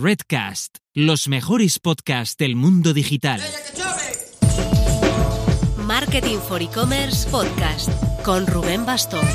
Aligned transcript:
Redcast, 0.00 0.76
los 0.94 1.26
mejores 1.26 1.80
podcasts 1.80 2.36
del 2.36 2.54
mundo 2.54 2.94
digital. 2.94 3.40
Marketing 5.76 6.38
for 6.38 6.62
E-Commerce 6.62 7.28
Podcast 7.28 7.90
con 8.22 8.46
Rubén 8.46 8.86
Bastón. 8.86 9.26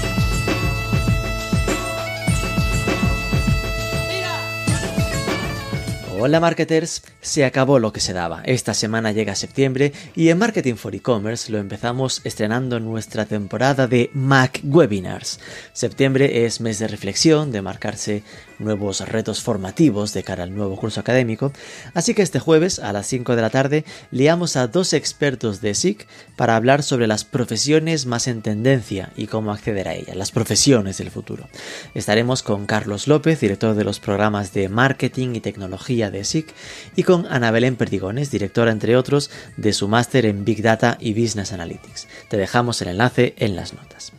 Hola 6.26 6.40
marketers, 6.40 7.04
se 7.20 7.44
acabó 7.44 7.80
lo 7.80 7.92
que 7.92 8.00
se 8.00 8.14
daba. 8.14 8.44
Esta 8.46 8.74
semana 8.74 9.12
llega 9.12 9.36
septiembre 9.36 9.92
y 10.16 10.30
en 10.30 10.38
Marketing 10.38 10.76
for 10.76 10.96
E-Commerce 10.96 11.52
lo 11.52 11.58
empezamos 11.58 12.22
estrenando 12.24 12.80
nuestra 12.80 13.26
temporada 13.26 13.88
de 13.88 14.10
Mac 14.14 14.62
Webinars. 14.64 15.42
Septiembre 15.74 16.46
es 16.46 16.62
mes 16.62 16.80
de 16.80 16.88
reflexión, 16.88 17.52
de 17.52 17.62
marcarse 17.62 18.24
nuevos 18.64 19.02
retos 19.02 19.42
formativos 19.42 20.14
de 20.14 20.24
cara 20.24 20.44
al 20.44 20.56
nuevo 20.56 20.76
curso 20.76 21.00
académico, 21.00 21.52
así 21.94 22.14
que 22.14 22.22
este 22.22 22.40
jueves 22.40 22.80
a 22.80 22.94
las 22.94 23.08
5 23.08 23.36
de 23.36 23.42
la 23.42 23.50
tarde 23.50 23.86
liamos 24.12 24.56
a 24.56 24.68
dos 24.68 24.94
expertos 24.94 25.62
de 25.62 25.74
SIC 25.74 26.08
para 26.36 26.56
hablar 26.56 26.84
sobre 26.84 27.08
las 27.08 27.24
profesiones 27.24 28.06
más 28.06 28.28
en 28.28 28.42
tendencia 28.42 29.12
y 29.16 29.28
cómo 29.28 29.52
acceder 29.52 29.88
a 29.88 29.96
ellas, 29.96 30.16
las 30.16 30.32
profesiones 30.32 30.98
del 30.98 31.12
futuro. 31.12 31.48
Estaremos 31.94 32.44
con 32.44 32.66
Carlos 32.66 33.08
López, 33.08 33.40
director 33.40 33.76
de 33.76 33.84
los 33.84 34.00
programas 34.00 34.54
de 34.54 34.70
marketing 34.70 35.36
y 35.36 35.40
tecnología 35.40 36.12
de 36.12 36.24
SIC, 36.24 36.54
y 36.96 37.04
con 37.04 37.26
Ana 37.28 37.52
Belén 37.52 37.76
Perdigones, 37.76 38.32
directora 38.32 38.72
entre 38.72 38.96
otros 38.96 39.30
de 39.58 39.74
su 39.74 39.88
máster 39.88 40.26
en 40.26 40.46
Big 40.46 40.62
Data 40.62 40.98
y 41.00 41.14
Business 41.14 41.54
Analytics. 41.54 42.08
Te 42.30 42.38
dejamos 42.38 42.82
el 42.82 42.90
enlace 42.90 43.34
en 43.38 43.56
las 43.56 43.74
notas. 43.74 44.12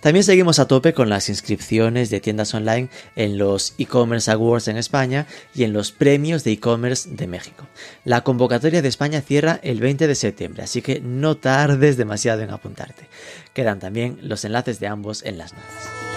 También 0.00 0.24
seguimos 0.24 0.58
a 0.58 0.66
tope 0.66 0.94
con 0.94 1.08
las 1.08 1.28
inscripciones 1.28 2.10
de 2.10 2.20
tiendas 2.20 2.54
online 2.54 2.88
en 3.16 3.38
los 3.38 3.74
e-commerce 3.90 4.30
awards 4.30 4.68
en 4.68 4.76
España 4.76 5.26
y 5.52 5.64
en 5.64 5.72
los 5.72 5.90
premios 5.90 6.44
de 6.44 6.52
e-commerce 6.52 7.10
de 7.10 7.26
México. 7.26 7.66
La 8.04 8.22
convocatoria 8.22 8.82
de 8.82 8.88
España 8.88 9.20
cierra 9.20 9.58
el 9.62 9.80
20 9.80 10.06
de 10.06 10.14
septiembre, 10.14 10.62
así 10.62 10.80
que 10.80 11.00
no 11.00 11.36
tardes 11.36 11.96
demasiado 11.96 12.42
en 12.42 12.50
apuntarte. 12.50 13.08
Quedan 13.52 13.80
también 13.80 14.18
los 14.22 14.44
enlaces 14.44 14.78
de 14.78 14.86
ambos 14.86 15.24
en 15.24 15.38
las 15.38 15.52
notas. 15.52 16.10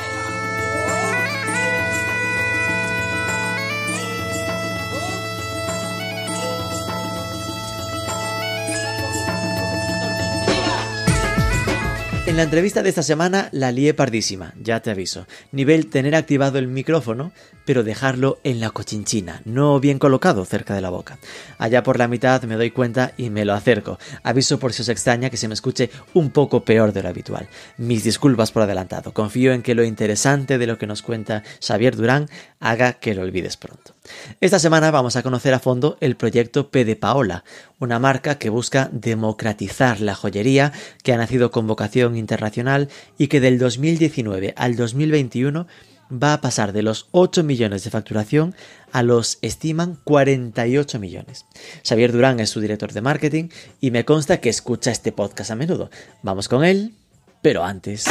En 12.33 12.37
la 12.37 12.43
entrevista 12.43 12.81
de 12.81 12.89
esta 12.89 13.03
semana 13.03 13.49
la 13.51 13.71
lié 13.71 13.93
pardísima, 13.93 14.55
ya 14.59 14.79
te 14.79 14.89
aviso. 14.89 15.27
Nivel 15.51 15.85
tener 15.85 16.15
activado 16.15 16.57
el 16.57 16.67
micrófono, 16.67 17.31
pero 17.65 17.83
dejarlo 17.83 18.39
en 18.43 18.59
la 18.59 18.69
cochinchina, 18.69 19.41
no 19.45 19.79
bien 19.79 19.99
colocado 19.99 20.45
cerca 20.45 20.75
de 20.75 20.81
la 20.81 20.89
boca. 20.89 21.17
Allá 21.57 21.83
por 21.83 21.97
la 21.97 22.07
mitad 22.07 22.43
me 22.43 22.55
doy 22.55 22.71
cuenta 22.71 23.13
y 23.17 23.29
me 23.29 23.45
lo 23.45 23.53
acerco. 23.53 23.99
Aviso 24.23 24.59
por 24.59 24.73
si 24.73 24.81
os 24.81 24.89
extraña 24.89 25.29
que 25.29 25.37
se 25.37 25.47
me 25.47 25.53
escuche 25.53 25.89
un 26.13 26.29
poco 26.29 26.63
peor 26.63 26.93
de 26.93 27.03
lo 27.03 27.09
habitual. 27.09 27.47
Mis 27.77 28.03
disculpas 28.03 28.51
por 28.51 28.63
adelantado. 28.63 29.13
Confío 29.13 29.53
en 29.53 29.61
que 29.61 29.75
lo 29.75 29.83
interesante 29.83 30.57
de 30.57 30.67
lo 30.67 30.77
que 30.77 30.87
nos 30.87 31.01
cuenta 31.01 31.43
Xavier 31.65 31.95
Durán 31.95 32.29
haga 32.59 32.93
que 32.93 33.13
lo 33.13 33.21
olvides 33.21 33.57
pronto. 33.57 33.93
Esta 34.41 34.59
semana 34.59 34.91
vamos 34.91 35.15
a 35.15 35.23
conocer 35.23 35.53
a 35.53 35.59
fondo 35.59 35.97
el 36.01 36.15
proyecto 36.15 36.69
P 36.69 36.85
de 36.85 36.95
Paola, 36.95 37.43
una 37.79 37.99
marca 37.99 38.37
que 38.37 38.49
busca 38.49 38.89
democratizar 38.91 40.01
la 40.01 40.15
joyería, 40.15 40.73
que 41.03 41.13
ha 41.13 41.17
nacido 41.17 41.51
con 41.51 41.67
vocación 41.67 42.17
internacional 42.17 42.89
y 43.17 43.27
que 43.27 43.39
del 43.39 43.59
2019 43.59 44.53
al 44.57 44.75
2021 44.75 45.67
va 46.11 46.33
a 46.33 46.41
pasar 46.41 46.73
de 46.73 46.83
los 46.83 47.07
8 47.11 47.43
millones 47.43 47.83
de 47.83 47.89
facturación 47.89 48.55
a 48.91 49.03
los 49.03 49.39
estiman 49.41 49.97
48 50.03 50.99
millones. 50.99 51.45
Xavier 51.87 52.11
Durán 52.11 52.39
es 52.39 52.49
su 52.49 52.61
director 52.61 52.93
de 52.93 53.01
marketing 53.01 53.49
y 53.81 53.91
me 53.91 54.05
consta 54.05 54.39
que 54.39 54.49
escucha 54.49 54.91
este 54.91 55.11
podcast 55.11 55.51
a 55.51 55.55
menudo. 55.55 55.89
Vamos 56.21 56.47
con 56.47 56.63
él, 56.63 56.93
pero 57.41 57.63
antes... 57.63 58.05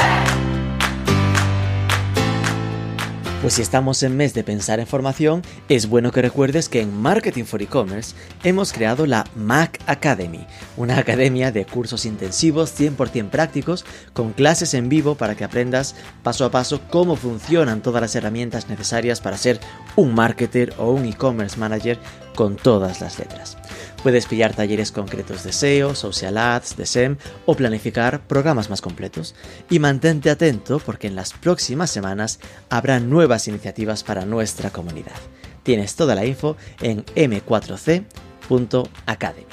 Pues 3.43 3.55
si 3.55 3.63
estamos 3.63 4.05
en 4.05 4.17
mes 4.17 4.35
de 4.35 4.45
pensar 4.45 4.79
en 4.79 4.87
formación, 4.87 5.43
es 5.69 5.89
bueno 5.89 6.13
que 6.13 6.23
recuerdes 6.23 6.69
que 6.69 6.81
en 6.81 6.97
Marketing 6.97 7.43
for 7.43 7.61
E-Commerce 7.61 8.15
hemos 8.45 8.73
creado 8.73 9.05
la 9.05 9.25
Mac 9.35 9.81
Academy, 9.87 10.47
una 10.77 10.97
academia 10.97 11.51
de 11.51 11.67
cursos 11.67 12.07
intensivos 12.07 12.73
100% 12.79 13.31
prácticos 13.31 13.85
con 14.13 14.33
clases 14.33 14.75
en 14.75 14.89
vivo 14.89 15.17
para 15.17 15.35
que 15.35 15.43
aprendas 15.43 15.97
paso 16.23 16.45
a 16.45 16.53
paso 16.53 16.83
cómo 16.89 17.17
funcionan 17.17 17.83
todas 17.83 18.01
las 18.01 18.15
herramientas 18.15 18.69
necesarias 18.69 19.21
para 19.21 19.37
ser 19.37 19.59
un 19.97 20.15
marketer 20.15 20.73
o 20.79 20.93
un 20.93 21.05
e-commerce 21.05 21.59
manager 21.59 21.99
con 22.37 22.55
todas 22.55 23.01
las 23.01 23.19
letras. 23.19 23.59
Puedes 24.03 24.27
pillar 24.27 24.53
talleres 24.53 24.91
concretos 24.91 25.45
de 25.45 25.53
SEO, 25.53 25.95
Social 25.95 26.37
Ads, 26.37 26.77
de 26.77 26.87
SEM 26.87 27.19
o 27.47 27.55
planificar 27.55 28.27
programas 28.27 28.69
más 28.69 28.81
completos. 28.81 29.37
Y 29.71 29.79
mantente 29.79 30.29
atento 30.29 30.81
porque 30.81 31.07
en 31.07 31.15
las 31.15 31.33
próximas 31.33 31.91
semanas 31.91 32.41
habrá 32.69 32.99
nuevas 32.99 33.47
iniciativas 33.47 34.03
para 34.03 34.25
nuestra 34.25 34.71
comunidad. 34.71 35.13
Tienes 35.63 35.95
toda 35.95 36.17
la 36.17 36.27
info 36.27 36.57
en 36.81 37.05
m4c.academy. 37.15 39.47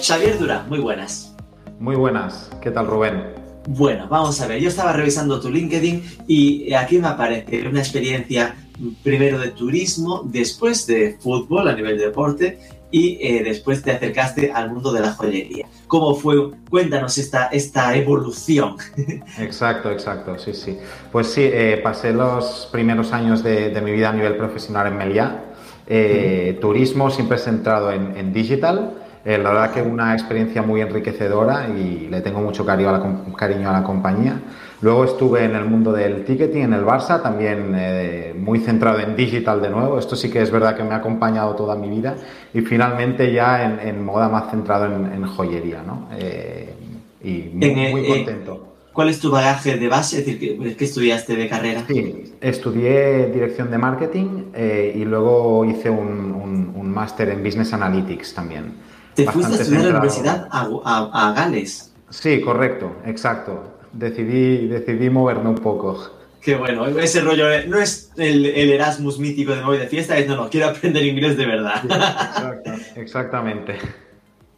Xavier 0.00 0.38
Durán, 0.38 0.70
muy 0.70 0.78
buenas. 0.78 1.34
Muy 1.78 1.96
buenas, 1.96 2.50
¿qué 2.62 2.70
tal 2.70 2.86
Rubén? 2.86 3.43
Bueno, 3.66 4.06
vamos 4.08 4.40
a 4.40 4.46
ver, 4.46 4.60
yo 4.60 4.68
estaba 4.68 4.92
revisando 4.92 5.40
tu 5.40 5.50
LinkedIn 5.50 6.02
y 6.26 6.74
aquí 6.74 6.98
me 6.98 7.08
aparece 7.08 7.66
una 7.66 7.80
experiencia 7.80 8.54
primero 9.02 9.38
de 9.38 9.50
turismo, 9.50 10.22
después 10.24 10.86
de 10.86 11.16
fútbol 11.18 11.68
a 11.68 11.74
nivel 11.74 11.96
de 11.96 12.06
deporte 12.06 12.58
y 12.90 13.18
eh, 13.20 13.42
después 13.42 13.82
te 13.82 13.92
acercaste 13.92 14.52
al 14.52 14.70
mundo 14.70 14.92
de 14.92 15.00
la 15.00 15.12
joyería. 15.12 15.66
¿Cómo 15.86 16.14
fue? 16.14 16.50
Cuéntanos 16.68 17.16
esta, 17.16 17.46
esta 17.46 17.96
evolución. 17.96 18.76
Exacto, 19.38 19.90
exacto, 19.90 20.38
sí, 20.38 20.52
sí. 20.52 20.78
Pues 21.10 21.28
sí, 21.28 21.42
eh, 21.42 21.80
pasé 21.82 22.12
los 22.12 22.68
primeros 22.70 23.12
años 23.12 23.42
de, 23.42 23.80
mi 23.82 23.92
vida 23.92 24.10
a 24.10 24.12
nivel 24.12 24.36
profesional 24.36 24.88
en 24.88 24.96
Meliá. 24.96 25.44
Eh, 25.86 26.58
turismo 26.60 27.10
siempre 27.10 27.38
centrado 27.38 27.92
en, 27.92 28.16
en 28.16 28.32
digital 28.32 29.03
eh, 29.24 29.38
la 29.38 29.50
verdad 29.50 29.72
que 29.72 29.80
una 29.80 30.12
experiencia 30.12 30.60
muy 30.60 30.82
enriquecedora 30.82 31.68
y 31.70 32.08
le 32.10 32.20
tengo 32.20 32.40
mucho 32.40 32.66
cariño 32.66 32.90
a 32.90 32.92
la, 32.92 33.34
cariño 33.34 33.70
a 33.70 33.72
la 33.72 33.82
compañía. 33.82 34.38
Luego 34.82 35.04
estuve 35.04 35.44
en 35.44 35.54
el 35.54 35.64
mundo 35.64 35.92
del 35.92 36.26
ticketing 36.26 36.64
en 36.64 36.74
el 36.74 36.84
Barça, 36.84 37.22
también 37.22 37.72
eh, 37.74 38.34
muy 38.38 38.58
centrado 38.60 39.00
en 39.00 39.16
digital 39.16 39.62
de 39.62 39.70
nuevo. 39.70 39.98
Esto 39.98 40.14
sí 40.14 40.30
que 40.30 40.42
es 40.42 40.50
verdad 40.50 40.76
que 40.76 40.82
me 40.84 40.90
ha 40.90 40.96
acompañado 40.96 41.54
toda 41.54 41.74
mi 41.74 41.88
vida. 41.88 42.16
Y 42.52 42.60
finalmente 42.60 43.32
ya 43.32 43.80
en, 43.82 44.04
moda 44.04 44.28
más 44.28 44.50
centrado 44.50 44.84
en, 44.84 45.24
joyería, 45.24 45.82
¿no? 45.82 46.10
Eh, 46.18 46.74
y 47.22 47.50
muy, 47.54 48.06
contento. 48.06 48.74
¿Cuál 48.92 49.08
es 49.08 49.20
tu 49.20 49.30
bagaje 49.30 49.78
de 49.78 49.88
base? 49.88 50.18
Es 50.18 50.26
decir, 50.26 50.76
¿qué, 50.76 50.84
estudiaste 50.84 51.34
de 51.34 51.48
carrera? 51.48 51.82
Sí, 51.88 52.34
estudié 52.42 53.30
dirección 53.32 53.70
de 53.70 53.78
marketing 53.78 54.52
y 54.94 55.04
luego 55.06 55.64
hice 55.64 55.88
un, 55.88 56.72
un 56.76 56.90
máster 56.90 57.30
en 57.30 57.42
Business 57.42 57.72
Analytics 57.72 58.34
también. 58.34 58.93
Te 59.14 59.26
fuiste 59.26 59.54
a 59.54 59.56
estudiar 59.56 59.82
a 59.82 59.84
la 59.84 59.90
universidad 59.90 60.48
a, 60.50 61.32
Gales. 61.36 61.92
Sí, 62.10 62.40
correcto, 62.40 62.96
exacto. 63.06 63.78
Decidí, 63.92 64.66
decidí 64.66 65.10
moverme 65.10 65.50
un 65.50 65.56
poco. 65.56 66.10
Qué 66.40 66.56
bueno, 66.56 66.86
ese 66.86 67.20
rollo 67.22 67.46
no 67.68 67.78
es 67.78 68.12
el, 68.16 68.44
Erasmus 68.44 69.18
mítico 69.18 69.54
de 69.54 69.62
móvil 69.62 69.80
de 69.80 69.86
fiesta, 69.86 70.18
es 70.18 70.28
no, 70.28 70.36
no, 70.36 70.50
quiero 70.50 70.68
aprender 70.68 71.04
inglés 71.04 71.36
de 71.36 71.46
verdad. 71.46 71.82
exacto, 71.84 72.72
exactamente. 72.96 73.78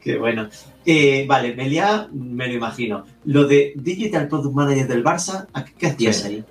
Qué 0.00 0.19
bueno. 0.19 0.49
Eh, 0.84 1.27
vale, 1.28 1.55
Melia, 1.55 2.09
me 2.12 2.49
lo 2.49 2.55
imagino. 2.55 3.04
Lo 3.25 3.45
de 3.45 3.72
Digital 3.77 4.28
Product 4.28 4.54
Manager 4.54 4.89
del 4.89 5.04
Barça, 5.04 5.47
¿qué 5.78 5.89
hacías 5.89 6.25
ahí? 6.25 6.45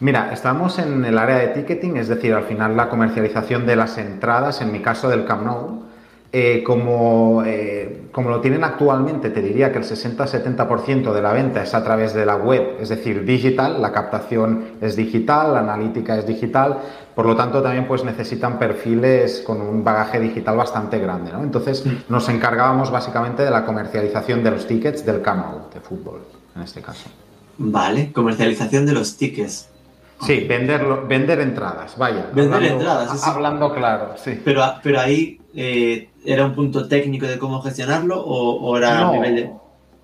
Mira, 0.00 0.32
estamos 0.32 0.78
en 0.78 1.04
el 1.04 1.18
área 1.18 1.36
de 1.36 1.48
ticketing, 1.48 1.96
es 1.96 2.08
decir, 2.08 2.32
al 2.32 2.44
final 2.44 2.76
la 2.76 2.88
comercialización 2.88 3.66
de 3.66 3.76
las 3.76 3.98
entradas, 3.98 4.60
en 4.62 4.72
mi 4.72 4.80
caso 4.80 5.08
del 5.08 5.24
Camp 5.24 5.44
Nou, 5.44 5.82
eh, 6.32 6.62
como, 6.64 7.42
eh, 7.44 8.02
como, 8.12 8.30
lo 8.30 8.40
tienen 8.40 8.62
actualmente, 8.62 9.30
te 9.30 9.42
diría 9.42 9.72
que 9.72 9.78
el 9.78 9.84
60-70% 9.84 11.12
de 11.12 11.22
la 11.22 11.32
venta 11.32 11.60
es 11.64 11.74
a 11.74 11.82
través 11.82 12.14
de 12.14 12.24
la 12.24 12.36
web, 12.36 12.76
es 12.80 12.88
decir, 12.88 13.24
digital, 13.24 13.82
la 13.82 13.90
captación 13.90 14.76
es 14.80 14.94
digital, 14.94 15.54
la 15.54 15.60
analítica 15.60 16.16
es 16.16 16.26
digital, 16.28 16.78
por 17.16 17.26
lo 17.26 17.34
tanto 17.34 17.60
también 17.60 17.88
pues 17.88 18.04
necesitan 18.04 18.60
perfiles 18.60 19.42
con 19.44 19.60
un 19.60 19.82
bagaje 19.82 20.20
digital 20.20 20.56
bastante 20.56 21.00
grande. 21.00 21.32
¿no? 21.32 21.42
Entonces 21.42 21.84
nos 22.08 22.28
encargábamos 22.28 22.92
básicamente 22.92 23.42
de 23.42 23.50
la 23.50 23.64
comercialización 23.64 24.44
de 24.44 24.52
los 24.52 24.68
tickets 24.68 25.04
del 25.04 25.22
canal 25.22 25.64
de 25.74 25.80
fútbol, 25.80 26.20
en 26.54 26.62
este 26.62 26.80
caso. 26.80 27.10
Vale, 27.58 28.12
comercialización 28.12 28.86
de 28.86 28.92
los 28.92 29.16
tickets. 29.16 29.68
Sí, 30.22 30.46
venderlo, 30.48 31.06
vender 31.08 31.40
entradas, 31.40 31.96
vaya. 31.96 32.26
Vender 32.32 32.62
entradas, 32.62 33.26
Hablando 33.26 33.74
claro, 33.74 34.14
sí. 34.16 34.40
Pero, 34.44 34.62
pero 34.82 35.00
ahí 35.00 35.40
eh, 35.54 36.09
¿Era 36.24 36.44
un 36.44 36.54
punto 36.54 36.86
técnico 36.86 37.26
de 37.26 37.38
cómo 37.38 37.60
gestionarlo 37.62 38.20
o, 38.22 38.76
era 38.76 39.08
a 39.08 39.12
nivel 39.12 39.36
de.? 39.36 39.50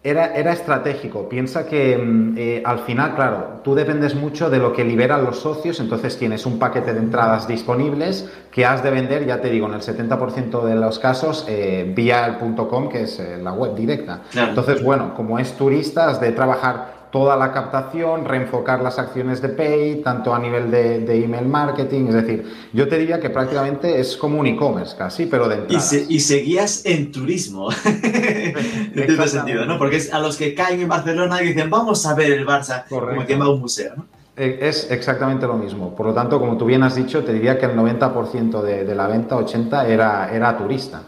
era, 0.07 0.37
era 0.37 0.53
estratégico. 0.53 1.29
Piensa 1.29 1.67
que 1.67 1.99
mm, 1.99 2.35
eh, 2.39 2.63
al 2.65 2.79
final, 2.81 3.17
claro, 3.17 3.61
tú 3.65 3.75
dependes 3.75 4.15
mucho 4.15 4.49
de 4.49 4.59
lo 4.59 4.73
que 4.73 4.85
liberan 4.85 5.25
los 5.25 5.41
socios, 5.41 5.81
entonces 5.81 6.17
tienes 6.17 6.47
un 6.47 6.61
paquete 6.61 6.95
de 6.95 7.01
entradas 7.01 7.49
disponibles 7.49 8.31
que 8.53 8.65
has 8.65 8.85
de 8.85 8.91
vender, 8.93 9.27
ya 9.27 9.41
te 9.41 9.51
digo, 9.51 9.67
en 9.67 9.75
el 9.75 9.81
70% 9.81 10.63
de 10.63 10.77
los 10.77 11.01
casos 11.01 11.45
eh, 11.49 11.93
vía 11.95 12.25
el 12.27 12.37
.com, 12.55 12.89
que 12.89 13.03
es 13.03 13.21
la 13.43 13.53
web 13.53 13.75
directa. 13.75 14.23
Entonces, 14.33 14.81
bueno, 14.83 15.13
como 15.13 15.41
es 15.41 15.53
turista, 15.57 16.09
has 16.09 16.21
de 16.21 16.31
trabajar 16.31 16.96
toda 17.17 17.35
la 17.35 17.51
captación, 17.51 18.27
reenfocar 18.27 18.83
las 18.83 18.99
acciones 18.99 19.41
de 19.41 19.49
pay, 19.49 20.03
tanto 20.03 20.35
a 20.35 20.39
nivel 20.39 20.71
de, 20.71 21.25
email 21.25 21.47
marketing, 21.47 22.09
es 22.09 22.15
decir, 22.15 22.45
yo 22.75 22.87
te 22.89 22.99
diría 22.99 23.19
que 23.19 23.31
prácticamente 23.31 23.99
es 23.99 24.19
como 24.19 24.39
un 24.39 24.47
e-commerce 24.47 24.95
casi, 24.99 25.25
pero 25.25 25.49
de 25.49 25.65
y, 25.67 26.15
y, 26.15 26.21
seguías 26.21 26.85
en 26.85 27.11
turismo, 27.11 27.71
en 27.87 28.99
este 28.99 29.29
sentido, 29.29 29.65
¿no? 29.65 29.79
Porque 29.79 29.97
es 29.97 30.13
a 30.13 30.19
los 30.19 30.37
que 30.37 30.55
caen 30.55 30.83
en 30.83 30.89
Barcelona 30.89 31.43
y 31.43 31.47
dicen, 31.47 31.71
vamos 31.71 32.05
a 32.05 32.13
ver 32.13 32.33
el 32.33 32.47
Barça, 32.47 32.85
como 32.87 33.25
que 33.25 33.35
va 33.35 33.47
a 33.47 33.49
un 33.49 33.61
museo, 33.61 33.95
¿no? 33.97 34.05
Eh, 34.37 34.59
es 34.61 34.91
exactamente 34.91 35.47
lo 35.47 35.55
mismo. 35.55 35.97
Por 35.97 36.05
lo 36.05 36.13
tanto, 36.13 36.39
como 36.39 36.59
tú 36.59 36.67
bien 36.67 36.83
has 36.83 36.97
dicho, 36.97 37.25
te 37.25 37.33
diría 37.33 37.59
que 37.59 37.65
el 37.65 37.75
90% 37.75 38.61
de, 38.61 38.85
de, 38.85 38.95
la 38.95 39.07
venta, 39.07 39.39
80%, 39.39 39.87
era, 39.87 40.31
era 40.31 40.59
turista. 40.59 41.01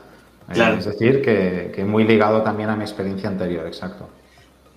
Claro. 0.50 0.78
Es 0.78 0.86
decir, 0.86 1.20
que, 1.20 1.70
que 1.74 1.84
muy 1.84 2.04
ligado 2.04 2.40
también 2.40 2.70
a 2.70 2.76
mi 2.76 2.84
experiencia 2.84 3.28
anterior, 3.28 3.66
exacto. 3.66 4.08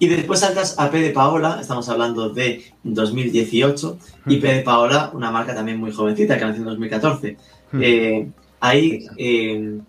Y 0.01 0.07
después 0.07 0.39
saltas 0.39 0.79
a 0.79 0.89
P 0.89 0.99
de 0.99 1.11
Paola, 1.11 1.59
estamos 1.61 1.87
hablando 1.87 2.31
de 2.31 2.63
2018, 2.81 3.99
y 4.25 4.37
P 4.37 4.51
de 4.51 4.61
Paola, 4.61 5.11
una 5.13 5.29
marca 5.29 5.53
también 5.53 5.77
muy 5.77 5.91
jovencita 5.91 6.39
que 6.39 6.45
nació 6.45 6.61
en 6.61 6.69
2014. 6.69 7.37
Eh, 7.79 8.27
ahí, 8.61 9.05
eh, 9.15 9.79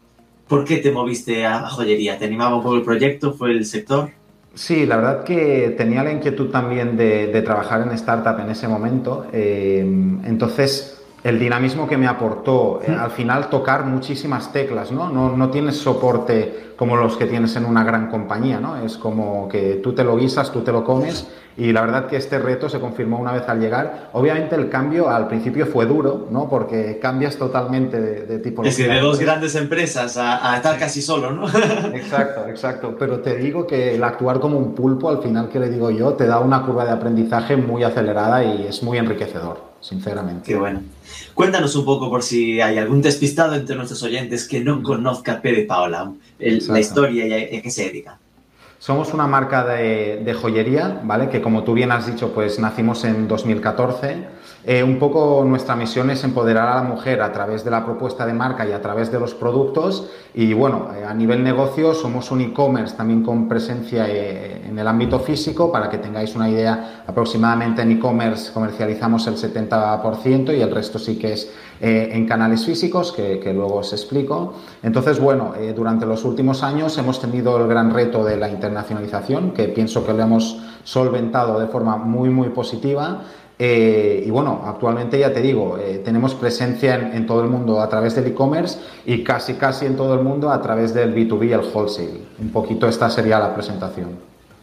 ¿por 0.47 0.67
qué 0.67 0.77
te 0.77 0.93
moviste 0.93 1.47
a, 1.47 1.61
joyería? 1.61 2.19
¿Te 2.19 2.27
animaba 2.27 2.57
un 2.57 2.63
poco 2.63 2.77
el 2.77 2.83
proyecto? 2.83 3.33
¿Fue 3.33 3.53
el 3.53 3.65
sector? 3.65 4.11
Sí, 4.53 4.85
la 4.85 4.97
verdad 4.97 5.25
que 5.25 5.75
tenía 5.79 6.05
la 6.05 6.13
inquietud 6.13 6.51
también 6.51 6.95
de, 6.99 7.41
trabajar 7.41 7.81
en 7.81 7.93
startup 7.93 8.39
en 8.39 8.51
ese 8.51 8.69
momento. 8.69 9.29
Eh, 9.33 9.81
entonces, 10.27 11.02
el 11.25 11.39
dinamismo 11.39 11.89
que 11.89 11.97
me 11.97 12.09
aportó, 12.09 12.81
eh, 12.83 12.91
al 12.91 13.11
final 13.11 13.49
tocar 13.49 13.85
muchísimas 13.85 14.53
teclas, 14.53 14.91
¿no? 14.91 15.09
¿no? 15.09 15.37
No 15.37 15.51
tienes 15.51 15.77
soporte 15.77 16.73
como 16.77 16.97
los 16.97 17.17
que 17.17 17.27
tienes 17.27 17.55
en 17.55 17.65
una 17.65 17.85
gran 17.85 18.11
compañía, 18.11 18.59
¿no? 18.59 18.77
Es 18.77 18.97
como 18.97 19.49
que 19.49 19.81
tú 19.83 19.93
te 19.93 20.03
lo 20.03 20.17
guisas, 20.17 20.51
tú 20.51 20.63
te 20.63 20.73
lo 20.73 20.83
comes 20.83 21.29
y 21.57 21.71
la 21.71 21.83
verdad 21.83 22.07
que 22.07 22.17
este 22.17 22.41
reto 22.41 22.69
se 22.69 22.81
confirmó 22.81 23.21
una 23.21 23.31
vez 23.31 23.49
al 23.49 23.61
llegar. 23.61 24.09
Obviamente 24.15 24.57
el 24.57 24.69
cambio 24.69 25.11
al 25.11 25.29
principio 25.29 25.67
fue 25.67 25.87
duro, 25.87 26.27
¿no? 26.31 26.49
Porque 26.49 26.99
cambias 27.01 27.37
totalmente 27.37 28.01
de, 28.01 28.39
tipo... 28.41 28.65
Es 28.65 28.77
que 28.77 28.89
de 28.89 28.99
dos 28.99 29.21
grandes 29.21 29.55
empresas 29.55 30.17
a, 30.17 30.57
estar 30.57 30.77
casi 30.77 31.03
solo, 31.03 31.31
¿no? 31.31 31.47
exacto, 31.95 32.49
exacto. 32.49 32.97
Pero 32.99 33.21
te 33.21 33.37
digo 33.37 33.65
que 33.65 33.95
el 33.95 34.03
actuar 34.03 34.41
como 34.41 34.59
un 34.59 34.75
pulpo, 34.75 35.09
al 35.09 35.23
final 35.23 35.49
que 35.51 35.61
le 35.61 35.71
digo 35.71 35.91
yo, 35.91 36.15
te 36.15 36.27
da 36.27 36.41
una 36.41 36.63
curva 36.63 36.85
de 36.85 36.91
aprendizaje 36.91 37.57
muy 37.57 37.85
acelerada 37.85 38.43
y 38.43 38.67
es 38.67 38.83
muy 38.83 38.99
enriquecedor 38.99 39.72
sinceramente. 39.83 40.45
Qué 40.47 40.57
bueno. 40.57 40.81
Cuéntanos 41.35 41.77
un 41.77 41.85
poco 41.85 42.09
por 42.09 42.23
si 42.23 42.61
hay 42.61 42.79
algún 42.79 43.03
despistado 43.03 43.55
entre 43.55 43.77
nuestros 43.77 44.03
oyentes 44.03 44.49
que 44.49 44.61
no 44.61 44.83
conozca 44.83 45.43
P 45.43 45.53
de 45.53 45.63
Paola, 45.65 46.13
la 46.39 46.81
historia 46.81 47.27
y 47.27 47.57
a, 47.59 47.63
qué 47.63 47.71
se 47.71 47.85
dedica. 47.85 48.19
Somos 48.79 49.13
una 49.13 49.27
marca 49.27 49.65
de, 49.65 50.23
de, 50.25 50.35
joyería, 50.35 51.03
¿vale? 51.05 51.29
Que 51.29 51.41
como 51.41 51.63
tú 51.63 51.75
bien 51.75 51.93
has 51.93 52.07
dicho, 52.07 52.33
pues 52.33 52.59
nacimos 52.59 53.05
en 53.05 53.29
2014 53.29 54.42
eh, 54.65 54.85
un 54.85 55.01
poco 55.01 55.45
nuestra 55.45 55.75
misión 55.75 56.11
es 56.11 56.23
empoderar 56.23 56.69
a 56.69 56.77
la 56.77 56.83
mujer 56.83 57.21
a 57.21 57.33
través 57.33 57.65
de 57.65 57.71
la 57.73 57.85
propuesta 57.85 58.25
de 58.25 58.33
marca 58.33 58.65
y 58.65 58.71
a 58.71 58.81
través 58.81 59.11
de 59.11 59.19
los 59.19 59.35
productos. 59.35 60.09
Y 60.35 60.53
bueno, 60.55 60.91
eh, 60.97 61.05
a 61.05 61.13
nivel 61.13 61.43
negocio 61.43 61.95
somos 61.95 62.31
un 62.31 62.43
e-commerce 62.43 62.97
también 62.97 63.25
con 63.25 63.49
presencia 63.49 64.07
eh, 64.09 64.63
en 64.69 64.79
el 64.79 64.87
ámbito 64.87 65.19
físico. 65.19 65.73
Para 65.73 65.91
que 65.91 65.99
tengáis 65.99 66.37
una 66.37 66.49
idea, 66.49 67.03
aproximadamente 67.09 67.83
en 67.83 67.93
e-commerce 67.93 68.53
comercializamos 68.53 69.27
el 69.27 69.35
70% 69.35 70.57
y 70.57 70.61
el 70.61 70.71
resto 70.71 70.99
sí 71.01 71.19
que 71.19 71.33
es 71.33 71.53
en 71.85 72.29
canales 72.29 72.65
físicos, 72.65 73.11
que, 73.11 73.41
que, 73.41 73.53
luego 73.53 73.79
os 73.79 73.93
explico. 73.93 74.55
Entonces, 74.85 75.19
bueno, 75.19 75.53
durante 75.75 76.07
los 76.07 76.25
últimos 76.25 76.63
años 76.63 76.97
hemos 76.97 77.21
tenido 77.21 77.61
el 77.61 77.67
gran 77.67 77.93
reto 77.93 78.23
de 78.23 78.37
la 78.37 78.49
internacionalización, 78.49 79.51
que 79.51 79.65
pienso 79.65 80.07
que 80.07 80.13
lo 80.13 80.23
hemos 80.23 80.63
solventado 80.85 81.59
de 81.59 81.67
forma 81.67 81.97
muy, 81.97 82.31
muy 82.31 82.51
positiva. 82.51 83.23
Eh, 83.59 84.25
y 84.27 84.31
bueno, 84.31 84.63
actualmente 84.65 85.19
ya 85.19 85.33
te 85.33 85.41
digo, 85.41 85.79
eh, 85.79 86.01
tenemos 86.05 86.35
presencia 86.35 87.13
en, 87.15 87.27
todo 87.27 87.43
el 87.45 87.51
mundo 87.51 87.81
a 87.81 87.89
través 87.89 88.15
del 88.15 88.27
e-commerce 88.27 88.79
y 89.07 89.23
casi 89.23 89.55
casi 89.55 89.87
en 89.87 89.97
todo 89.97 90.15
el 90.15 90.21
mundo 90.21 90.51
a 90.51 90.61
través 90.61 90.95
del 90.95 91.15
B2B, 91.15 91.53
el 91.53 91.61
wholesale. 91.73 92.23
Un 92.39 92.51
poquito 92.51 92.89
esta 92.89 93.09
sería 93.11 93.39
la 93.39 93.55
presentación. 93.55 94.19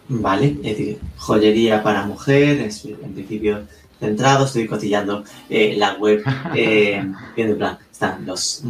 Vale, 0.09 0.57
es 0.63 0.77
decir, 0.77 0.99
joyería 1.17 1.83
para 1.83 2.05
mujer, 2.05 2.59
en 2.59 3.13
principio 3.13 3.61
centrado, 3.99 4.45
estoy 4.45 4.65
cotillando 4.65 5.23
eh, 5.49 5.75
la 5.77 5.93
web, 5.93 6.23
en 6.55 7.57
plan, 7.57 7.77
están 7.91 8.25
los 8.25 8.63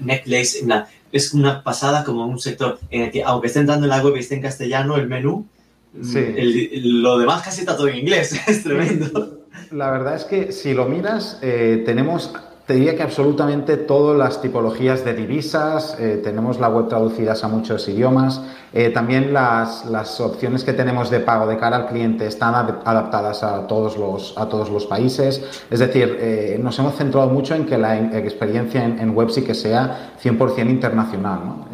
necklaces, 0.00 0.64
es 1.12 1.34
una 1.34 1.62
pasada 1.62 2.02
como 2.02 2.26
un 2.26 2.38
sector 2.38 2.78
en 2.90 3.02
el 3.02 3.10
que, 3.10 3.22
aunque 3.22 3.48
esté 3.48 3.60
entrando 3.60 3.86
en 3.86 3.90
la 3.90 4.02
web 4.02 4.16
y 4.16 4.20
esté 4.20 4.36
en 4.36 4.42
castellano, 4.42 4.96
el 4.96 5.06
menú, 5.06 5.46
lo 5.92 7.18
demás 7.18 7.42
casi 7.42 7.60
está 7.60 7.76
todo 7.76 7.88
en 7.88 7.98
inglés, 7.98 8.32
es 8.46 8.62
tremendo. 8.62 9.39
La 9.70 9.90
verdad 9.90 10.16
es 10.16 10.24
que 10.24 10.52
si 10.52 10.74
lo 10.74 10.86
miras, 10.86 11.38
eh, 11.42 11.82
tenemos, 11.84 12.32
te 12.66 12.74
diría 12.74 12.96
que 12.96 13.02
absolutamente 13.02 13.76
todas 13.76 14.16
las 14.16 14.40
tipologías 14.42 15.04
de 15.04 15.14
divisas, 15.14 15.96
eh, 15.98 16.20
tenemos 16.22 16.58
la 16.58 16.68
web 16.68 16.88
traducidas 16.88 17.44
a 17.44 17.48
muchos 17.48 17.88
idiomas, 17.88 18.42
eh, 18.72 18.90
también 18.90 19.32
las, 19.32 19.86
las, 19.86 20.20
opciones 20.20 20.64
que 20.64 20.72
tenemos 20.72 21.10
de 21.10 21.20
pago 21.20 21.46
de 21.46 21.56
cara 21.56 21.76
al 21.76 21.86
cliente 21.86 22.26
están 22.26 22.54
adaptadas 22.54 23.42
a 23.42 23.66
todos 23.66 23.96
los, 23.96 24.34
a 24.36 24.48
todos 24.48 24.70
los 24.70 24.86
países, 24.86 25.42
es 25.70 25.78
decir, 25.78 26.58
nos 26.60 26.78
hemos 26.78 26.94
centrado 26.96 27.28
mucho 27.28 27.54
en 27.54 27.66
que 27.66 27.78
la 27.78 27.98
experiencia 28.18 28.84
en, 28.84 29.10
web 29.14 29.30
sí 29.30 29.42
que 29.42 29.54
sea 29.54 30.12
100% 30.22 30.70
internacional. 30.70 31.40
¿no? 31.44 31.66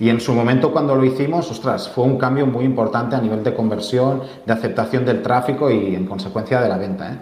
Y 0.00 0.08
en 0.08 0.20
su 0.20 0.32
momento 0.32 0.72
cuando 0.72 0.94
lo 0.94 1.04
hicimos, 1.04 1.50
ostras, 1.50 1.88
fue 1.88 2.04
un 2.04 2.18
cambio 2.18 2.46
muy 2.46 2.64
importante 2.64 3.16
a 3.16 3.20
nivel 3.20 3.44
de 3.44 3.54
conversión, 3.54 4.22
de 4.44 4.52
aceptación 4.52 5.04
del 5.04 5.22
tráfico 5.22 5.70
y 5.70 5.94
en 5.94 6.06
consecuencia 6.06 6.60
de 6.60 6.68
la 6.68 6.78
venta. 6.78 7.12
¿eh? 7.12 7.18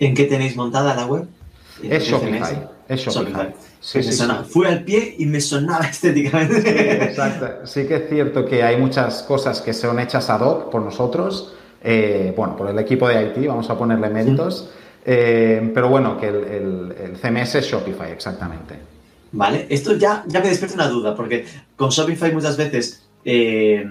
¿En 0.00 0.14
qué 0.14 0.24
tenéis 0.24 0.56
montada 0.56 0.94
la 0.94 1.06
web? 1.06 1.26
Es 1.82 2.04
Shopify. 2.04 2.68
Es 2.88 3.00
Shopify. 3.00 3.54
Sí, 3.80 4.02
sí, 4.02 4.24
Fui 4.48 4.66
al 4.66 4.82
pie 4.82 5.14
y 5.18 5.26
me 5.26 5.40
sonaba 5.40 5.84
estéticamente. 5.90 7.04
exacto. 7.04 7.66
Sí 7.66 7.86
que 7.86 7.96
es 7.96 8.08
cierto 8.08 8.44
que 8.44 8.62
hay 8.62 8.76
muchas 8.76 9.22
cosas 9.22 9.60
que 9.60 9.72
son 9.72 10.00
hechas 10.00 10.28
ad 10.30 10.40
hoc 10.40 10.70
por 10.70 10.82
nosotros, 10.82 11.54
eh, 11.82 12.32
bueno, 12.36 12.56
por 12.56 12.68
el 12.68 12.78
equipo 12.78 13.08
de 13.08 13.26
IT, 13.26 13.46
vamos 13.46 13.70
a 13.70 13.78
ponerle 13.78 14.10
méritos, 14.10 14.70
eh, 15.04 15.70
pero 15.72 15.88
bueno, 15.88 16.18
que 16.18 16.28
el, 16.28 16.94
el 17.00 17.16
CMS 17.16 17.54
es 17.54 17.66
Shopify, 17.66 18.10
exactamente. 18.10 18.97
¿Vale? 19.32 19.66
Esto 19.68 19.96
ya, 19.96 20.24
ya 20.26 20.40
me 20.40 20.48
despierta 20.48 20.74
una 20.76 20.88
duda, 20.88 21.14
porque 21.14 21.44
con 21.76 21.90
Shopify 21.90 22.32
muchas 22.32 22.56
veces 22.56 23.02
eh, 23.24 23.84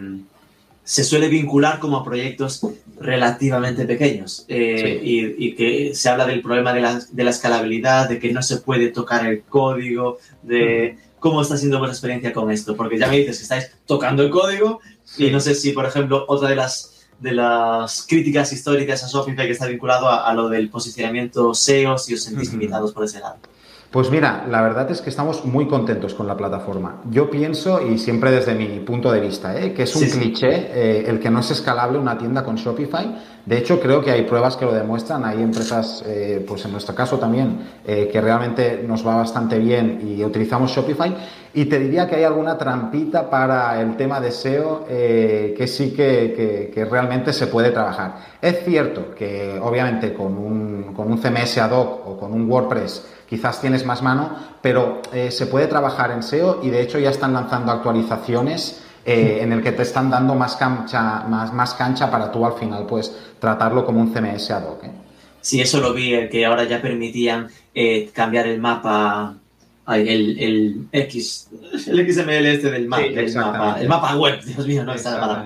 se 0.83 1.03
suele 1.03 1.27
vincular 1.27 1.79
como 1.79 1.97
a 1.97 2.03
proyectos 2.03 2.61
relativamente 2.99 3.85
pequeños 3.85 4.45
eh, 4.47 4.99
y, 5.03 5.53
que 5.53 5.93
se 5.93 6.09
habla 6.09 6.25
del 6.25 6.41
problema 6.41 6.73
de 6.73 6.81
la, 6.81 7.01
de 7.11 7.23
la, 7.23 7.29
escalabilidad, 7.29 8.09
de 8.09 8.19
que 8.19 8.31
no 8.31 8.41
se 8.41 8.57
puede 8.57 8.89
tocar 8.89 9.25
el 9.27 9.43
código, 9.43 10.17
de 10.41 10.97
cómo 11.19 11.41
está 11.41 11.57
siendo 11.57 11.77
vuestra 11.77 11.93
experiencia 11.93 12.33
con 12.33 12.51
esto, 12.51 12.75
porque 12.75 12.97
ya 12.97 13.07
me 13.07 13.17
dices 13.17 13.37
que 13.37 13.43
estáis 13.43 13.71
tocando 13.85 14.23
el 14.23 14.29
código 14.29 14.79
y 15.17 15.29
no 15.29 15.39
sé 15.39 15.55
si, 15.55 15.71
por 15.71 15.85
ejemplo, 15.85 16.25
otra 16.27 16.49
de 16.49 16.55
las 16.55 16.93
de 17.19 17.31
las 17.31 18.05
críticas 18.07 18.53
históricas 18.53 19.03
a 19.03 19.07
Shopify 19.07 19.47
que 19.47 19.53
está 19.53 19.65
vinculado 19.65 20.07
a, 20.09 20.31
lo 20.33 20.49
del 20.49 20.69
posicionamiento 20.69 21.53
SEO, 21.53 21.97
si 21.97 22.13
os 22.13 22.23
sentís 22.23 22.51
limitados 22.53 22.93
por 22.93 23.03
ese 23.03 23.19
lado. 23.19 23.37
Pues 23.91 24.11
mira, 24.11 24.45
la 24.49 24.61
verdad 24.61 24.91
es 24.91 25.01
que 25.01 25.09
estamos 25.09 25.45
muy 25.45 25.65
contentos 25.65 26.13
con 26.13 26.27
la 26.27 26.35
plataforma. 26.35 27.03
Yo 27.09 27.29
pienso, 27.29 27.81
y 27.81 27.97
siempre 27.97 28.31
desde 28.31 28.53
mi 28.53 28.79
punto 28.81 29.09
de 29.13 29.21
vista, 29.21 29.57
¿eh? 29.57 29.71
que 29.71 29.83
es 29.83 29.95
un 29.95 30.03
cliché 30.09 30.49
eh, 30.49 31.05
el 31.07 31.21
que 31.21 31.29
no 31.29 31.39
es 31.39 31.51
escalable 31.51 31.97
una 31.97 32.17
tienda 32.17 32.43
con 32.43 32.57
Shopify. 32.57 33.17
De 33.45 33.57
hecho, 33.57 33.79
creo 33.79 34.03
que 34.03 34.11
hay 34.11 34.23
pruebas 34.23 34.57
que 34.57 34.65
lo 34.65 34.73
demuestran. 34.73 35.23
Hay 35.23 35.41
empresas, 35.41 36.03
eh, 36.05 36.43
pues 36.45 36.65
en 36.65 36.73
nuestro 36.73 36.93
caso 36.93 37.17
también, 37.17 37.59
que 37.85 38.19
realmente 38.19 38.83
nos 38.85 39.07
va 39.07 39.15
bastante 39.15 39.57
bien 39.57 40.01
y 40.05 40.21
utilizamos 40.21 40.69
Shopify. 40.71 41.15
Y 41.53 41.65
te 41.65 41.79
diría 41.79 42.09
que 42.09 42.17
hay 42.17 42.25
alguna 42.25 42.57
trampita 42.57 43.29
para 43.29 43.81
el 43.81 43.95
tema 43.95 44.19
de 44.19 44.31
SEO 44.31 44.85
que 44.85 45.65
sí 45.65 45.91
que, 45.91 46.69
que, 46.73 46.85
realmente 46.85 47.31
se 47.31 47.47
puede 47.47 47.71
trabajar. 47.71 48.17
Es 48.41 48.65
cierto 48.65 49.15
que 49.15 49.57
obviamente 49.63 50.13
con 50.13 50.37
un, 50.37 50.93
con 50.93 51.09
un 51.09 51.17
CMS 51.17 51.57
ad 51.59 51.71
hoc 51.71 52.05
o 52.05 52.17
con 52.17 52.33
un 52.33 52.51
WordPress, 52.51 53.16
quizás 53.29 53.61
tienes 53.61 53.85
más 53.85 54.01
mano, 54.01 54.35
pero 54.61 55.01
eh, 55.13 55.31
se 55.31 55.47
puede 55.47 55.67
trabajar 55.67 56.11
en 56.11 56.23
SEO 56.23 56.61
y 56.63 56.69
de 56.69 56.81
hecho 56.81 56.99
ya 56.99 57.09
están 57.09 57.33
lanzando 57.33 57.71
actualizaciones 57.71 58.83
eh, 59.05 59.39
en 59.41 59.53
el 59.53 59.61
que 59.61 59.71
te 59.71 59.83
están 59.83 60.09
dando 60.09 60.35
más 60.35 60.55
cancha, 60.55 61.23
más, 61.27 61.53
más 61.53 61.73
cancha 61.73 62.09
para 62.09 62.31
tú 62.31 62.45
al 62.45 62.53
final 62.53 62.85
pues 62.85 63.15
tratarlo 63.39 63.85
como 63.85 64.01
un 64.01 64.13
CMS 64.13 64.51
ad 64.51 64.67
hoc. 64.67 64.83
¿eh? 64.85 64.91
Sí, 65.41 65.61
eso 65.61 65.79
lo 65.79 65.93
vi, 65.93 66.27
que 66.29 66.45
ahora 66.45 66.63
ya 66.65 66.81
permitían 66.81 67.47
cambiar 68.11 68.47
el 68.47 68.59
mapa, 68.59 69.35
el, 69.87 70.39
el, 70.39 70.87
X, 70.91 71.49
el 71.87 72.11
XML 72.11 72.45
este 72.45 72.71
del, 72.71 72.87
mapa, 72.87 73.77
el 73.79 73.87
mapa 73.87 74.15
web, 74.17 74.43
Dios 74.43 74.67
mío, 74.67 74.83
no 74.83 74.93
está 74.93 75.45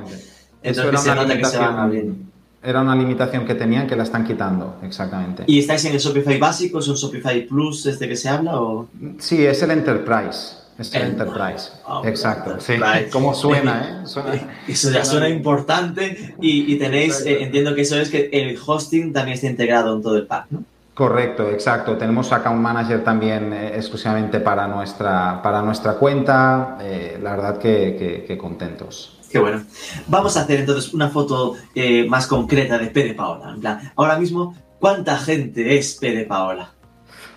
Entonces 0.63 1.01
se 1.01 1.15
nota 1.15 1.37
que 1.37 1.45
se 1.45 1.57
van 1.57 1.77
abriendo. 1.77 2.30
Era 2.63 2.81
una 2.81 2.95
limitación 2.95 3.45
que 3.45 3.55
tenían 3.55 3.87
que 3.87 3.95
la 3.95 4.03
están 4.03 4.23
quitando, 4.23 4.75
exactamente. 4.83 5.43
¿Y 5.47 5.59
estáis 5.59 5.83
en 5.85 5.93
el 5.93 5.99
Shopify 5.99 6.37
básico? 6.37 6.77
¿Es 6.77 6.87
un 6.87 6.95
Shopify 6.95 7.47
Plus 7.47 7.87
este 7.87 8.07
que 8.07 8.15
se 8.15 8.29
habla? 8.29 8.61
O... 8.61 8.87
Sí, 9.17 9.43
es 9.43 9.63
el 9.63 9.71
Enterprise. 9.71 10.61
Es 10.77 10.93
el 10.93 11.01
Enterprise. 11.03 11.71
Ah, 11.87 12.01
Exacto. 12.05 12.59
Sí. 12.59 12.73
¿Cómo 13.11 13.33
suena, 13.33 14.03
eh? 14.05 14.41
Eso 14.67 14.91
ya 14.91 15.03
suena 15.03 15.27
importante 15.27 16.35
y, 16.39 16.75
tenéis, 16.75 17.25
eh, 17.25 17.43
entiendo 17.43 17.73
que 17.73 17.81
eso 17.81 17.99
es 17.99 18.09
que 18.09 18.29
el 18.31 18.57
hosting 18.63 19.11
también 19.11 19.35
está 19.35 19.47
integrado 19.47 19.95
en 19.95 20.01
todo 20.03 20.17
el 20.17 20.27
pack, 20.27 20.45
¿no? 20.51 20.63
Correcto, 20.93 21.49
exacto. 21.49 21.97
Tenemos 21.97 22.31
Account 22.31 22.61
Manager 22.61 23.03
también 23.03 23.53
eh, 23.53 23.71
exclusivamente 23.75 24.39
para 24.39 24.67
nuestra, 24.67 25.41
para 25.41 25.63
nuestra 25.63 25.93
cuenta. 25.93 26.77
la 27.21 27.31
verdad 27.31 27.57
que 27.57 28.37
contentos. 28.39 29.20
Qué 29.31 29.39
bueno. 29.39 29.63
Vamos 30.07 30.35
a 30.35 30.41
hacer 30.41 30.59
entonces 30.59 30.93
una 30.93 31.09
foto 31.09 31.55
eh, 31.73 32.05
más 32.07 32.27
concreta 32.27 32.77
de 32.77 32.87
P 32.87 33.03
de 33.03 33.13
Paola. 33.13 33.51
En 33.53 33.61
plan, 33.61 33.91
ahora 33.95 34.17
mismo, 34.17 34.55
¿cuánta 34.79 35.17
gente 35.17 35.77
es 35.77 35.95
P 35.95 36.11
de 36.11 36.25
Paola? 36.25 36.73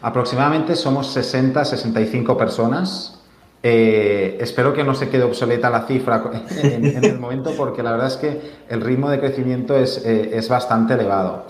Aproximadamente 0.03 0.75
somos 0.75 1.07
60, 1.13 1.65
65 1.65 2.37
personas. 2.37 3.21
Eh, 3.63 4.37
espero 4.41 4.75
que 4.75 4.85
no 4.85 4.95
se 4.95 5.09
quede 5.09 5.23
obsoleta 5.23 5.71
la 5.71 5.87
cifra 5.87 6.23
en, 6.63 7.03
el 7.03 7.19
momento 7.19 7.53
porque 7.57 7.83
la 7.83 7.93
verdad 7.93 8.09
es 8.09 8.17
que 8.17 8.53
el 8.69 8.83
ritmo 8.83 9.09
de 9.09 9.21
crecimiento 9.21 9.75
es, 9.75 10.05
eh, 10.05 10.33
es 10.35 10.49
bastante 10.49 10.95
elevado. 10.95 11.47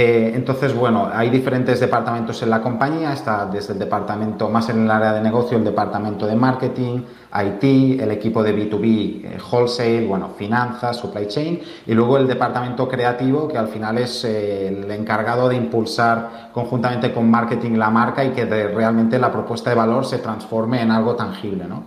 Eh, 0.00 0.30
entonces, 0.32 0.72
bueno, 0.76 1.10
hay 1.12 1.28
diferentes 1.28 1.80
departamentos 1.80 2.40
en 2.44 2.50
la 2.50 2.62
compañía, 2.62 3.12
está 3.12 3.46
desde 3.46 3.72
el 3.72 3.80
departamento 3.80 4.48
más 4.48 4.68
en 4.68 4.84
el 4.84 4.90
área 4.92 5.12
de 5.12 5.20
negocio, 5.20 5.58
el 5.58 5.64
departamento 5.64 6.24
de 6.24 6.36
marketing, 6.36 7.00
IT, 7.34 8.00
el 8.00 8.12
equipo 8.12 8.44
de 8.44 8.54
B2B, 8.54 9.24
eh, 9.24 9.38
wholesale, 9.50 10.06
bueno, 10.06 10.28
finanzas, 10.38 10.98
supply 10.98 11.26
chain, 11.26 11.60
y 11.84 11.94
luego 11.94 12.16
el 12.16 12.28
departamento 12.28 12.86
creativo, 12.86 13.48
que 13.48 13.58
al 13.58 13.66
final 13.66 13.98
es 13.98 14.24
eh, 14.24 14.68
el 14.68 14.88
encargado 14.92 15.48
de 15.48 15.56
impulsar 15.56 16.50
conjuntamente 16.52 17.12
con 17.12 17.28
marketing 17.28 17.72
la 17.72 17.90
marca 17.90 18.24
y 18.24 18.30
que 18.30 18.44
realmente 18.44 19.18
la 19.18 19.32
propuesta 19.32 19.70
de 19.70 19.74
valor 19.74 20.04
se 20.04 20.18
transforme 20.18 20.80
en 20.80 20.92
algo 20.92 21.16
tangible, 21.16 21.64
¿no? 21.64 21.82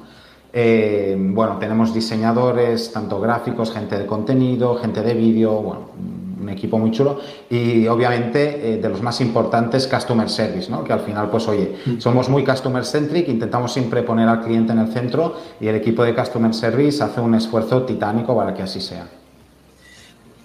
bueno, 0.53 1.55
tenemos 1.59 1.93
diseñadores, 1.93 2.91
tanto 2.91 3.21
gráficos, 3.21 3.71
gente 3.71 3.97
de 3.97 4.05
contenido, 4.05 4.75
gente 4.75 5.01
de 5.01 5.13
vídeo, 5.13 5.53
bueno, 5.61 6.20
un 6.41 6.49
equipo 6.49 6.77
muy 6.77 6.91
chulo 6.91 7.19
y 7.49 7.87
obviamente 7.87 8.73
eh, 8.73 8.77
de 8.77 8.89
los 8.89 9.01
más 9.01 9.21
importantes 9.21 9.87
customer 9.87 10.29
service, 10.29 10.69
¿no? 10.69 10.83
que 10.83 10.93
al 10.93 11.01
final 11.01 11.29
pues 11.29 11.47
oye, 11.47 11.75
mm. 11.85 11.99
somos 11.99 12.29
muy 12.29 12.43
customer 12.43 12.83
centric, 12.83 13.27
intentamos 13.27 13.71
siempre 13.71 14.01
poner 14.03 14.27
al 14.27 14.41
cliente 14.41 14.73
en 14.73 14.79
el 14.79 14.87
centro 14.91 15.35
y 15.59 15.67
el 15.67 15.75
equipo 15.75 16.03
de 16.03 16.15
customer 16.15 16.53
service 16.53 17.03
hace 17.03 17.21
un 17.21 17.35
esfuerzo 17.35 17.83
titánico 17.83 18.35
para 18.35 18.53
que 18.53 18.63
así 18.63 18.81
sea. 18.81 19.07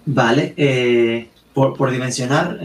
Vale, 0.05 0.55
eh, 0.57 1.29
por, 1.53 1.91
dimensionar, 1.91 2.61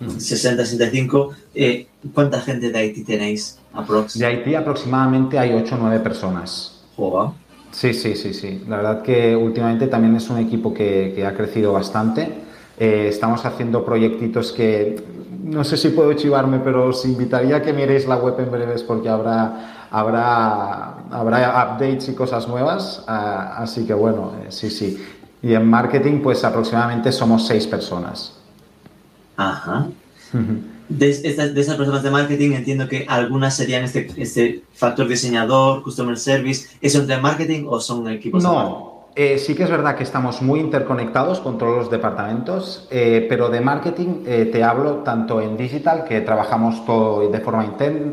60-65, 0.00 1.28
mm. 1.28 1.34
eh, 1.54 1.86
¿cuánta 2.14 2.40
gente 2.40 2.70
de 2.70 2.78
Haití 2.78 3.04
tenéis? 3.04 3.58
De 4.14 4.26
Haití 4.26 4.54
aproximadamente 4.54 5.38
hay 5.38 5.52
8 5.52 5.74
o 5.74 5.78
9 5.78 6.00
personas. 6.00 6.80
Joder. 6.96 7.30
Sí, 7.70 7.94
sí, 7.94 8.16
sí, 8.16 8.34
sí. 8.34 8.62
La 8.68 8.78
verdad 8.78 9.02
que 9.02 9.36
últimamente 9.36 9.86
también 9.86 10.16
es 10.16 10.28
un 10.28 10.38
equipo 10.38 10.74
que, 10.74 11.12
que 11.14 11.24
ha 11.24 11.34
crecido 11.34 11.72
bastante. 11.72 12.49
Eh, 12.80 13.08
estamos 13.08 13.44
haciendo 13.44 13.84
proyectitos 13.84 14.52
que 14.52 14.96
no 15.44 15.64
sé 15.64 15.76
si 15.76 15.90
puedo 15.90 16.14
chivarme, 16.14 16.60
pero 16.60 16.88
os 16.88 17.04
invitaría 17.04 17.56
a 17.56 17.62
que 17.62 17.74
miréis 17.74 18.06
la 18.06 18.16
web 18.16 18.40
en 18.40 18.50
breves 18.50 18.82
porque 18.82 19.06
habrá, 19.06 19.88
habrá, 19.90 20.94
habrá 21.10 21.74
updates 21.74 22.08
y 22.08 22.14
cosas 22.14 22.48
nuevas. 22.48 23.04
Ah, 23.06 23.56
así 23.58 23.84
que 23.84 23.92
bueno, 23.92 24.32
eh, 24.42 24.46
sí, 24.48 24.70
sí. 24.70 24.98
Y 25.42 25.52
en 25.52 25.68
marketing, 25.68 26.20
pues 26.22 26.42
aproximadamente 26.42 27.12
somos 27.12 27.46
seis 27.46 27.66
personas. 27.66 28.38
Ajá. 29.36 29.88
De, 30.88 31.10
esas 31.10 31.76
personas 31.76 32.02
de 32.02 32.10
marketing 32.10 32.52
entiendo 32.52 32.88
que 32.88 33.04
algunas 33.08 33.56
serían 33.56 33.84
este, 33.84 34.08
este 34.16 34.64
factor 34.72 35.06
diseñador, 35.06 35.82
customer 35.82 36.16
service. 36.16 36.68
¿Eso 36.80 37.00
entre 37.00 37.18
marketing 37.18 37.66
o 37.68 37.78
son 37.78 38.08
equipos? 38.08 38.42
No, 38.42 38.89
eh, 39.16 39.38
sí 39.38 39.56
que 39.56 39.64
es 39.64 39.70
verdad 39.70 39.96
que 39.96 40.04
estamos 40.04 40.40
muy 40.40 40.60
interconectados 40.60 41.40
con 41.40 41.58
todos 41.58 41.76
los 41.76 41.90
departamentos, 41.90 42.86
eh, 42.90 43.26
pero 43.28 43.48
de 43.48 43.60
marketing 43.60 44.22
eh, 44.24 44.48
te 44.52 44.62
hablo 44.62 44.98
tanto 44.98 45.40
en 45.40 45.56
digital, 45.56 46.04
que 46.04 46.20
trabajamos 46.20 46.86
todo 46.86 47.28
de 47.28 47.40
forma 47.40 47.66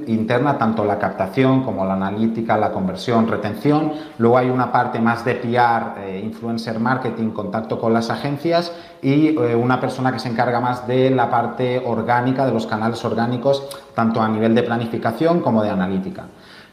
interna, 0.07 0.57
tanto 0.57 0.83
la 0.83 0.97
captación 0.97 1.63
como 1.63 1.85
la 1.85 1.93
analítica, 1.93 2.57
la 2.57 2.71
conversión, 2.71 3.27
retención. 3.27 3.93
Luego 4.17 4.39
hay 4.39 4.49
una 4.49 4.71
parte 4.71 4.99
más 4.99 5.23
de 5.23 5.35
PR, 5.35 6.19
influencer 6.23 6.79
marketing, 6.79 7.29
contacto 7.29 7.79
con 7.79 7.93
las 7.93 8.09
agencias 8.09 8.73
y 9.01 9.37
una 9.37 9.79
persona 9.79 10.11
que 10.11 10.19
se 10.19 10.29
encarga 10.29 10.59
más 10.59 10.87
de 10.87 11.11
la 11.11 11.29
parte 11.29 11.81
orgánica, 11.85 12.45
de 12.45 12.53
los 12.53 12.65
canales 12.65 13.05
orgánicos, 13.05 13.67
tanto 13.93 14.21
a 14.21 14.27
nivel 14.27 14.55
de 14.55 14.63
planificación 14.63 15.41
como 15.41 15.61
de 15.61 15.69
analítica. 15.69 16.25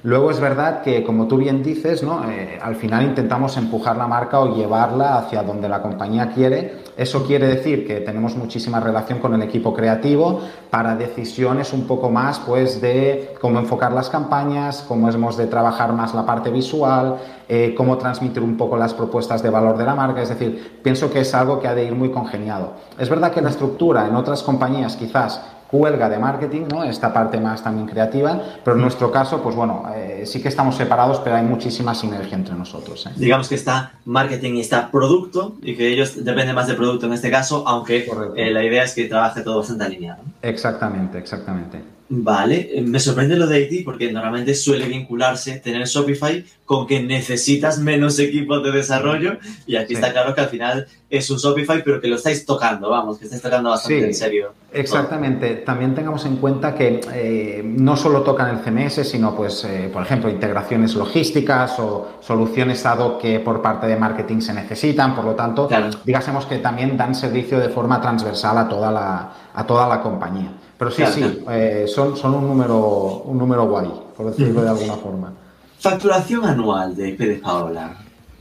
Luego 0.04 0.30
es 0.30 0.38
verdad 0.38 0.82
que, 0.82 1.02
como 1.02 1.26
tú 1.26 1.38
bien 1.38 1.62
dices, 1.62 2.02
¿no? 2.02 2.30
Eh, 2.30 2.58
al 2.62 2.76
final 2.76 3.06
intentamos 3.06 3.56
empujar 3.56 3.96
la 3.96 4.06
marca 4.06 4.38
o 4.38 4.54
llevarla 4.54 5.16
hacia 5.16 5.42
donde 5.42 5.66
la 5.66 5.80
compañía 5.80 6.30
quiere. 6.30 6.84
Eso 6.94 7.24
quiere 7.24 7.46
decir 7.46 7.86
que 7.86 8.02
tenemos 8.02 8.36
muchísima 8.36 8.80
relación 8.80 9.18
con 9.18 9.32
el 9.32 9.40
equipo 9.40 9.72
creativo 9.72 10.42
para 10.68 10.94
decisiones 10.94 11.72
un 11.72 11.86
poco 11.86 12.10
más 12.10 12.38
pues, 12.40 12.82
de 12.82 13.34
cómo 13.40 13.58
enfocar 13.58 13.92
las 13.92 14.10
campañas, 14.10 14.84
cómo 14.86 15.08
hemos 15.08 15.38
de 15.38 15.46
trabajar 15.46 15.94
más 15.94 16.12
la 16.12 16.26
parte 16.26 16.50
visual, 16.50 17.16
eh, 17.48 17.74
cómo 17.74 17.96
transmitir 17.96 18.42
un 18.42 18.58
poco 18.58 18.76
las 18.76 18.92
propuestas 18.92 19.42
de 19.42 19.48
valor 19.48 19.78
de 19.78 19.86
la 19.86 19.94
marca. 19.94 20.20
Es 20.20 20.28
decir, 20.28 20.80
pienso 20.82 21.10
que 21.10 21.20
es 21.20 21.34
algo 21.34 21.60
que 21.60 21.68
ha 21.68 21.74
de 21.74 21.82
ir 21.82 21.94
muy 21.94 22.10
congeniado. 22.10 22.74
Es 22.98 23.08
verdad 23.08 23.32
que 23.32 23.40
la 23.40 23.48
estructura 23.48 24.06
en 24.06 24.16
otras 24.16 24.42
compañías 24.42 24.96
quizás 24.96 25.40
huelga 25.74 26.08
de 26.08 26.18
marketing, 26.18 26.62
¿no? 26.70 26.84
esta 26.84 27.12
parte 27.12 27.38
más 27.38 27.62
también 27.62 27.86
creativa, 27.86 28.40
pero 28.64 28.76
en 28.76 28.82
nuestro 28.82 29.10
caso, 29.10 29.42
pues 29.42 29.56
bueno, 29.56 29.84
eh, 29.94 30.22
sí 30.24 30.40
que 30.40 30.48
estamos 30.48 30.76
separados, 30.76 31.20
pero 31.20 31.36
hay 31.36 31.42
muchísima 31.42 31.94
sinergia 31.94 32.36
entre 32.36 32.54
nosotros. 32.54 33.06
¿eh? 33.06 33.10
Digamos 33.16 33.48
que 33.48 33.56
está 33.56 33.92
marketing 34.04 34.54
y 34.54 34.60
está 34.60 34.90
producto, 34.90 35.56
y 35.62 35.76
que 35.76 35.88
ellos 35.88 36.24
dependen 36.24 36.54
más 36.54 36.68
de 36.68 36.74
producto 36.74 37.06
en 37.06 37.12
este 37.12 37.30
caso, 37.30 37.64
aunque 37.66 38.08
eh, 38.36 38.50
la 38.50 38.64
idea 38.64 38.84
es 38.84 38.94
que 38.94 39.04
trabaje 39.06 39.42
todo 39.42 39.58
bastante 39.58 39.84
alineado. 39.84 40.22
Exactamente, 40.42 41.18
exactamente. 41.18 41.93
Vale, 42.08 42.70
eh, 42.74 42.82
me 42.82 43.00
sorprende 43.00 43.34
lo 43.36 43.46
de 43.46 43.56
Haití 43.56 43.80
porque 43.80 44.12
normalmente 44.12 44.54
suele 44.54 44.86
vincularse 44.86 45.58
tener 45.60 45.86
Shopify 45.86 46.44
con 46.66 46.86
que 46.86 47.02
necesitas 47.02 47.78
menos 47.78 48.18
equipos 48.18 48.62
de 48.62 48.72
desarrollo 48.72 49.38
y 49.66 49.76
aquí 49.76 49.94
está 49.94 50.12
claro 50.12 50.34
que 50.34 50.42
al 50.42 50.48
final 50.48 50.86
es 51.08 51.30
un 51.30 51.38
Shopify 51.38 51.82
pero 51.82 52.02
que 52.02 52.08
lo 52.08 52.16
estáis 52.16 52.44
tocando, 52.44 52.90
vamos, 52.90 53.18
que 53.18 53.24
estáis 53.24 53.40
tocando 53.40 53.70
bastante 53.70 54.04
en 54.04 54.14
serio. 54.14 54.52
Exactamente, 54.70 55.56
también 55.56 55.94
tengamos 55.94 56.26
en 56.26 56.36
cuenta 56.36 56.74
que 56.74 57.00
eh, 57.12 57.62
no 57.64 57.96
solo 57.96 58.22
tocan 58.22 58.50
el 58.50 58.62
CMS, 58.62 59.08
sino 59.08 59.34
pues, 59.34 59.64
eh, 59.64 59.88
por 59.90 60.02
ejemplo, 60.02 60.28
integraciones 60.28 60.94
logísticas 60.94 61.78
o 61.78 62.18
soluciones 62.20 62.84
ad 62.84 62.98
hoc 62.98 63.20
que 63.22 63.40
por 63.40 63.62
parte 63.62 63.86
de 63.86 63.96
marketing 63.96 64.40
se 64.40 64.52
necesitan, 64.52 65.14
por 65.14 65.24
lo 65.24 65.34
tanto, 65.34 65.68
digásemos 66.04 66.44
que 66.44 66.58
también 66.58 66.96
dan 66.98 67.14
servicio 67.14 67.58
de 67.58 67.70
forma 67.70 68.00
transversal 68.00 68.58
a 68.58 68.68
toda 68.68 68.90
la, 68.90 69.32
a 69.54 69.66
toda 69.66 69.88
la 69.88 70.02
compañía. 70.02 70.50
Pero 70.78 70.90
sí, 70.90 71.04
sí, 71.12 71.44
eh, 71.50 71.84
son, 71.86 72.16
son 72.16 72.34
un, 72.34 72.48
número, 72.48 73.22
un 73.26 73.38
número 73.38 73.66
guay, 73.66 73.90
por 74.16 74.26
decirlo 74.26 74.62
de 74.62 74.68
alguna 74.68 74.94
forma. 74.94 75.32
¿Facturación 75.78 76.44
anual 76.44 76.96
de 76.96 77.12
Pérez 77.12 77.40
Paola? 77.40 77.96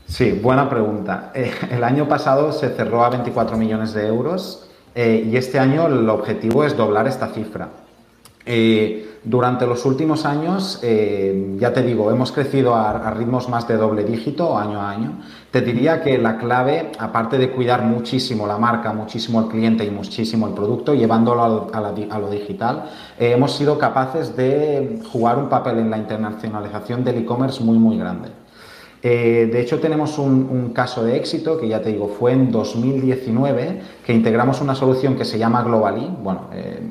Sí, 0.06 0.32
buena 0.32 0.68
pregunta. 0.68 1.30
Eh, 1.34 1.52
el 1.70 1.84
año 1.84 2.08
pasado 2.08 2.52
se 2.52 2.70
cerró 2.70 3.04
a 3.04 3.10
24 3.10 3.56
millones 3.56 3.94
de 3.94 4.06
euros 4.06 4.68
eh, 4.94 5.28
y 5.30 5.36
este 5.36 5.58
año 5.58 5.86
el 5.86 6.08
objetivo 6.08 6.64
es 6.64 6.76
doblar 6.76 7.06
esta 7.06 7.28
cifra. 7.28 7.68
Durante 9.24 9.66
los 9.66 9.86
últimos 9.86 10.26
años, 10.26 10.80
eh, 10.82 11.56
ya 11.58 11.72
te 11.72 11.82
digo, 11.82 12.10
hemos 12.10 12.30
crecido 12.30 12.74
a, 12.74 13.10
ritmos 13.12 13.48
más 13.48 13.66
de 13.66 13.78
doble 13.78 14.04
dígito 14.04 14.58
año 14.58 14.82
a 14.82 14.90
año. 14.90 15.12
Te 15.54 15.60
diría 15.60 16.02
que 16.02 16.18
la 16.18 16.36
clave, 16.36 16.90
aparte 16.98 17.38
de 17.38 17.52
cuidar 17.52 17.82
muchísimo 17.82 18.44
la 18.44 18.58
marca, 18.58 18.92
muchísimo 18.92 19.38
el 19.38 19.46
cliente 19.46 19.84
y 19.84 19.90
muchísimo 19.92 20.48
el 20.48 20.52
producto, 20.52 20.94
llevándolo 20.94 21.70
a, 21.72 22.18
lo 22.18 22.28
digital, 22.28 22.90
eh, 23.16 23.30
hemos 23.30 23.54
sido 23.54 23.78
capaces 23.78 24.34
de 24.36 24.98
jugar 25.12 25.38
un 25.38 25.48
papel 25.48 25.78
en 25.78 25.90
la 25.90 25.98
internacionalización 25.98 27.04
del 27.04 27.18
e-commerce 27.18 27.62
muy, 27.62 27.78
muy 27.78 27.96
grande. 27.96 28.30
Eh, 29.00 29.48
de 29.52 29.60
hecho, 29.60 29.78
tenemos 29.78 30.18
un, 30.18 30.72
caso 30.74 31.04
de 31.04 31.16
éxito 31.16 31.56
que 31.56 31.68
ya 31.68 31.80
te 31.80 31.90
digo, 31.90 32.08
fue 32.08 32.32
en 32.32 32.50
2019, 32.50 33.80
que 34.04 34.12
integramos 34.12 34.60
una 34.60 34.74
solución 34.74 35.14
que 35.14 35.24
se 35.24 35.38
llama 35.38 35.62
Globally, 35.62 36.16
bueno, 36.20 36.48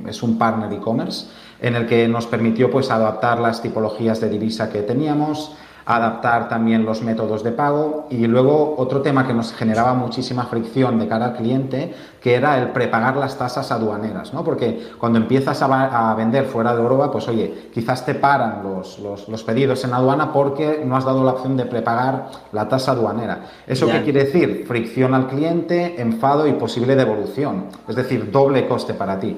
es 0.07 0.23
un 0.23 0.37
partner 0.37 0.71
e-commerce, 0.71 1.27
en 1.59 1.75
el 1.75 1.85
que 1.85 2.07
nos 2.07 2.27
permitió 2.27 2.71
pues, 2.71 2.89
adaptar 2.91 3.41
las 3.41 3.61
tipologías 3.61 4.21
de 4.21 4.29
divisa 4.29 4.69
que 4.69 4.83
teníamos, 4.83 5.53
adaptar 5.85 6.47
también 6.47 6.85
los 6.85 7.01
métodos 7.01 7.43
de 7.43 7.51
pago 7.51 8.07
y 8.09 8.25
luego 8.27 8.75
otro 8.77 9.01
tema 9.01 9.27
que 9.27 9.33
nos 9.33 9.53
generaba 9.53 9.93
muchísima 9.93 10.45
fricción 10.45 10.97
de 10.99 11.07
cara 11.07 11.25
al 11.25 11.33
cliente, 11.35 11.93
que 12.21 12.35
era 12.35 12.57
el 12.57 12.69
prepagar 12.69 13.17
las 13.17 13.37
tasas 13.37 13.69
aduaneras, 13.71 14.33
¿no? 14.33 14.43
Porque 14.43 14.91
cuando 14.97 15.19
empiezas 15.19 15.61
a, 15.61 16.13
vender 16.15 16.45
fuera 16.45 16.73
de 16.73 16.81
Europa, 16.81 17.11
pues 17.11 17.27
oye, 17.27 17.69
quizás 17.73 18.05
te 18.05 18.15
paran 18.15 18.63
los, 18.63 18.99
los, 18.99 19.43
pedidos 19.43 19.83
en 19.83 19.93
aduana 19.93 20.31
porque 20.31 20.83
no 20.85 20.95
has 20.95 21.03
dado 21.03 21.23
la 21.23 21.31
opción 21.31 21.57
de 21.57 21.65
prepagar 21.65 22.29
la 22.51 22.69
tasa 22.69 22.93
aduanera. 22.93 23.45
¿Eso 23.67 23.87
qué 23.87 24.03
quiere 24.03 24.25
decir? 24.25 24.63
Fricción 24.65 25.13
al 25.13 25.27
cliente, 25.27 26.01
enfado 26.01 26.47
y 26.47 26.53
posible 26.53 26.95
devolución, 26.95 27.65
es 27.87 27.95
decir, 27.95 28.31
doble 28.31 28.67
coste 28.67 28.93
para 28.93 29.19
ti. 29.19 29.37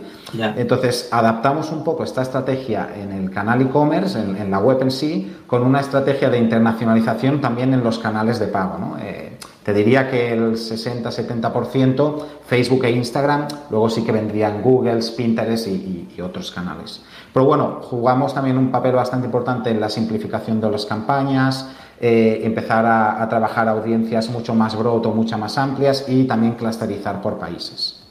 Entonces, 0.56 1.10
adaptamos 1.12 1.72
un 1.72 1.84
poco 1.84 2.04
esta 2.04 2.22
estrategia 2.22 2.90
en 2.96 3.12
el 3.12 3.32
canal 3.32 3.62
e-commerce, 3.62 4.20
en, 4.20 4.36
en 4.36 4.52
la 4.52 4.60
web 4.60 4.82
en 4.82 4.92
sí, 4.92 5.36
con 5.48 5.64
una 5.64 5.80
estrategia 5.80 6.30
de 6.30 6.35
internacionalización 6.38 7.42
también 7.42 7.74
en 7.74 7.84
los 7.84 8.00
canales 8.00 8.40
de 8.40 8.48
pago. 8.48 8.98
Eh, 9.00 9.38
te 9.64 9.74
diría 9.74 10.12
que 10.12 10.32
el 10.32 10.54
60-70% 10.54 12.24
Facebook 12.46 12.86
e 12.86 12.92
Instagram, 12.92 13.48
luego 13.72 13.90
sí 13.90 14.04
que 14.04 14.12
vendrían 14.12 14.62
Google, 14.62 15.00
Pinterest 15.18 15.68
y, 15.68 16.22
otros 16.22 16.52
canales. 16.52 17.02
Pero 17.34 17.46
bueno, 17.46 17.80
jugamos 17.82 18.34
también 18.34 18.58
un 18.58 18.72
papel 18.72 18.94
bastante 18.94 19.26
importante 19.26 19.70
en 19.70 19.80
la 19.80 19.90
simplificación 19.90 20.62
de 20.62 20.72
las 20.72 20.86
campañas, 20.86 21.70
eh, 22.00 22.42
empezar 22.44 22.86
a, 22.86 23.28
trabajar 23.28 23.68
audiencias 23.68 24.30
mucho 24.30 24.54
más 24.54 24.78
broad 24.78 25.06
o 25.08 25.12
mucho 25.12 25.38
más 25.38 25.58
amplias 25.58 26.06
y 26.08 26.26
también 26.26 26.54
clusterizar 26.54 27.22
por 27.22 27.38
países. 27.38 28.04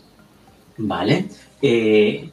Vale. 0.76 1.28
Eh, 1.62 2.31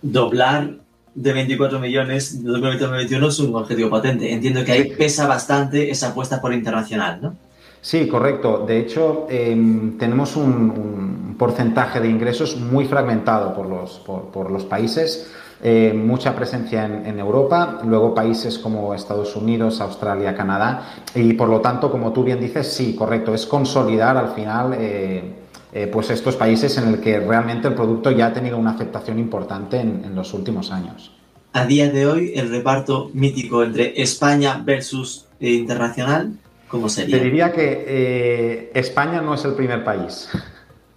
doblar 0.00 0.85
de 1.16 1.32
24 1.32 1.80
millones 1.80 2.44
de 2.44 2.50
2021 2.50 3.28
es 3.28 3.38
un 3.40 3.56
objetivo 3.56 3.90
potente. 3.90 4.30
Entiendo 4.30 4.64
que 4.64 4.72
ahí 4.72 4.90
pesa 4.90 5.26
bastante 5.26 5.90
esa 5.90 6.08
apuesta 6.08 6.40
por 6.40 6.52
internacional, 6.52 7.18
¿no? 7.22 7.34
Sí, 7.80 8.06
correcto. 8.06 8.64
De 8.66 8.80
hecho, 8.80 9.26
em, 9.30 9.96
tenemos 9.96 10.36
un, 10.36 11.34
porcentaje 11.38 12.00
de 12.00 12.08
ingresos 12.08 12.56
muy 12.56 12.86
fragmentado 12.86 13.54
por 13.54 13.66
los, 13.66 14.00
por, 14.00 14.50
los 14.50 14.64
países. 14.64 15.30
Eh, 15.62 15.92
mucha 15.94 16.34
presencia 16.34 16.86
en, 16.86 17.18
Europa, 17.18 17.80
luego 17.84 18.14
países 18.14 18.58
como 18.58 18.94
Estados 18.94 19.36
Unidos, 19.36 19.82
Australia, 19.82 20.34
Canadá, 20.34 20.94
y 21.14 21.34
por 21.34 21.48
lo 21.48 21.60
tanto, 21.60 21.90
como 21.90 22.12
tú 22.12 22.24
bien 22.24 22.40
dices, 22.40 22.72
sí, 22.72 22.94
correcto, 22.94 23.34
es 23.34 23.44
consolidar 23.46 24.16
al 24.16 24.30
final 24.30 24.74
eh, 24.78 25.45
eh, 25.76 25.88
pues 25.88 26.08
estos 26.08 26.36
países 26.36 26.78
en 26.78 26.88
el 26.88 27.00
que 27.00 27.20
realmente 27.20 27.68
el 27.68 27.74
producto 27.74 28.10
ya 28.10 28.28
ha 28.28 28.32
tenido 28.32 28.56
una 28.56 28.70
aceptación 28.70 29.18
importante 29.18 29.78
en, 29.78 30.14
los 30.14 30.32
últimos 30.32 30.72
años. 30.72 31.12
A 31.52 31.66
día 31.66 31.90
de 31.90 32.06
hoy, 32.06 32.32
el 32.34 32.48
reparto 32.48 33.10
mítico 33.12 33.62
entre 33.62 34.00
España 34.00 34.62
versus 34.64 35.26
eh, 35.38 35.50
internacional, 35.50 36.32
¿cómo 36.68 36.88
sería? 36.88 37.18
Te 37.18 37.24
diría 37.24 37.52
que 37.52 37.84
eh, 37.86 38.70
España 38.72 39.20
no 39.20 39.34
es 39.34 39.44
el 39.44 39.52
primer 39.52 39.84
país. 39.84 40.30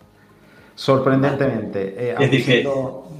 Sorprendentemente. 0.75 2.13
es 2.17 2.31
decir, 2.31 2.65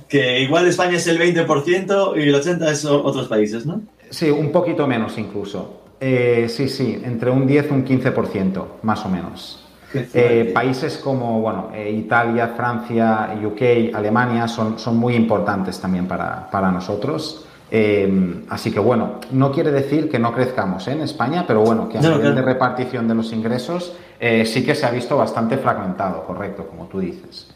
que, 0.07 0.39
igual 0.39 0.65
España 0.65 0.95
es 0.95 1.07
el 1.07 1.19
20% 1.19 2.13
y 2.15 2.21
el 2.21 2.35
80% 2.35 2.69
es 2.69 2.85
otros 2.85 3.27
países, 3.27 3.65
¿no? 3.65 3.81
Sí, 4.09 4.29
un 4.29 4.53
poquito 4.53 4.87
menos 4.87 5.17
incluso. 5.17 5.81
sí, 5.99 6.69
sí, 6.69 7.01
entre 7.03 7.29
un 7.31 7.45
10 7.45 7.65
y 7.69 7.73
un 7.73 7.85
15%, 7.85 8.65
más 8.81 9.05
o 9.05 9.09
menos. 9.09 9.68
Eh, 9.93 10.51
países 10.53 10.97
como 10.97 11.41
bueno, 11.41 11.71
eh, 11.73 11.91
Italia, 11.91 12.53
Francia, 12.55 13.35
UK, 13.43 13.95
Alemania 13.95 14.47
son, 14.47 14.77
son 14.77 14.97
muy 14.97 15.15
importantes 15.15 15.79
también 15.79 16.07
para, 16.07 16.49
para 16.49 16.71
nosotros. 16.71 17.45
Eh, 17.71 18.43
así 18.49 18.71
que 18.71 18.79
bueno, 18.79 19.19
no 19.31 19.51
quiere 19.51 19.71
decir 19.71 20.09
que 20.09 20.19
no 20.19 20.33
crezcamos 20.33 20.87
en 20.87 21.01
España, 21.01 21.45
pero 21.47 21.61
bueno, 21.61 21.87
que 21.89 21.97
a 21.97 22.01
nivel 22.01 22.35
de 22.35 22.41
repartición 22.41 23.07
de 23.07 23.15
los 23.15 23.31
ingresos 23.31 23.93
sí 24.19 24.65
que 24.65 24.75
se 24.75 24.85
ha 24.85 24.91
visto 24.91 25.15
bastante 25.17 25.57
fragmentado, 25.57 26.23
correcto, 26.25 26.67
como 26.67 26.87
tú 26.87 26.99
dices. 26.99 27.47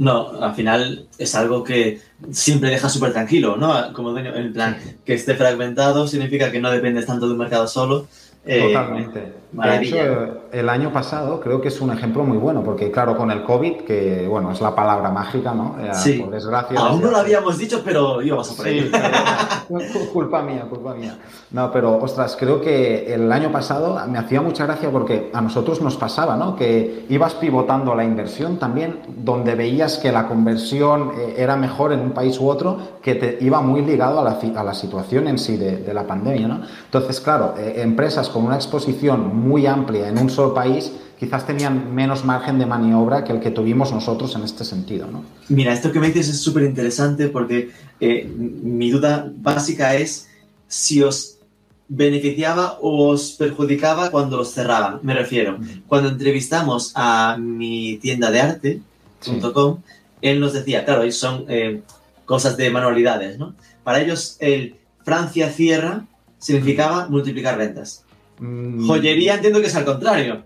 No, 0.00 0.30
al 0.40 0.54
final 0.54 1.08
es 1.18 1.34
algo 1.34 1.62
que 1.62 2.00
siempre 2.30 2.70
deja 2.70 2.88
súper 2.88 3.12
tranquilo, 3.12 3.56
¿no? 3.56 3.92
Como 3.92 4.16
en 4.16 4.52
plan, 4.52 4.78
que 5.04 5.12
esté 5.12 5.34
fragmentado 5.34 6.08
significa 6.08 6.50
que 6.50 6.58
no 6.58 6.70
dependes 6.70 7.04
tanto 7.04 7.26
de 7.26 7.32
un 7.32 7.38
mercado 7.38 7.66
solo, 7.66 8.06
eh, 8.46 8.74
Totalmente. 9.54 9.96
De 9.96 10.02
hecho, 10.02 10.40
el 10.52 10.68
año 10.68 10.92
pasado 10.92 11.40
creo 11.40 11.60
que 11.60 11.68
es 11.68 11.80
un 11.80 11.90
ejemplo 11.90 12.22
muy 12.24 12.36
bueno, 12.36 12.62
porque 12.62 12.90
claro, 12.90 13.16
con 13.16 13.30
el 13.30 13.42
COVID, 13.42 13.78
que 13.78 14.26
bueno, 14.28 14.52
es 14.52 14.60
la 14.60 14.74
palabra 14.74 15.10
mágica, 15.10 15.52
¿no? 15.52 15.76
Eh, 15.80 15.90
sí. 15.92 16.20
Por 16.20 16.30
desgracia. 16.30 16.78
Aún 16.78 17.00
no 17.00 17.10
lo 17.10 17.16
habíamos 17.16 17.58
dicho, 17.58 17.82
pero 17.84 18.22
íbamos 18.22 18.50
a 18.52 18.56
por 18.56 18.66
sí, 18.66 18.90
culpa 20.12 20.42
mía, 20.42 20.66
culpa 20.68 20.94
mía. 20.94 21.18
No, 21.50 21.70
pero 21.72 21.98
ostras, 21.98 22.36
creo 22.38 22.60
que 22.60 23.12
el 23.12 23.30
año 23.32 23.50
pasado 23.50 24.00
me 24.08 24.18
hacía 24.18 24.40
mucha 24.40 24.66
gracia 24.66 24.90
porque 24.90 25.30
a 25.32 25.40
nosotros 25.40 25.80
nos 25.80 25.96
pasaba, 25.96 26.36
¿no? 26.36 26.54
Que 26.54 27.06
ibas 27.08 27.34
pivotando 27.34 27.94
la 27.94 28.04
inversión 28.04 28.56
también, 28.58 29.00
donde 29.08 29.54
veías 29.56 29.98
que 29.98 30.12
la 30.12 30.28
conversión 30.28 31.12
eh, 31.18 31.34
era 31.38 31.56
mejor 31.56 31.92
en 31.92 32.00
un 32.00 32.10
país 32.12 32.38
u 32.38 32.48
otro, 32.48 32.78
que 33.02 33.16
te 33.16 33.38
iba 33.40 33.60
muy 33.60 33.82
ligado 33.82 34.20
a 34.20 34.24
la, 34.24 34.38
a 34.60 34.64
la 34.64 34.74
situación 34.74 35.26
en 35.26 35.38
sí 35.38 35.56
de, 35.56 35.78
de 35.78 35.94
la 35.94 36.04
pandemia, 36.04 36.46
¿no? 36.46 36.60
Entonces, 36.84 37.20
claro, 37.20 37.54
empresas 37.56 38.28
con 38.28 38.44
una 38.44 38.56
exposición 38.56 39.39
muy 39.40 39.66
amplia 39.66 40.08
en 40.08 40.18
un 40.18 40.30
solo 40.30 40.54
país, 40.54 40.92
quizás 41.18 41.46
tenían 41.46 41.94
menos 41.94 42.24
margen 42.24 42.58
de 42.58 42.66
maniobra 42.66 43.24
que 43.24 43.32
el 43.32 43.40
que 43.40 43.50
tuvimos 43.50 43.92
nosotros 43.92 44.34
en 44.36 44.42
este 44.42 44.64
sentido. 44.64 45.06
¿no? 45.06 45.24
Mira, 45.48 45.72
esto 45.72 45.92
que 45.92 46.00
me 46.00 46.08
dices 46.08 46.28
es 46.28 46.40
súper 46.40 46.64
interesante 46.64 47.28
porque 47.28 47.70
eh, 48.00 48.26
mi 48.26 48.90
duda 48.90 49.30
básica 49.36 49.94
es 49.96 50.28
si 50.66 51.02
os 51.02 51.38
beneficiaba 51.88 52.78
o 52.80 53.08
os 53.08 53.32
perjudicaba 53.32 54.10
cuando 54.10 54.40
os 54.40 54.52
cerraban. 54.52 55.00
Me 55.02 55.12
refiero, 55.12 55.58
cuando 55.88 56.08
entrevistamos 56.08 56.92
a 56.94 57.36
mi 57.38 57.96
tienda 57.96 58.30
de 58.30 58.40
arte.com, 58.40 59.78
él 60.22 60.40
nos 60.40 60.52
decía, 60.52 60.84
claro, 60.84 61.10
son 61.10 61.44
eh, 61.48 61.82
cosas 62.24 62.56
de 62.56 62.70
manualidades, 62.70 63.38
¿no? 63.38 63.54
Para 63.82 64.00
ellos 64.00 64.36
el 64.38 64.76
Francia 65.04 65.50
cierra 65.50 66.06
significaba 66.38 67.08
multiplicar 67.08 67.58
ventas. 67.58 68.04
Mm. 68.40 68.86
Joyería 68.86 69.34
entiendo 69.34 69.60
que 69.60 69.66
es 69.68 69.76
al 69.76 69.84
contrario. 69.84 70.42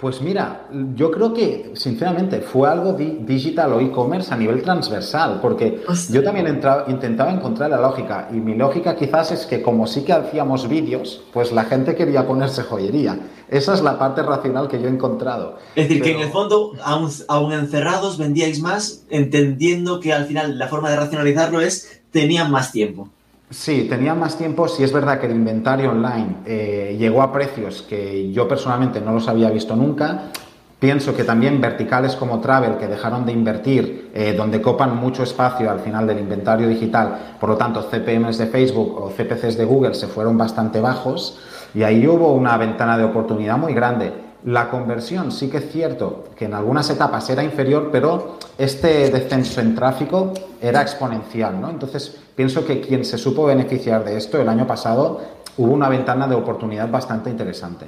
Pues 0.00 0.22
mira, 0.22 0.66
yo 0.94 1.10
creo 1.10 1.34
que, 1.34 1.72
sinceramente, 1.74 2.40
fue 2.40 2.66
algo 2.66 2.94
digital 2.94 3.74
o 3.74 3.80
e-commerce 3.80 4.32
a 4.32 4.36
nivel 4.38 4.62
transversal, 4.62 5.40
porque 5.42 5.82
yo 6.10 6.22
también 6.22 6.46
intentaba 6.88 7.30
encontrar 7.30 7.68
la 7.68 7.78
lógica, 7.78 8.30
y 8.32 8.36
mi 8.36 8.54
lógica 8.54 8.96
quizás 8.96 9.30
es 9.30 9.44
que 9.44 9.60
como 9.60 9.86
sí 9.86 10.02
que 10.02 10.14
hacíamos 10.14 10.70
vídeos, 10.70 11.22
pues 11.34 11.52
la 11.52 11.64
gente 11.64 11.94
quería 11.94 12.26
ponerse 12.26 12.62
joyería. 12.62 13.18
Esa 13.50 13.74
es 13.74 13.82
la 13.82 13.98
parte 13.98 14.22
racional 14.22 14.68
que 14.68 14.80
yo 14.80 14.86
he 14.86 14.90
encontrado. 14.90 15.58
Es 15.76 15.86
decir, 15.86 16.02
que 16.02 16.12
en 16.12 16.20
el 16.20 16.30
fondo, 16.30 16.72
aún, 16.82 17.10
aún 17.28 17.52
encerrados, 17.52 18.16
vendíais 18.16 18.62
más, 18.62 19.04
entendiendo 19.10 20.00
que 20.00 20.14
al 20.14 20.24
final 20.24 20.58
la 20.58 20.68
forma 20.68 20.88
de 20.88 20.96
racionalizarlo 20.96 21.60
es, 21.60 22.00
tenían 22.10 22.50
más 22.50 22.72
tiempo. 22.72 23.10
Sí, 23.50 23.88
tenía 23.90 24.14
más 24.14 24.38
tiempo. 24.38 24.68
Si 24.68 24.84
es 24.84 24.92
verdad 24.92 25.18
que 25.18 25.26
el 25.26 25.32
inventario 25.32 25.90
online 25.90 26.36
eh, 26.46 26.96
llegó 26.96 27.20
a 27.20 27.32
precios 27.32 27.82
que 27.82 28.30
yo 28.30 28.46
personalmente 28.46 29.00
no 29.00 29.12
los 29.12 29.26
había 29.26 29.50
visto 29.50 29.74
nunca. 29.74 30.30
Pienso 30.78 31.14
que 31.16 31.24
también 31.24 31.60
verticales 31.60 32.14
como 32.14 32.40
Travel, 32.40 32.78
que 32.78 32.86
dejaron 32.86 33.26
de 33.26 33.32
invertir, 33.32 34.12
eh, 34.14 34.34
donde 34.34 34.62
copan 34.62 34.96
mucho 34.96 35.24
espacio 35.24 35.68
al 35.68 35.80
final 35.80 36.06
del 36.06 36.20
inventario 36.20 36.68
digital, 36.68 37.34
por 37.38 37.50
lo 37.50 37.56
tanto 37.56 37.82
CPMs 37.82 38.38
de 38.38 38.46
Facebook 38.46 38.96
o 38.98 39.10
CPCs 39.10 39.58
de 39.58 39.64
Google 39.66 39.94
se 39.94 40.06
fueron 40.06 40.38
bastante 40.38 40.80
bajos 40.80 41.38
y 41.74 41.82
ahí 41.82 42.06
hubo 42.06 42.32
una 42.32 42.56
ventana 42.56 42.96
de 42.96 43.04
oportunidad 43.04 43.58
muy 43.58 43.74
grande. 43.74 44.12
La 44.44 44.70
conversión 44.70 45.32
sí 45.32 45.50
que 45.50 45.58
es 45.58 45.70
cierto 45.70 46.24
que 46.34 46.46
en 46.46 46.54
algunas 46.54 46.88
etapas 46.88 47.28
era 47.28 47.44
inferior, 47.44 47.90
pero 47.92 48.38
este 48.56 49.10
descenso 49.10 49.60
en 49.60 49.74
tráfico 49.74 50.32
era 50.62 50.80
exponencial, 50.80 51.60
¿no? 51.60 51.68
Entonces, 51.68 52.16
pienso 52.40 52.64
que 52.64 52.80
quien 52.80 53.04
se 53.04 53.18
supo 53.18 53.44
beneficiar 53.44 54.02
de 54.02 54.16
esto 54.16 54.40
el 54.40 54.48
año 54.48 54.66
pasado 54.66 55.20
hubo 55.58 55.74
una 55.74 55.90
ventana 55.90 56.26
de 56.26 56.34
oportunidad 56.34 56.90
bastante 56.90 57.28
interesante. 57.28 57.84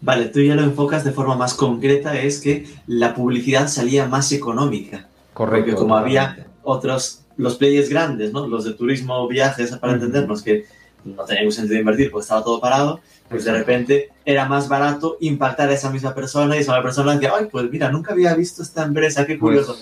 Vale, 0.00 0.28
tú 0.28 0.40
ya 0.40 0.54
lo 0.54 0.62
enfocas 0.62 1.04
de 1.04 1.12
forma 1.12 1.36
más 1.36 1.52
concreta, 1.52 2.18
es 2.18 2.40
que 2.40 2.66
la 2.86 3.14
publicidad 3.14 3.68
salía 3.68 4.06
más 4.06 4.32
económica. 4.32 5.08
Correcto. 5.34 5.72
Porque 5.72 5.78
como 5.78 5.94
había 5.94 6.46
otros, 6.62 7.20
los 7.36 7.56
players 7.56 7.90
grandes, 7.90 8.32
¿no? 8.32 8.46
Los 8.46 8.64
de 8.64 8.72
turismo 8.72 9.28
viajes, 9.28 9.76
para 9.76 9.92
entendernos, 9.92 10.40
que 10.40 10.64
no 11.04 11.24
teníamos 11.24 11.54
sentido 11.54 11.74
de 11.74 11.80
invertir 11.80 12.10
porque 12.10 12.22
estaba 12.22 12.42
todo 12.42 12.62
parado, 12.62 13.00
pues 13.28 13.44
de 13.44 13.52
repente 13.52 14.08
era 14.24 14.46
más 14.46 14.70
barato 14.70 15.18
impactar 15.20 15.68
a 15.68 15.74
esa 15.74 15.90
misma 15.90 16.14
persona 16.14 16.56
y 16.56 16.60
esa 16.60 16.82
persona 16.82 17.12
decía, 17.12 17.32
ay, 17.38 17.48
pues 17.52 17.70
mira, 17.70 17.92
nunca 17.92 18.14
había 18.14 18.34
visto 18.34 18.62
esta 18.62 18.84
empresa, 18.84 19.26
qué 19.26 19.36
pues 19.36 19.66
curioso. 19.66 19.76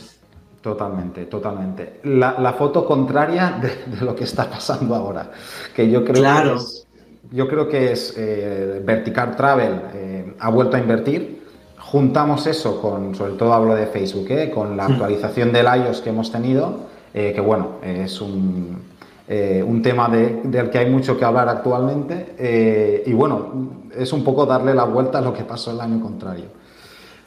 Totalmente, 0.61 1.27
totalmente. 1.27 2.01
La, 2.05 2.53
foto 2.53 2.85
contraria 2.85 3.59
de, 3.61 4.05
lo 4.05 4.15
que 4.15 4.25
está 4.25 4.49
pasando 4.49 4.95
ahora, 4.95 5.31
que 5.75 5.91
yo 5.91 6.05
creo 6.05 6.23
que 6.23 6.55
es, 6.55 6.87
yo 7.33 7.49
creo 7.49 7.69
que 7.69 7.93
es 7.93 8.15
eh, 8.17 8.83
Vertical 8.85 9.37
Travel 9.37 9.81
eh, 9.95 10.35
ha 10.39 10.51
vuelto 10.51 10.77
a 10.77 10.81
invertir. 10.81 11.41
Juntamos 11.79 12.47
eso 12.47 12.81
con, 12.81 13.15
sobre 13.15 13.35
todo 13.35 13.53
hablo 13.55 13.75
de 13.75 13.87
Facebook, 13.87 14.27
eh, 14.31 14.51
con 14.51 14.77
la 14.77 14.89
hmm. 14.89 14.93
actualización 14.93 15.53
del 15.53 15.67
iOS 15.67 16.01
que 16.01 16.11
hemos 16.11 16.31
tenido, 16.31 16.91
que 17.13 17.41
bueno, 17.41 17.79
es 17.83 18.21
un, 18.21 18.83
un 19.29 19.83
tema 19.83 20.09
del 20.09 20.71
que 20.71 20.79
hay 20.79 20.89
mucho 20.89 21.19
que 21.19 21.25
hablar 21.25 21.49
actualmente. 21.49 23.03
Y 23.05 23.13
bueno, 23.13 23.49
es 23.97 24.13
un 24.13 24.23
poco 24.23 24.47
darle 24.47 24.75
la 24.75 24.85
vuelta 24.85 25.19
a 25.19 25.21
lo 25.21 25.33
que 25.33 25.43
pasó 25.43 25.73
el 25.73 25.81
año 25.81 26.01
contrario. 26.01 26.60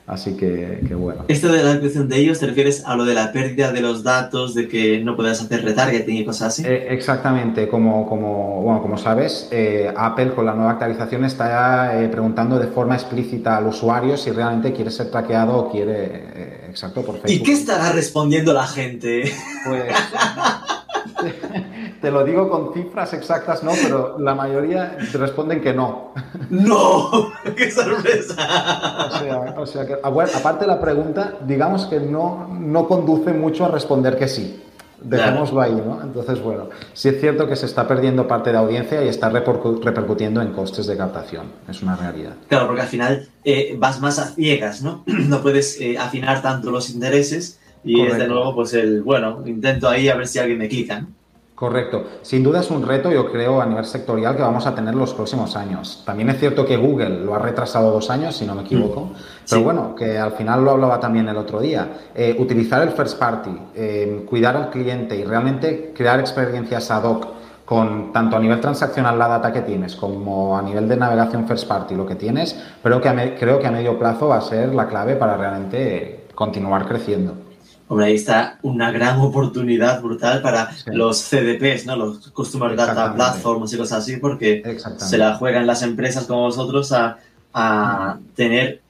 Así 0.06 0.36
que, 0.36 0.82
bueno. 0.96 1.24
Esto 1.30 1.50
de 1.50 1.64
la 1.64 1.80
creación 1.80 2.10
de 2.10 2.18
ellos, 2.18 2.40
¿te 2.40 2.48
refieres 2.48 2.84
a 2.86 2.96
lo 2.96 3.06
de 3.06 3.14
la 3.14 3.32
pérdida 3.32 3.72
de 3.72 3.80
los 3.80 4.04
datos, 4.04 4.54
de 4.54 4.68
que 4.68 5.00
no 5.00 5.16
puedas 5.16 5.42
hacer 5.42 5.64
retargeting 5.64 6.18
y 6.18 6.26
cosas 6.26 6.50
así? 6.50 6.64
Eh, 6.66 6.88
exactamente, 6.90 7.70
como, 7.70 8.08
como, 8.10 8.62
bueno, 8.62 8.82
como 8.82 8.98
sabes, 8.98 9.48
eh, 9.52 9.92
Apple 9.96 10.34
con 10.34 10.46
la 10.46 10.54
nueva 10.54 10.72
actualización 10.72 11.24
está 11.24 12.04
eh, 12.04 12.10
preguntando 12.10 12.60
de 12.60 12.68
forma 12.68 12.96
explícita 12.96 13.56
al 13.56 13.68
usuario 13.68 14.18
si 14.18 14.32
realmente 14.32 14.74
quiere 14.74 14.92
ser 14.92 15.10
traqueado 15.10 15.56
o 15.56 15.72
quiere, 15.72 16.66
exacto, 16.70 17.02
por 17.02 17.22
Facebook. 17.22 17.32
¿Y 17.32 17.44
qué 17.44 17.54
estará 17.54 17.94
respondiendo 17.94 18.54
la 18.54 18.68
gente? 18.68 19.24
Pues... 19.66 19.84
te 22.04 22.12
lo 22.12 22.26
digo 22.26 22.50
con 22.50 22.74
cifras 22.74 23.14
exactas, 23.14 23.64
no, 23.64 23.72
pero 23.82 24.20
la 24.20 24.36
mayoría 24.36 24.98
te 25.10 25.18
responden 25.18 25.62
que 25.62 25.74
no. 25.74 26.12
¡No! 26.50 27.32
¡Qué 27.56 27.72
sorpresa! 27.72 29.56
O 29.56 29.66
sea, 29.66 29.86
que, 29.86 29.94
aparte 30.04 30.66
de 30.66 30.68
la 30.68 30.82
pregunta, 30.82 31.36
digamos 31.48 31.86
que 31.86 32.02
no, 32.02 32.50
no 32.60 32.90
conduce 32.90 33.32
mucho 33.32 33.64
a 33.64 33.70
responder 33.70 34.18
que 34.18 34.28
sí. 34.28 34.62
Dejémoslo 35.02 35.62
ahí, 35.62 35.72
¿no? 35.72 36.02
Entonces, 36.04 36.42
bueno, 36.42 36.68
sí 36.92 37.08
es 37.08 37.22
cierto 37.22 37.48
que 37.48 37.56
se 37.56 37.68
está 37.68 37.88
perdiendo 37.88 38.28
parte 38.28 38.52
de 38.52 38.58
audiencia 38.58 39.02
y 39.02 39.08
está 39.08 39.30
repercutiendo 39.30 40.42
en 40.42 40.52
costes 40.52 40.86
de 40.88 40.98
captación. 40.98 41.54
Es 41.70 41.82
una 41.84 41.96
realidad. 41.96 42.34
Claro, 42.50 42.68
porque 42.68 42.82
al 42.82 42.88
final 42.88 43.30
eh, 43.46 43.78
vas 43.80 44.02
más 44.02 44.20
a 44.20 44.26
ciegas, 44.26 44.82
¿no? 44.82 45.06
No 45.08 45.42
puedes 45.42 45.80
eh, 45.80 45.98
afinar 45.98 46.42
tanto 46.42 46.70
los 46.70 46.90
intereses 46.90 47.62
y 47.82 48.02
es 48.02 48.18
de 48.18 48.28
nuevo, 48.28 48.54
pues 48.56 48.74
el, 48.74 49.04
bueno, 49.04 49.42
intento 49.46 49.88
ahí 49.88 50.10
a 50.10 50.16
ver 50.16 50.28
si 50.28 50.40
alguien 50.40 50.58
me 50.58 50.68
clica. 50.68 51.08
Correcto. 51.56 52.04
Sin 52.24 52.44
duda 52.44 52.62
es 52.62 52.72
un 52.72 52.86
reto, 52.86 53.12
yo 53.12 53.32
creo, 53.32 53.62
a 53.62 53.66
nivel 53.66 53.86
sectorial 53.86 54.36
que 54.36 54.42
vamos 54.42 54.66
a 54.66 54.74
tener 54.74 54.96
los 54.96 55.14
próximos 55.14 55.56
años. 55.56 56.02
También 56.04 56.30
es 56.30 56.40
cierto 56.40 56.66
que 56.66 56.78
Google 56.78 57.24
lo 57.24 57.36
ha 57.36 57.40
retrasado 57.40 57.92
dos 57.92 58.10
años, 58.10 58.36
si 58.36 58.46
no 58.46 58.56
me 58.56 58.64
equivoco, 58.64 59.02
mm. 59.02 59.14
pero 59.50 59.64
bueno, 59.64 59.96
que 59.96 60.18
al 60.18 60.32
final 60.32 60.66
lo 60.66 60.72
hablaba 60.72 61.00
también 61.00 61.30
el 61.30 61.38
otro 61.38 61.62
día. 61.62 61.88
Eh, 62.16 62.36
utilizar 62.40 62.82
el 62.82 62.90
first 62.90 63.20
party, 63.20 63.56
eh, 63.76 64.26
cuidar 64.28 64.58
al 64.58 64.72
cliente 64.72 65.16
y 65.16 65.24
realmente 65.24 65.94
crear 65.96 66.20
experiencias 66.20 66.90
ad 66.90 67.04
hoc 67.04 67.28
con 67.66 68.12
tanto 68.12 68.36
a 68.36 68.40
nivel 68.40 68.60
transaccional 68.60 69.18
la 69.18 69.28
data 69.28 69.54
que 69.54 69.62
tienes 69.62 69.96
como 69.96 70.58
a 70.58 70.62
nivel 70.62 70.90
de 70.90 70.98
navegación 70.98 71.48
first 71.48 71.68
party 71.68 71.96
lo 71.96 72.06
que 72.06 72.16
tienes, 72.16 72.60
pero 72.82 73.00
que 73.00 73.36
creo 73.40 73.60
que 73.60 73.68
a 73.68 73.72
medio 73.72 73.98
plazo 73.98 74.28
va 74.28 74.38
a 74.38 74.42
ser 74.42 74.74
la 74.76 74.88
clave 74.88 75.16
para 75.16 75.38
realmente 75.38 76.26
continuar 76.36 76.88
creciendo. 76.88 77.53
Hombre, 77.88 78.08
ahí 78.08 78.16
está 78.16 78.60
una 78.62 78.92
gran 78.92 79.20
oportunidad 79.20 80.02
brutal 80.02 80.42
para 80.42 80.72
los 80.88 81.22
CDPs, 81.22 81.86
¿no? 81.86 81.96
Los 81.96 82.30
Customer 82.32 82.76
Data 82.76 83.14
Platforms 83.14 83.74
y 83.74 83.78
cosas 83.78 84.00
así, 84.00 84.18
porque 84.18 84.78
se 84.98 85.18
la 85.18 85.36
juegan 85.36 85.68
las 85.68 85.82
empresas 85.84 86.26
como 86.26 86.42
vosotros 86.42 86.94
a, 86.94 87.18
tener 88.36 88.82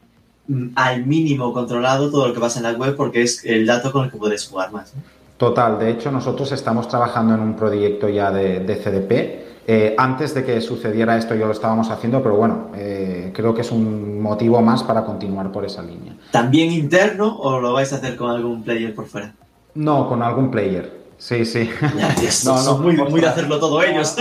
mm, 0.47 0.67
al 0.75 1.06
mínimo 1.06 1.51
controlado 1.51 2.10
todo 2.10 2.29
lo 2.29 2.34
que 2.34 2.39
pasa 2.39 2.60
en 2.60 2.63
la 2.63 2.71
web 2.73 2.95
porque 2.95 3.23
es 3.23 3.43
el 3.43 3.65
dato 3.65 3.91
con 3.91 4.06
el 4.06 4.12
que 4.12 4.17
puedes 4.17 4.47
jugar 4.47 4.71
más. 4.71 4.93
Total, 5.36 5.77
de 5.79 5.89
hecho 5.89 6.12
nosotros 6.12 6.51
estamos 6.53 6.88
trabajando 6.88 7.34
en 7.34 7.41
un 7.41 7.56
proyecto 7.56 8.08
ya 8.08 8.32
de, 8.32 8.62
de 8.62 8.75
CDP 8.77 9.53
eh, 9.65 9.95
antes 9.97 10.34
de 10.34 10.43
que 10.43 10.60
sucediera 10.60 11.17
esto 11.17 11.36
yo 11.36 11.45
lo 11.45 11.54
estábamos 11.54 11.89
haciendo, 11.89 12.21
pero 12.21 12.36
bueno, 12.36 12.71
eh, 12.76 13.32
creo 13.34 13.54
que 13.54 13.62
es 13.62 13.71
un 13.71 14.21
motivo 14.21 14.62
más 14.62 14.84
para 14.84 15.06
continuar 15.06 15.52
por 15.52 15.63
esa 15.63 15.82
línea. 15.82 16.13
¿También 16.32 16.71
interno 16.71 17.38
o 17.38 17.62
lo 17.62 17.73
vais 17.73 17.93
a 17.93 17.97
hacer 17.97 18.17
con 18.17 18.30
algún 18.30 18.63
player 18.63 18.93
por 18.93 19.06
fuera? 19.06 19.34
No, 19.76 20.10
con 20.10 20.21
algún 20.21 20.52
player. 20.52 21.04
Sí, 21.17 21.45
sí. 21.45 21.69
no, 22.45 22.63
no, 22.63 22.78
muy, 22.80 22.97
muy 22.97 23.21
de 23.21 23.28
hacerlo 23.28 23.58
todo 23.58 23.82
ellos. 23.82 24.17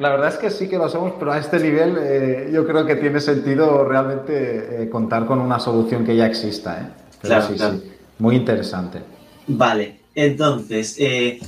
La 0.00 0.10
verdad 0.10 0.28
es 0.28 0.36
que 0.36 0.50
sí 0.50 0.68
que 0.68 0.76
lo 0.76 0.86
hacemos, 0.86 1.12
pero 1.18 1.32
a 1.32 1.38
este 1.38 1.60
nivel 1.60 1.96
eh, 2.00 2.50
yo 2.52 2.66
creo 2.66 2.84
que 2.84 2.96
tiene 2.96 3.20
sentido 3.20 3.84
realmente 3.84 4.88
contar 4.90 5.26
con 5.26 5.40
una 5.40 5.60
solución 5.60 6.04
que 6.04 6.16
ya 6.16 6.26
exista. 6.26 6.94
claro, 7.20 7.46
sí, 7.46 7.56
sí. 7.56 7.92
Muy 8.18 8.34
interesante. 8.34 9.02
Vale, 9.46 10.00
entonces, 10.16 10.98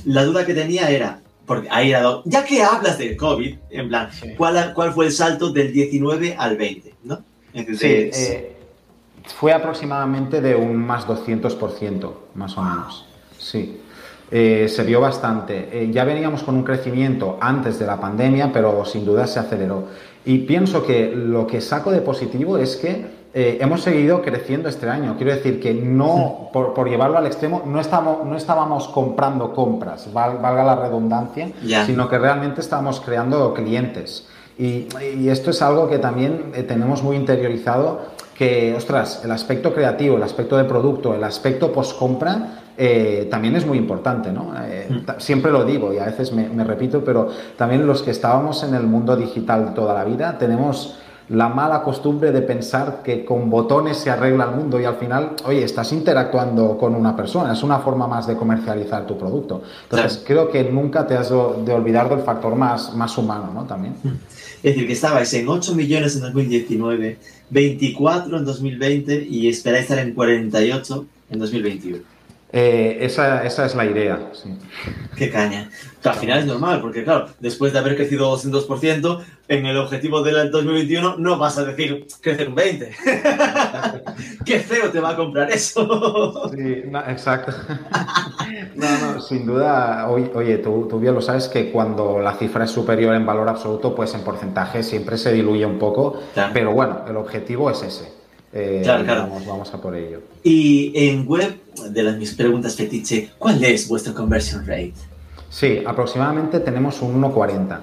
la 0.05 0.23
duda 0.23 0.45
que 0.45 0.53
tenía 0.53 0.89
era, 0.89 1.19
porque 1.49 1.67
ahí 1.71 1.89
era, 1.89 2.21
ya 2.25 2.45
que 2.45 2.61
hablas 2.61 2.99
del 2.99 3.17
COVID, 3.17 3.57
en 3.71 3.87
plan, 3.89 4.07
¿cuál, 4.37 4.71
¿cuál 4.75 4.93
fue 4.93 5.07
el 5.07 5.11
salto 5.11 5.49
del 5.49 5.73
19 5.73 6.35
al 6.37 6.55
20? 6.55 6.93
¿no? 7.05 7.23
sí, 7.75 7.87
eh, 7.87 8.55
fue 9.25 9.51
aproximadamente 9.51 10.41
de 10.41 10.55
un 10.55 10.77
más 10.77 11.07
200%, 11.07 12.13
más 12.35 12.55
o 12.55 12.61
menos. 12.61 13.07
Sí. 13.39 13.81
Eh, 14.29 14.67
se 14.69 14.83
vio 14.83 15.01
bastante. 15.01 15.69
Eh, 15.71 15.89
ya 15.91 16.03
veníamos 16.03 16.43
con 16.43 16.55
un 16.55 16.63
crecimiento 16.63 17.39
antes 17.41 17.79
de 17.79 17.87
la 17.87 17.99
pandemia, 17.99 18.53
pero 18.53 18.85
sin 18.85 19.03
duda 19.03 19.25
se 19.25 19.39
aceleró. 19.39 19.87
Y 20.25 20.37
pienso 20.39 20.85
que 20.85 21.11
lo 21.15 21.47
que 21.47 21.61
saco 21.61 21.89
de 21.89 22.01
positivo 22.01 22.59
es 22.59 22.75
que 22.75 23.07
eh, 23.31 23.59
hemos 23.61 23.81
seguido 23.81 24.23
creciendo 24.23 24.69
este 24.69 24.89
año. 24.89 25.15
Quiero 25.15 25.33
decir 25.33 25.59
que 25.59 25.71
no, 25.71 26.49
por, 26.51 26.89
llevarlo 26.89 27.17
al 27.17 27.27
extremo, 27.27 27.61
no, 27.65 27.79
estamos, 27.79 28.25
no 28.25 28.35
estábamos 28.35 28.87
comprando 28.87 29.53
compras, 29.53 30.11
valga 30.11 30.63
la 30.63 30.75
redundancia, 30.75 31.51
sino 31.85 32.09
que 32.09 32.17
realmente 32.17 32.61
estábamos 32.61 32.99
creando 32.99 33.53
clientes. 33.53 34.27
Y, 34.57 34.87
esto 35.29 35.51
es 35.51 35.61
algo 35.61 35.87
que 35.87 35.99
también 35.99 36.51
eh, 36.55 36.63
tenemos 36.63 37.03
muy 37.03 37.15
interiorizado, 37.15 38.01
que, 38.35 38.73
ostras, 38.75 39.21
el 39.23 39.31
aspecto 39.31 39.73
creativo, 39.73 40.17
el 40.17 40.23
aspecto 40.23 40.57
de 40.57 40.63
producto, 40.63 41.13
el 41.13 41.23
aspecto 41.23 41.71
post-compra, 41.71 42.61
eh, 42.77 43.27
también 43.29 43.55
es 43.55 43.65
muy 43.65 43.77
importante, 43.77 44.31
¿no? 44.31 44.53
Mm. 44.53 45.19
Siempre 45.19 45.51
lo 45.51 45.65
digo 45.65 45.93
y 45.93 45.99
a 45.99 46.05
veces 46.05 46.31
me, 46.31 46.49
me 46.49 46.63
repito, 46.63 47.03
pero 47.03 47.27
también 47.57 47.85
los 47.85 48.01
que 48.01 48.11
estábamos 48.11 48.63
en 48.63 48.73
el 48.73 48.83
mundo 48.83 49.15
digital 49.15 49.73
toda 49.73 49.93
la 49.93 50.05
vida 50.05 50.37
tenemos 50.37 50.97
la 51.29 51.47
mala 51.47 51.83
costumbre 51.83 52.31
de 52.31 52.41
pensar 52.41 53.01
que 53.03 53.23
con 53.23 53.49
botones 53.49 53.97
se 53.97 54.09
arregla 54.09 54.45
el 54.45 54.51
mundo 54.51 54.79
y 54.79 54.85
al 54.85 54.95
final, 54.95 55.35
oye, 55.45 55.63
estás 55.63 55.91
interactuando 55.93 56.77
con 56.77 56.95
una 56.95 57.15
persona, 57.15 57.53
es 57.53 57.61
una 57.61 57.79
forma 57.79 58.07
más 58.07 58.25
de 58.25 58.35
comercializar 58.35 59.05
tu 59.05 59.17
producto. 59.17 59.61
Entonces, 59.83 60.23
creo 60.25 60.49
que 60.49 60.63
nunca 60.63 61.05
te 61.05 61.15
has 61.15 61.29
de 61.29 61.71
olvidar 61.73 62.09
del 62.09 62.21
factor 62.21 62.55
más, 62.55 62.95
más 62.95 63.17
humano, 63.17 63.51
¿no? 63.53 63.65
También. 63.65 63.93
Mm. 64.03 64.09
Es 64.61 64.73
decir, 64.73 64.87
que 64.87 64.93
estabais 64.93 65.33
en 65.35 65.47
8 65.47 65.75
millones 65.75 66.15
en 66.15 66.21
2019, 66.21 67.17
24 67.49 68.37
en 68.37 68.45
2020 68.45 69.27
y 69.29 69.47
esperáis 69.47 69.83
estar 69.83 69.99
en 69.99 70.13
48 70.13 71.05
en 71.29 71.39
2021. 71.39 72.18
Eh, 72.51 72.97
esa, 73.01 73.45
esa, 73.45 73.65
es 73.67 73.75
la 73.75 73.85
idea. 73.85 74.31
Sí. 74.33 74.49
Qué 75.15 75.29
caña. 75.29 75.69
al 76.03 76.15
final 76.15 76.39
es 76.39 76.45
normal, 76.47 76.81
porque 76.81 77.03
claro, 77.03 77.27
después 77.39 77.73
de 77.73 77.79
haber 77.79 77.95
crecido 77.95 78.35
200%, 78.35 79.23
en 79.49 79.65
el 79.67 79.77
objetivo 79.77 80.23
del 80.23 80.49
2021 80.49 81.17
no 81.17 81.37
vas 81.37 81.59
a 81.59 81.65
decir 81.65 82.07
crecer 82.21 82.49
un 82.49 82.55
20%. 82.55 84.03
Qué 84.45 84.59
feo 84.59 84.89
te 84.89 84.99
va 84.99 85.11
a 85.11 85.15
comprar 85.15 85.51
eso. 85.51 86.49
sí, 86.55 86.83
exacto. 87.07 87.51
no, 88.75 89.13
no, 89.13 89.21
sin 89.21 89.45
duda, 89.45 90.07
oye, 90.09 90.57
tú, 90.57 90.87
tú, 90.89 90.99
bien 90.99 91.13
lo 91.13 91.21
sabes 91.21 91.47
que 91.49 91.71
cuando 91.71 92.19
la 92.19 92.33
cifra 92.33 92.65
es 92.65 92.71
superior 92.71 93.13
en 93.13 93.27
valor 93.27 93.47
absoluto, 93.47 93.93
pues 93.93 94.15
en 94.15 94.21
porcentaje 94.21 94.81
siempre 94.81 95.19
se 95.19 95.33
diluye 95.33 95.67
un 95.67 95.77
poco, 95.77 96.19
pero 96.51 96.71
bueno, 96.71 97.05
el 97.07 97.15
objetivo 97.17 97.69
es 97.69 97.83
ese. 97.83 98.18
Eh, 98.51 98.81
claro, 98.83 99.03
claro. 99.03 99.29
Vamos, 99.47 99.73
a 99.73 99.81
por 99.81 99.95
ello. 99.95 100.21
Y 100.43 100.91
en 100.95 101.27
web, 101.27 101.55
de 101.89 102.03
las 102.03 102.17
mis 102.17 102.33
preguntas 102.33 102.75
fetiche, 102.75 103.31
¿cuál 103.37 103.63
es 103.63 103.87
vuestro 103.87 104.13
conversion 104.13 104.65
rate? 104.65 104.93
Sí, 105.49 105.83
aproximadamente 105.85 106.59
tenemos 106.59 107.01
un 107.01 107.21
1,40. 107.21 107.79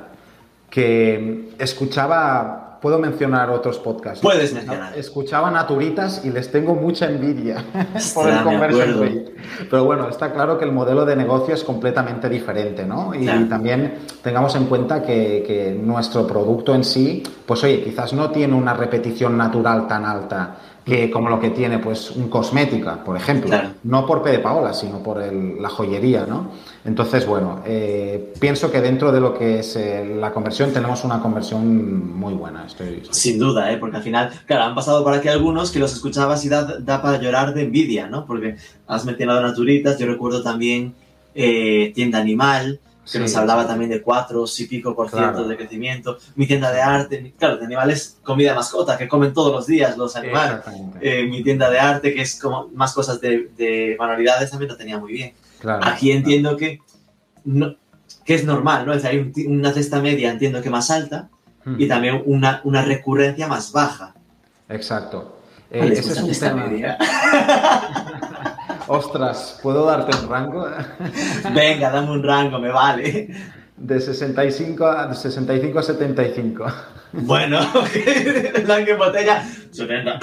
Que 0.71 1.51
escuchaba 1.59 2.66
puedo 2.81 2.99
mencionar 2.99 3.51
otros 3.51 3.79
podcasts. 3.79 4.21
Puedes 4.21 4.53
mencionar. 4.53 4.97
Escuchaba 4.97 5.51
Naturitas 5.51 6.25
y 6.25 6.31
les 6.31 6.51
tengo 6.51 6.75
mucha 6.75 7.07
envidia 7.07 7.65
por 8.15 8.29
el 8.29 8.43
conversion 8.43 9.01
rate. 9.01 9.35
Pero 9.71 9.85
bueno, 9.85 10.09
está 10.09 10.33
claro 10.33 10.59
que 10.59 10.65
el 10.65 10.73
modelo 10.73 11.05
de 11.05 11.17
negocio 11.17 11.55
es 11.55 11.65
completamente 11.65 12.29
diferente, 12.29 12.85
¿no? 12.85 13.15
Y 13.15 13.27
también 13.49 13.99
tengamos 14.23 14.55
en 14.57 14.67
cuenta 14.67 15.03
que, 15.03 15.45
que, 15.47 15.73
nuestro 15.73 16.27
producto 16.27 16.75
en 16.75 16.85
sí, 16.85 17.23
pues 17.45 17.63
oye, 17.65 17.83
quizás 17.83 18.13
no 18.13 18.31
tiene 18.31 18.55
una 18.55 18.75
repetición 18.75 19.37
natural 19.37 19.87
tan 19.87 20.05
alta 20.05 20.57
que 20.87 21.11
como 21.11 21.29
lo 21.29 21.41
que 21.41 21.51
tiene 21.51 21.81
pues 21.81 22.13
un 22.13 22.29
cosmética, 22.29 23.03
por 23.03 23.17
ejemplo, 23.17 23.51
no 23.83 24.07
por 24.07 24.23
P 24.23 24.39
Paola, 24.39 24.73
sino 24.73 25.03
por 25.03 25.21
la 25.21 25.69
joyería, 25.69 26.27
¿no? 26.27 26.53
Entonces, 26.85 27.27
bueno, 27.27 27.61
eh, 27.67 28.33
pienso 28.39 28.71
que 28.71 28.81
dentro 28.81 29.11
de 29.11 29.21
lo 29.21 29.37
que 29.37 29.59
es 29.59 29.75
eh, 29.75 30.15
la 30.21 30.33
conversión 30.33 30.73
tenemos 30.73 31.03
una 31.03 31.21
conversión 31.21 32.17
muy 32.17 32.35
buena. 32.35 32.65
Estoy, 32.67 33.03
Sin 33.11 33.37
duda, 33.37 33.73
¿eh? 33.73 33.79
porque 33.79 33.97
al 33.97 34.05
final, 34.05 34.31
claro, 34.47 34.63
han 34.63 34.77
pasado 34.77 35.03
por 35.03 35.13
aquí 35.13 35.27
algunos 35.27 35.73
que 35.73 35.81
los 35.81 35.93
escuchabas 35.93 36.45
y 36.45 36.49
da, 36.49 36.79
da 36.79 37.03
para 37.03 37.21
llorar 37.21 37.53
de 37.53 37.65
envidia, 37.65 38.07
¿no? 38.07 38.25
Porque 38.25 38.55
has 38.87 39.05
mencionado 39.05 39.43
Naturitas, 39.43 39.99
yo 39.99 40.07
recuerdo 40.07 40.45
también 40.45 40.95
eh, 41.35 41.91
Tienda 41.97 42.21
Animal, 42.21 42.79
que 43.11 43.19
nos 43.19 43.35
hablaba 43.37 43.67
también 43.67 43.91
de 43.91 44.03
cuatro 44.03 44.45
y 44.59 44.65
pico 44.67 44.95
por 44.95 45.11
ciento 45.11 45.47
de 45.47 45.57
crecimiento. 45.57 46.19
Mi 46.35 46.47
tienda 46.47 46.73
de 46.73 46.81
arte, 46.81 47.35
claro, 47.39 47.57
de 47.57 47.65
animales, 47.65 48.19
comida 48.23 48.51
de 48.51 48.57
mascota, 48.57 48.99
que 48.99 49.09
comen 49.09 49.33
todos 49.33 49.53
los 49.53 49.67
días 49.67 49.97
los 49.97 50.17
animales. 50.17 50.61
Eh, 51.01 51.27
mi 51.27 51.43
tienda 51.43 51.71
de 51.71 51.79
arte, 51.79 52.15
que 52.15 52.23
es 52.23 52.41
como 52.41 52.69
más 52.69 52.93
cosas 52.93 53.21
de, 53.21 53.97
manualidades, 53.99 54.51
también 54.51 54.71
lo 54.71 54.77
tenía 54.77 54.99
muy 54.99 55.13
bien. 55.13 55.35
Aquí 55.83 56.11
entiendo 56.13 56.57
que 56.57 56.81
no, 57.45 57.77
que 58.25 58.35
es 58.35 58.45
normal, 58.45 58.87
¿no? 58.87 58.93
Es 58.93 59.03
decir, 59.03 59.19
hay 59.37 59.47
un 59.47 59.59
una 59.59 59.73
cesta 59.73 60.01
media, 60.01 60.31
entiendo 60.31 60.61
que 60.61 60.71
más 60.71 60.91
alta, 60.91 61.29
Hmm. 61.67 61.81
y 61.81 61.89
también 61.89 62.23
una, 62.27 62.61
una 62.63 62.83
recurrencia 62.83 63.49
más 63.49 63.73
baja. 63.73 64.15
Exacto. 64.69 65.41
Eh, 65.69 65.81
Vale, 65.81 65.99
ese 65.99 66.13
es 66.13 66.23
un 66.23 66.31
tema. 66.31 66.97
Ostras, 68.89 69.59
¿puedo 69.63 69.85
darte 69.87 70.17
un 70.17 70.29
rango? 70.31 70.69
Venga, 71.55 71.91
dame 71.91 72.11
un 72.13 72.23
rango, 72.23 72.59
me 72.59 72.71
vale. 72.71 73.29
De 73.77 74.01
65 74.01 74.87
a, 74.87 75.07
de 75.09 75.15
65 75.15 75.79
a 75.79 75.83
75. 75.83 76.67
Bueno, 77.13 77.59
blanco 78.65 78.91
en 78.91 78.99
botella, 78.99 79.45
70. 79.71 80.19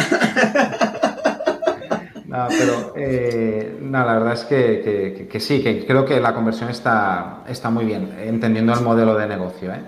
No, 2.26 2.47
pero 2.49 2.93
eh, 2.97 3.78
no, 3.80 4.06
la 4.06 4.13
verdad 4.13 4.34
es 4.34 4.43
que, 4.45 4.82
que- 4.84 5.13
que- 5.17 5.28
que 5.28 5.39
sí, 5.39 5.62
que 5.62 5.86
creo 5.86 6.04
que 6.06 6.19
la 6.19 6.34
conversión 6.34 6.69
está, 6.69 7.43
está 7.47 7.69
muy 7.69 7.86
bien, 7.86 8.12
entendiendo 8.19 8.73
el 8.73 8.82
modelo 8.82 9.15
de 9.15 9.28
negocio. 9.28 9.71
¿eh? 9.71 9.82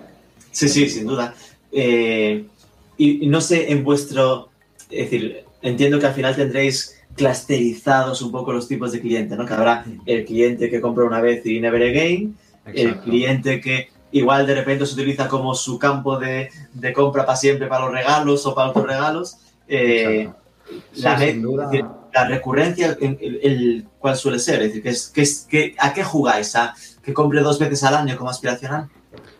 Sí, 0.51 0.69
sí, 0.69 0.87
sin 0.89 1.07
duda. 1.07 1.33
Eh, 1.71 2.45
y, 2.97 3.25
y 3.25 3.27
no 3.27 3.41
sé, 3.41 3.71
en 3.71 3.83
vuestro. 3.83 4.49
Es 4.91 5.09
decir, 5.09 5.43
entiendo 5.63 5.99
que 5.99 6.05
al 6.05 6.13
final 6.13 6.35
tendréis 6.35 7.01
clusterizados 7.15 8.21
un 8.21 8.31
poco 8.31 8.51
los 8.53 8.67
tipos 8.67 8.91
de 8.91 8.99
cliente, 9.01 9.35
¿no? 9.35 9.45
Que 9.45 9.53
habrá 9.53 9.85
el 10.05 10.25
cliente 10.25 10.69
que 10.69 10.81
compra 10.81 11.05
una 11.05 11.21
vez 11.21 11.45
y 11.45 11.59
never 11.59 11.81
again, 11.83 12.35
el 12.65 12.99
cliente 12.99 13.61
que 13.61 13.89
igual 14.11 14.47
de 14.47 14.55
repente 14.55 14.85
se 14.85 14.93
utiliza 14.93 15.27
como 15.27 15.53
su 15.55 15.77
campo 15.77 16.17
de, 16.17 16.49
de 16.73 16.93
compra 16.93 17.25
para 17.25 17.35
siempre 17.37 17.67
para 17.67 17.85
los 17.85 17.93
regalos 17.93 18.45
o 18.45 18.55
para 18.55 18.69
otros 18.69 18.85
regalos. 18.87 19.37
Eh. 19.67 20.29
Sí, 20.93 21.01
la, 21.03 21.19
decir, 21.19 21.85
la 22.13 22.27
recurrencia, 22.27 22.97
el, 22.99 23.17
el- 23.21 23.39
el- 23.43 23.85
¿cuál 23.99 24.15
suele 24.15 24.39
ser? 24.39 24.61
Es 24.63 24.73
decir, 24.73 25.11
¿qué 25.13 25.21
es, 25.21 25.47
qué- 25.47 25.75
¿a 25.77 25.93
qué 25.93 26.03
jugáis? 26.03 26.55
¿A 26.55 26.73
que 27.03 27.13
compre 27.13 27.41
dos 27.41 27.59
veces 27.59 27.83
al 27.83 27.93
año 27.95 28.17
como 28.17 28.31
aspiracional? 28.31 28.87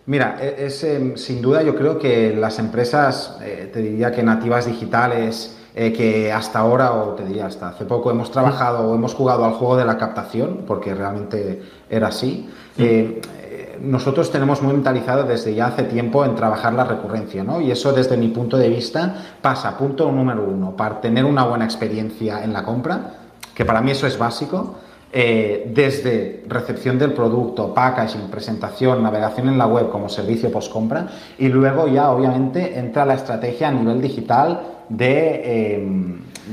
Mira, 0.05 0.37
e- 0.39 0.67
es, 0.67 0.83
em, 0.83 1.17
sin 1.17 1.41
duda 1.41 1.63
yo 1.63 1.75
creo 1.75 1.97
que 1.97 2.35
las 2.35 2.59
empresas, 2.59 3.37
eh, 3.41 3.71
te 3.73 3.81
diría 3.81 4.11
que 4.11 4.21
nativas 4.21 4.67
digitales, 4.67 5.57
eh, 5.75 5.91
que 5.91 6.31
hasta 6.31 6.59
ahora, 6.59 6.93
o 6.93 7.09
te 7.15 7.25
diría 7.25 7.47
hasta 7.47 7.67
hace 7.67 7.83
poco, 7.85 8.09
hemos 8.09 8.31
trabajado 8.31 8.89
o 8.89 8.95
hemos 8.95 9.13
jugado 9.13 9.43
al 9.43 9.51
juego 9.51 9.75
de 9.75 9.83
la 9.83 9.97
captación, 9.97 10.61
porque 10.65 10.95
realmente 10.95 11.61
era 11.89 12.07
así. 12.07 12.49
eh, 12.77 13.21
eh, 13.41 13.77
nosotros 13.81 14.31
tenemos 14.31 14.61
muy 14.61 14.73
mentalizado 14.73 15.23
desde 15.23 15.53
ya 15.53 15.67
hace 15.67 15.83
tiempo 15.83 16.23
en 16.23 16.35
trabajar 16.35 16.73
la 16.73 16.85
recurrencia, 16.85 17.43
¿no? 17.43 17.59
Y 17.59 17.71
eso 17.71 17.91
desde 17.91 18.15
mi 18.15 18.29
punto 18.29 18.57
de 18.57 18.69
vista 18.69 19.15
pasa, 19.41 19.77
punto 19.77 20.09
número 20.11 20.43
uno, 20.43 20.75
para 20.77 21.01
tener 21.01 21.25
una 21.25 21.43
buena 21.43 21.65
experiencia 21.65 22.43
en 22.43 22.53
la 22.53 22.63
compra, 22.63 23.11
que 23.53 23.65
para 23.65 23.81
mí 23.81 23.91
eso 23.91 24.07
es 24.07 24.17
básico, 24.17 24.75
eh, 25.11 25.71
desde 25.73 26.43
recepción 26.47 26.99
del 26.99 27.13
producto, 27.13 27.73
packaging, 27.73 28.29
presentación, 28.29 29.01
navegación 29.01 29.47
en 29.47 29.57
la 29.57 29.67
web 29.67 29.89
como 29.89 30.09
servicio 30.09 30.51
post-compra 30.51 31.07
y 31.37 31.47
luego 31.47 31.87
ya 31.87 32.11
obviamente 32.11 32.77
entra 32.77 33.05
la 33.05 33.13
estrategia 33.13 33.69
a 33.69 33.71
nivel 33.71 34.01
digital 34.01 34.74
de, 34.89 35.41
eh, 35.43 35.87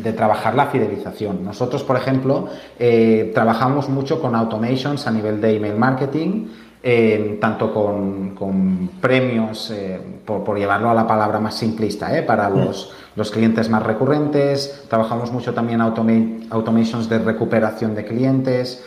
de 0.03 0.13
trabajar 0.13 0.55
la 0.55 0.67
fidelización. 0.67 1.45
Nosotros, 1.45 1.83
por 1.83 1.97
ejemplo, 1.97 2.49
eh, 2.79 3.31
trabajamos 3.35 3.89
mucho 3.89 4.21
con 4.21 4.35
automations 4.35 5.07
a 5.07 5.11
nivel 5.11 5.41
de 5.41 5.57
email 5.57 5.77
marketing, 5.77 6.49
eh, 6.83 7.39
tanto 7.41 7.73
con, 7.73 8.35
con 8.35 8.91
premios, 9.01 9.71
eh, 9.71 10.01
por, 10.25 10.43
por 10.43 10.59
llevarlo 10.59 10.91
a 10.91 10.95
la 10.95 11.07
palabra 11.07 11.39
más 11.39 11.55
simplista, 11.55 12.17
eh, 12.17 12.23
para 12.23 12.49
los, 12.51 12.93
los 13.15 13.31
clientes 13.31 13.69
más 13.69 13.83
recurrentes. 13.85 14.85
Trabajamos 14.89 15.31
mucho 15.31 15.55
también 15.55 15.81
automa- 15.81 16.41
automations 16.51 17.09
de 17.09 17.19
recuperación 17.19 17.95
de 17.95 18.05
clientes. 18.05 18.85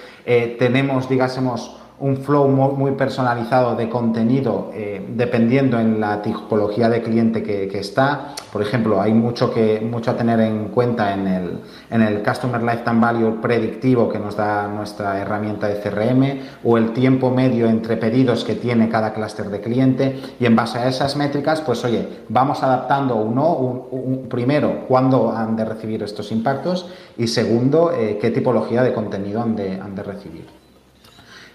Tenemos, 0.57 1.07
digásemos, 1.07 1.77
un 1.97 2.17
flow 2.17 2.47
muy 2.49 2.91
personalizado 2.91 3.75
de 3.75 3.87
contenido 3.89 4.69
eh, 4.73 5.05
dependiendo 5.15 5.79
en 5.79 6.01
la 6.01 6.21
tipología 6.21 6.89
de 6.89 7.01
cliente 7.01 7.41
que, 7.41 7.69
está. 7.79 8.33
Por 8.51 8.61
ejemplo, 8.61 9.01
hay 9.01 9.13
mucho, 9.13 9.53
que, 9.53 9.79
mucho 9.79 10.11
a 10.11 10.17
tener 10.17 10.39
en 10.41 10.69
cuenta 10.69 11.13
en 11.13 11.27
el, 11.27 11.59
en 11.89 12.01
el 12.01 12.21
Customer 12.21 12.61
Lifetime 12.61 12.99
Value 12.99 13.41
predictivo 13.41 14.09
que 14.09 14.19
nos 14.19 14.35
da 14.35 14.67
nuestra 14.67 15.19
herramienta 15.21 15.67
de 15.67 15.79
CRM 15.79 16.39
o 16.65 16.77
el 16.77 16.91
tiempo 16.91 17.31
medio 17.31 17.67
entre 17.67 17.95
pedidos 17.97 18.43
que 18.43 18.55
tiene 18.55 18.89
cada 18.89 19.13
clúster 19.13 19.49
de 19.49 19.61
cliente 19.61 20.19
y 20.39 20.45
en 20.45 20.55
base 20.55 20.79
a 20.79 20.87
esas 20.87 21.15
métricas, 21.15 21.61
pues 21.61 21.83
oye, 21.85 22.07
vamos 22.29 22.61
adaptando 22.61 23.15
o 23.15 23.29
no, 23.33 23.53
un- 23.53 23.83
un- 23.91 24.29
primero, 24.29 24.85
cuándo 24.87 25.31
han 25.31 25.55
de 25.55 25.63
recibir 25.65 26.03
estos 26.03 26.31
impactos 26.31 26.89
y 27.17 27.27
segundo, 27.27 27.91
eh, 27.93 28.17
qué 28.19 28.31
tipología 28.31 28.83
de 28.83 28.93
contenido 28.93 29.41
han 29.41 29.55
de, 29.55 29.79
han 29.79 29.95
de 29.95 30.03
recibir. 30.03 30.64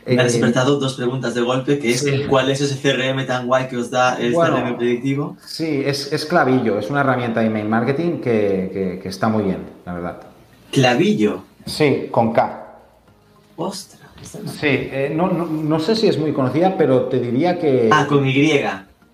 Me 0.06 0.14
has 0.22 0.28
Eh, 0.34 0.38
despertado 0.38 0.78
dos 0.78 0.94
preguntas 0.94 1.34
de 1.34 1.42
golpe, 1.42 1.78
que 1.78 1.90
es 1.90 2.00
sí. 2.00 2.24
¿cuál 2.28 2.50
es 2.50 2.60
ese 2.60 2.76
CRM 2.80 3.26
tan 3.26 3.46
guay 3.46 3.68
que 3.68 3.76
os 3.76 3.90
da 3.90 4.18
el 4.18 4.32
Bueno. 4.32 4.56
CRM 4.56 4.76
predictivo? 4.78 5.36
Sí, 5.44 5.82
es, 5.84 6.12
es 6.12 6.24
clavillo, 6.24 6.78
es 6.78 6.88
una 6.90 7.00
herramienta 7.00 7.40
de 7.40 7.46
email 7.46 7.68
marketing 7.68 8.20
que, 8.20 8.70
que- 8.72 9.00
que 9.02 9.08
está 9.08 9.28
muy 9.28 9.44
bien, 9.44 9.58
la 9.84 9.94
verdad. 9.94 10.20
Clavillo. 10.72 11.42
Sí, 11.66 12.08
con 12.10 12.32
K. 12.32 12.66
Ostras. 13.56 14.00
no. 14.42 14.50
Sí, 14.50 14.66
eh, 14.66 15.12
no, 15.14 15.28
no, 15.28 15.46
no 15.46 15.80
sé 15.80 15.94
si 15.96 16.08
es 16.08 16.18
muy 16.18 16.32
conocida, 16.32 16.76
pero 16.78 17.02
te 17.06 17.20
diría 17.20 17.58
que... 17.58 17.88
Ah, 17.92 18.06
con 18.08 18.26
Y. 18.26 18.52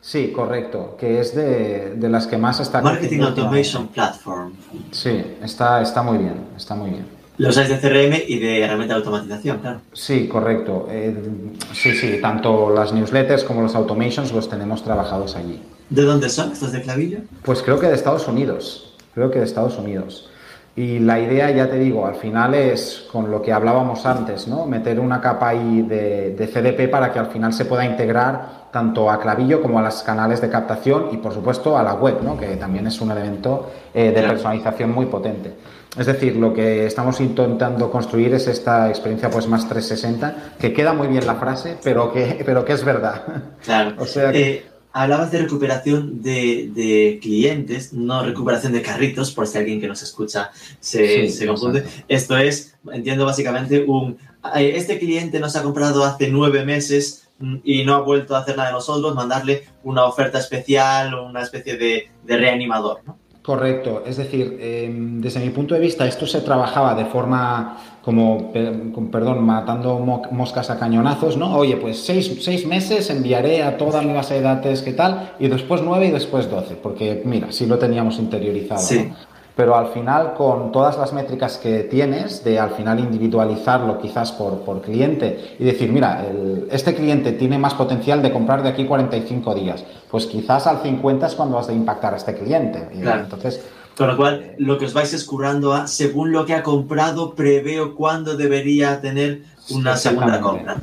Sí, 0.00 0.30
correcto, 0.30 0.96
que 1.00 1.18
es 1.20 1.34
de, 1.34 1.94
de 1.96 2.08
las 2.08 2.28
que 2.28 2.38
más 2.38 2.60
está... 2.60 2.80
Marketing 2.80 3.20
Automation. 3.22 3.88
Platform. 3.88 4.52
Sí, 4.92 5.20
está, 5.42 5.82
está 5.82 6.02
muy 6.02 6.18
bien, 6.18 6.34
está 6.56 6.76
muy 6.76 6.90
bien. 6.90 7.06
Lo 7.38 7.50
usáis 7.50 7.68
de 7.68 7.78
CRM 7.78 8.22
y 8.26 8.38
de 8.38 8.62
herramienta 8.62 8.94
de 8.94 8.98
automatización, 9.00 9.58
claro. 9.58 9.80
Sí, 9.92 10.26
correcto. 10.26 10.88
Eh, 10.90 11.14
sí, 11.72 11.92
sí, 11.94 12.18
tanto 12.22 12.70
las 12.70 12.92
newsletters 12.92 13.44
como 13.44 13.62
los 13.62 13.74
automations 13.74 14.32
los 14.32 14.48
tenemos 14.48 14.82
trabajados 14.82 15.36
allí. 15.36 15.60
¿De 15.90 16.02
dónde 16.02 16.28
son 16.28 16.52
estos 16.52 16.72
de 16.72 16.82
clavillo? 16.82 17.18
Pues 17.42 17.62
creo 17.62 17.78
que 17.78 17.86
de 17.86 17.94
Estados 17.94 18.26
Unidos, 18.26 18.94
creo 19.14 19.30
que 19.30 19.38
de 19.38 19.44
Estados 19.44 19.78
Unidos. 19.78 20.30
Y 20.76 20.98
la 20.98 21.18
idea, 21.18 21.50
ya 21.50 21.70
te 21.70 21.78
digo, 21.78 22.06
al 22.06 22.16
final 22.16 22.54
es 22.54 23.06
con 23.10 23.30
lo 23.30 23.40
que 23.40 23.50
hablábamos 23.50 24.04
antes, 24.04 24.46
¿no? 24.46 24.66
Meter 24.66 25.00
una 25.00 25.22
capa 25.22 25.48
ahí 25.48 25.80
de, 25.80 26.34
de 26.34 26.46
CDP 26.48 26.90
para 26.90 27.10
que 27.10 27.18
al 27.18 27.28
final 27.28 27.54
se 27.54 27.64
pueda 27.64 27.82
integrar 27.86 28.66
tanto 28.70 29.10
a 29.10 29.18
Clavillo 29.18 29.62
como 29.62 29.78
a 29.78 29.82
los 29.82 30.02
canales 30.02 30.42
de 30.42 30.50
captación 30.50 31.06
y, 31.12 31.16
por 31.16 31.32
supuesto, 31.32 31.78
a 31.78 31.82
la 31.82 31.94
web, 31.94 32.18
¿no? 32.22 32.36
Que 32.36 32.56
también 32.56 32.86
es 32.86 33.00
un 33.00 33.10
elemento 33.10 33.70
eh, 33.94 34.10
de 34.12 34.20
personalización 34.28 34.92
muy 34.92 35.06
potente. 35.06 35.54
Es 35.98 36.04
decir, 36.04 36.36
lo 36.36 36.52
que 36.52 36.84
estamos 36.84 37.22
intentando 37.22 37.90
construir 37.90 38.34
es 38.34 38.46
esta 38.46 38.90
experiencia 38.90 39.30
pues 39.30 39.48
más 39.48 39.66
360, 39.66 40.56
que 40.58 40.74
queda 40.74 40.92
muy 40.92 41.06
bien 41.08 41.26
la 41.26 41.36
frase, 41.36 41.78
pero 41.82 42.12
que, 42.12 42.42
pero 42.44 42.66
que 42.66 42.74
es 42.74 42.84
verdad. 42.84 43.22
Claro. 43.64 43.94
O 43.98 44.04
sea 44.04 44.30
que- 44.30 44.52
Eh, 44.56 44.64
hablabas 45.02 45.30
de 45.30 45.38
recuperación 45.42 46.22
de, 46.22 46.70
de 46.74 47.18
clientes, 47.20 47.92
no 47.92 48.24
recuperación 48.24 48.72
de 48.72 48.80
carritos, 48.82 49.30
por 49.32 49.46
si 49.46 49.58
alguien 49.58 49.80
que 49.80 49.88
nos 49.88 50.02
escucha 50.02 50.50
se, 50.80 51.26
Sí, 51.26 51.30
se 51.30 51.46
confunde. 51.46 51.80
exacto. 51.80 52.04
Esto 52.08 52.36
es, 52.38 52.76
entiendo 52.92 53.26
básicamente, 53.26 53.84
un 53.86 54.16
este 54.54 54.98
cliente 54.98 55.40
nos 55.40 55.56
ha 55.56 55.62
comprado 55.62 56.04
hace 56.04 56.28
nueve 56.28 56.64
meses 56.64 57.28
mm, 57.40 57.56
y 57.64 57.84
no 57.84 57.94
ha 57.94 58.00
vuelto 58.00 58.34
a 58.34 58.38
hacer 58.40 58.56
nada 58.56 58.68
de 58.68 58.74
nosotros, 58.74 59.14
mandarle 59.14 59.64
una 59.84 60.04
oferta 60.04 60.38
especial 60.38 61.12
o 61.14 61.26
una 61.26 61.42
especie 61.42 61.76
de, 61.76 62.08
de 62.24 62.36
reanimador, 62.36 63.00
¿no? 63.04 63.18
Correcto, 63.42 64.02
es 64.04 64.16
decir, 64.16 64.56
eh, 64.58 64.90
desde 64.92 65.38
mi 65.38 65.50
punto 65.50 65.74
de 65.74 65.80
vista 65.80 66.04
esto 66.04 66.26
se 66.26 66.40
trabajaba 66.40 66.96
de 66.96 67.04
forma 67.04 67.95
como, 68.06 68.52
con- 68.94 69.08
perdón, 69.10 69.44
matando 69.44 69.98
mo- 69.98 70.22
moscas 70.30 70.70
a 70.70 70.78
cañonazos, 70.78 71.36
¿no? 71.36 71.56
Oye, 71.56 71.76
pues 71.76 71.98
seis, 72.06 72.38
seis 72.40 72.64
meses 72.64 73.10
enviaré 73.10 73.64
a 73.64 73.76
toda 73.76 74.00
mi 74.00 74.12
base 74.14 74.34
de 74.34 74.42
datos, 74.42 74.80
¿qué 74.82 74.92
tal? 74.92 75.32
Y 75.40 75.48
después 75.48 75.82
nueve 75.84 76.06
y 76.06 76.10
después 76.12 76.48
doce, 76.48 76.76
porque 76.76 77.22
mira, 77.24 77.48
sí 77.50 77.66
lo 77.66 77.78
teníamos 77.78 78.20
interiorizado. 78.20 78.80
Sí. 78.80 79.06
¿no? 79.10 79.16
Pero 79.56 79.74
al 79.74 79.86
final, 79.88 80.34
con 80.34 80.70
todas 80.70 80.98
las 80.98 81.12
métricas 81.14 81.56
que 81.56 81.78
tienes, 81.84 82.44
de 82.44 82.60
al 82.60 82.70
final 82.72 83.00
individualizarlo 83.00 83.98
quizás 83.98 84.30
por, 84.30 84.60
por 84.60 84.82
cliente 84.82 85.56
y 85.58 85.64
decir, 85.64 85.90
mira, 85.90 86.24
el- 86.30 86.68
este 86.70 86.94
cliente 86.94 87.32
tiene 87.32 87.58
más 87.58 87.74
potencial 87.74 88.22
de 88.22 88.30
comprar 88.32 88.62
de 88.62 88.68
aquí 88.68 88.84
45 88.84 89.54
días, 89.56 89.82
pues 90.10 90.26
quizás 90.26 90.66
al 90.68 90.78
50 90.82 91.26
es 91.26 91.34
cuando 91.34 91.58
has 91.58 91.66
de 91.66 91.74
impactar 91.74 92.14
a 92.14 92.18
este 92.18 92.34
cliente. 92.34 92.86
Y 92.94 93.00
Claro. 93.00 93.22
Entonces, 93.22 93.64
Con 93.96 94.08
lo 94.08 94.16
cual, 94.16 94.54
lo 94.58 94.76
que 94.78 94.84
os 94.84 94.92
vais 94.92 95.12
escurrando 95.14 95.72
a, 95.72 95.86
según 95.86 96.30
lo 96.32 96.44
que 96.44 96.52
ha 96.54 96.62
comprado, 96.62 97.34
preveo 97.34 97.94
cuándo 97.94 98.36
debería 98.36 99.00
tener 99.00 99.42
una 99.70 99.96
segunda 99.96 100.40
compra. 100.40 100.76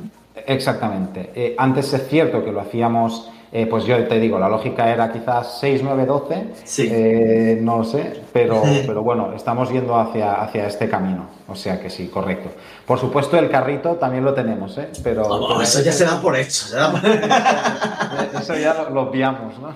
Exactamente. 0.46 1.30
Eh, 1.34 1.54
antes 1.58 1.92
es 1.94 2.08
cierto 2.08 2.44
que 2.44 2.50
lo 2.52 2.60
hacíamos, 2.60 3.30
eh, 3.52 3.66
pues 3.66 3.84
yo 3.84 4.04
te 4.08 4.18
digo, 4.18 4.38
la 4.38 4.48
lógica 4.48 4.90
era 4.92 5.12
quizás 5.12 5.58
6, 5.60 5.80
9, 5.84 6.06
12, 6.06 6.46
Sí. 6.64 6.88
eh, 6.90 7.58
no 7.62 7.78
lo 7.78 7.84
sé, 7.84 8.20
pero, 8.32 8.60
pero 8.86 9.02
bueno, 9.02 9.32
estamos 9.34 9.70
yendo 9.70 9.96
hacia, 9.96 10.34
hacia 10.42 10.66
este 10.66 10.88
camino, 10.88 11.26
o 11.46 11.54
sea 11.54 11.80
que 11.80 11.88
sí, 11.90 12.08
correcto. 12.08 12.50
Por 12.84 12.98
supuesto, 12.98 13.38
el 13.38 13.48
carrito 13.48 13.92
también 13.94 14.24
lo 14.24 14.34
tenemos, 14.34 14.76
¿eh? 14.76 14.88
pero, 15.04 15.22
pero 15.22 15.62
eso 15.62 15.80
ya 15.82 15.92
se 15.92 16.04
da 16.04 16.20
por 16.20 16.36
hecho. 16.36 16.50
se 16.66 16.76
da 16.76 16.90
por- 16.90 17.00
eso 18.42 18.54
ya 18.58 18.74
lo, 18.74 18.90
lo 18.90 19.02
obviamos, 19.02 19.56
¿no? 19.60 19.72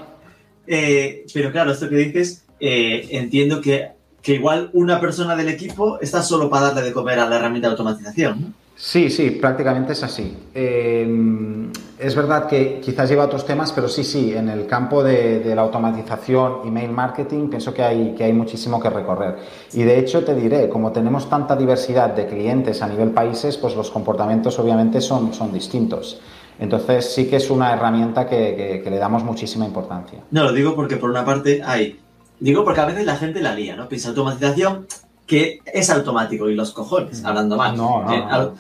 Eh, 0.66 1.24
pero 1.32 1.50
claro, 1.52 1.70
esto 1.72 1.88
que 1.88 1.94
dices, 1.96 2.44
eh, 2.60 3.08
entiendo 3.10 3.60
que, 3.60 3.88
que 4.22 4.34
igual 4.34 4.70
una 4.72 5.00
persona 5.00 5.36
del 5.36 5.48
equipo 5.48 5.98
está 6.00 6.22
solo 6.22 6.50
para 6.50 6.66
darle 6.66 6.82
de 6.82 6.92
comer 6.92 7.18
a 7.18 7.28
la 7.28 7.36
herramienta 7.36 7.68
de 7.68 7.72
automatización. 7.72 8.40
¿no? 8.40 8.52
Sí, 8.80 9.10
sí, 9.10 9.30
prácticamente 9.32 9.92
es 9.92 10.04
así. 10.04 10.36
Em, 10.54 11.72
es 11.98 12.14
verdad 12.14 12.46
que 12.46 12.78
quizás 12.80 13.10
lleva 13.10 13.24
otros 13.24 13.44
temas, 13.44 13.72
pero 13.72 13.88
sí, 13.88 14.04
sí, 14.04 14.32
en 14.32 14.48
el 14.48 14.68
campo 14.68 15.02
de, 15.02 15.52
la 15.52 15.62
automatización, 15.62 16.60
email 16.64 16.92
marketing, 16.92 17.48
pienso 17.48 17.74
que 17.74 17.82
hay, 17.82 18.14
que 18.14 18.22
hay 18.22 18.32
muchísimo 18.32 18.80
que 18.80 18.88
recorrer. 18.88 19.36
Y 19.72 19.82
de 19.82 19.98
hecho 19.98 20.24
te 20.24 20.32
diré, 20.32 20.68
como 20.68 20.92
tenemos 20.92 21.28
tanta 21.28 21.56
diversidad 21.56 22.10
de 22.10 22.28
clientes 22.28 22.80
a 22.80 22.86
nivel 22.86 23.10
países, 23.10 23.56
pues 23.56 23.74
los 23.74 23.90
comportamientos 23.90 24.56
obviamente 24.60 25.00
son, 25.00 25.34
son 25.34 25.52
distintos. 25.52 26.20
Entonces 26.60 27.12
sí 27.12 27.26
que 27.28 27.36
es 27.36 27.50
una 27.50 27.72
herramienta 27.72 28.28
que, 28.28 28.82
le 28.84 28.98
damos 28.98 29.24
muchísima 29.24 29.64
importancia. 29.64 30.20
No, 30.30 30.44
lo 30.44 30.52
digo 30.52 30.76
porque 30.76 30.96
por 30.96 31.10
una 31.10 31.24
parte 31.24 31.62
hay... 31.64 31.98
Digo 32.40 32.64
porque 32.64 32.80
a 32.80 32.86
veces 32.86 33.04
la 33.04 33.16
gente 33.16 33.40
la 33.40 33.54
lía, 33.54 33.76
¿no? 33.76 33.88
Piensa 33.88 34.10
automatización, 34.10 34.86
que 35.26 35.60
es 35.66 35.90
automático 35.90 36.48
y 36.48 36.54
los 36.54 36.72
cojones, 36.72 37.24
hablando 37.24 37.56
mal. 37.56 37.76
No, 37.76 38.04
no, 38.04 38.12
eh, 38.12 38.52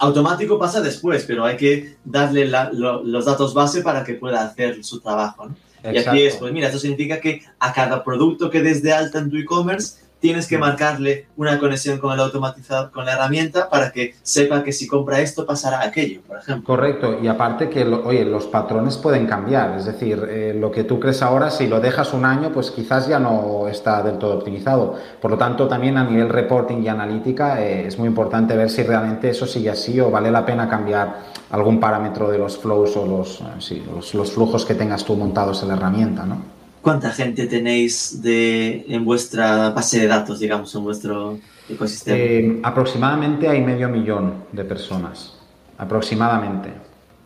automático 0.00 0.58
pasa 0.58 0.80
después, 0.80 1.24
pero 1.26 1.44
hay 1.44 1.56
que 1.56 1.96
darle 2.04 2.50
los 2.72 3.24
datos 3.24 3.54
base 3.54 3.82
para 3.82 4.04
que 4.04 4.14
pueda 4.14 4.42
hacer 4.42 4.84
su 4.84 5.00
trabajo. 5.00 5.48
Y 5.82 5.98
aquí 5.98 6.22
es, 6.22 6.36
pues 6.36 6.52
mira, 6.52 6.68
eso 6.68 6.78
significa 6.78 7.20
que 7.20 7.42
a 7.58 7.72
cada 7.72 8.04
producto 8.04 8.50
que 8.50 8.62
des 8.62 8.82
de 8.82 8.92
alta 8.92 9.18
en 9.18 9.30
tu 9.30 9.36
e-commerce 9.36 10.01
tienes 10.22 10.46
que 10.46 10.56
marcarle 10.56 11.26
una 11.36 11.58
conexión 11.58 11.98
con 11.98 12.12
el 12.12 12.20
automatizador, 12.20 12.92
con 12.92 13.04
la 13.04 13.14
herramienta, 13.14 13.68
para 13.68 13.90
que 13.90 14.14
sepa 14.22 14.62
que 14.62 14.72
si 14.72 14.86
compra 14.86 15.20
esto 15.20 15.44
pasará 15.44 15.82
aquello, 15.82 16.20
por 16.26 16.38
ejemplo. 16.38 16.64
Correcto, 16.64 17.18
y 17.20 17.26
aparte 17.26 17.68
que, 17.68 17.82
oye, 17.84 18.24
los 18.24 18.46
patrones 18.46 18.96
pueden 18.98 19.26
cambiar, 19.26 19.76
es 19.76 19.84
decir, 19.84 20.24
eh, 20.30 20.54
lo 20.54 20.70
que 20.70 20.84
tú 20.84 21.00
crees 21.00 21.22
ahora, 21.22 21.50
si 21.50 21.66
lo 21.66 21.80
dejas 21.80 22.14
un 22.14 22.24
año, 22.24 22.52
pues 22.52 22.70
quizás 22.70 23.08
ya 23.08 23.18
no 23.18 23.66
está 23.66 24.00
del 24.04 24.18
todo 24.18 24.38
optimizado. 24.38 24.96
Por 25.20 25.32
lo 25.32 25.36
tanto, 25.36 25.66
también 25.66 25.98
a 25.98 26.04
nivel 26.04 26.28
reporting 26.28 26.82
y 26.84 26.88
analítica 26.88 27.60
eh, 27.60 27.88
es 27.88 27.98
muy 27.98 28.06
importante 28.06 28.56
ver 28.56 28.70
si 28.70 28.84
realmente 28.84 29.28
eso 29.28 29.44
sigue 29.44 29.70
así 29.70 29.98
o 29.98 30.08
vale 30.08 30.30
la 30.30 30.46
pena 30.46 30.68
cambiar 30.68 31.16
algún 31.50 31.80
parámetro 31.80 32.30
de 32.30 32.38
los 32.38 32.56
flows 32.56 32.96
o 32.96 33.06
los, 33.06 33.40
eh, 33.72 33.82
los, 33.92 34.14
los 34.14 34.30
flujos 34.30 34.64
que 34.64 34.76
tengas 34.76 35.04
tú 35.04 35.16
montados 35.16 35.62
en 35.64 35.68
la 35.68 35.74
herramienta, 35.74 36.24
¿no? 36.24 36.61
¿Cuánta 36.82 37.12
gente 37.12 37.46
tenéis 37.46 38.22
de, 38.22 38.84
en 38.88 39.04
vuestra 39.04 39.70
base 39.70 40.00
de 40.00 40.08
datos, 40.08 40.40
digamos, 40.40 40.74
en 40.74 40.82
vuestro 40.82 41.38
ecosistema? 41.68 42.18
Eh, 42.18 42.60
aproximadamente 42.64 43.48
hay 43.48 43.60
medio 43.60 43.88
millón 43.88 44.44
de 44.50 44.64
personas, 44.64 45.38
aproximadamente. 45.78 46.70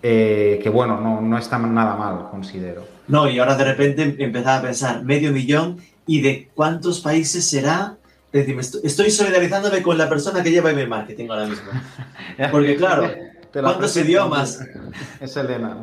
Eh, 0.02 0.60
que 0.62 0.68
bueno, 0.68 1.00
no, 1.00 1.22
no 1.22 1.38
está 1.38 1.58
nada 1.58 1.96
mal, 1.96 2.28
considero. 2.30 2.84
No, 3.08 3.30
y 3.30 3.38
ahora 3.38 3.56
de 3.56 3.64
repente 3.64 4.14
empezaba 4.18 4.58
a 4.58 4.62
pensar, 4.62 5.02
medio 5.04 5.32
millón, 5.32 5.78
¿y 6.06 6.20
de 6.20 6.50
cuántos 6.54 7.00
países 7.00 7.48
será? 7.48 7.96
Es 8.32 8.46
decir, 8.46 8.80
estoy 8.84 9.10
solidarizándome 9.10 9.80
con 9.80 9.96
la 9.96 10.06
persona 10.06 10.42
que 10.42 10.50
lleva 10.50 10.70
email 10.70 10.88
marketing 10.88 11.28
ahora 11.30 11.46
mismo. 11.46 11.70
Porque 12.50 12.76
claro, 12.76 13.10
¿Cuántos 13.62 13.96
idiomas? 13.96 14.60
Es 15.20 15.36
Elena. 15.36 15.76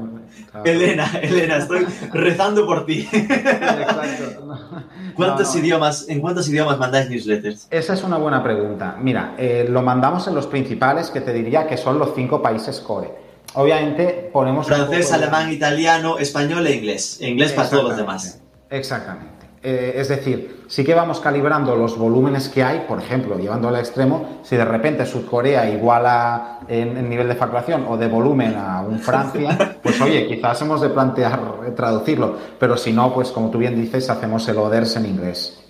Elena, 0.64 1.12
Elena, 1.22 1.58
estoy 1.58 1.86
rezando 2.12 2.66
por 2.66 2.86
ti. 2.86 3.08
Exacto. 3.12 4.58
¿Cuántos 5.16 5.56
idiomas, 5.56 6.08
¿En 6.08 6.22
cuántos 6.22 6.48
idiomas 6.50 6.78
mandáis 6.78 7.10
newsletters? 7.10 7.68
Esa 7.70 7.94
es 7.94 8.04
una 8.04 8.18
buena 8.18 8.44
pregunta. 8.44 8.96
Mira, 9.00 9.36
eh, 9.38 9.68
lo 9.70 9.82
mandamos 9.82 10.28
en 10.28 10.36
los 10.36 10.48
principales, 10.48 11.10
que 11.10 11.22
te 11.22 11.34
diría 11.34 11.68
que 11.68 11.78
son 11.78 12.00
los 12.00 12.14
cinco 12.16 12.42
países 12.42 12.80
core. 12.80 13.12
Obviamente 13.56 14.30
ponemos... 14.34 14.68
Francés, 14.68 15.12
alemán, 15.12 15.52
italiano, 15.52 16.18
español 16.18 16.66
e 16.66 16.76
inglés. 16.76 17.22
Inglés 17.22 17.54
para 17.54 17.70
todos 17.70 17.84
los 17.84 17.98
demás. 17.98 18.42
Exactamente. 18.70 19.43
Eh, 19.66 19.94
es 19.96 20.10
decir, 20.10 20.66
sí 20.68 20.84
que 20.84 20.94
vamos 20.94 21.22
calibrando 21.22 21.76
los 21.78 21.98
volúmenes 21.98 22.50
que 22.50 22.62
hay, 22.62 22.86
por 22.86 23.00
ejemplo, 23.00 23.38
llevando 23.38 23.70
al 23.70 23.78
extremo, 23.78 24.42
si 24.44 24.58
de 24.58 24.66
repente 24.66 25.06
Sudcorea 25.06 25.70
iguala 25.70 26.60
en, 26.68 26.98
en 26.98 27.10
nivel 27.10 27.30
de 27.30 27.36
facturación 27.36 27.86
o 27.88 27.96
de 27.96 28.08
volumen 28.08 28.56
a 28.58 28.82
un 28.82 29.00
Francia, 29.00 29.78
pues 29.84 30.02
oye, 30.02 30.28
quizás 30.28 30.62
hemos 30.62 30.82
de 30.82 30.90
plantear 30.90 31.40
traducirlo, 31.78 32.36
pero 32.60 32.76
si 32.76 32.92
no, 32.92 33.14
pues 33.14 33.32
como 33.32 33.50
tú 33.50 33.58
bien 33.58 33.82
dices, 33.82 34.10
hacemos 34.10 34.46
el 34.50 34.58
ODERS 34.58 34.98
en 34.98 35.06
inglés. 35.06 35.63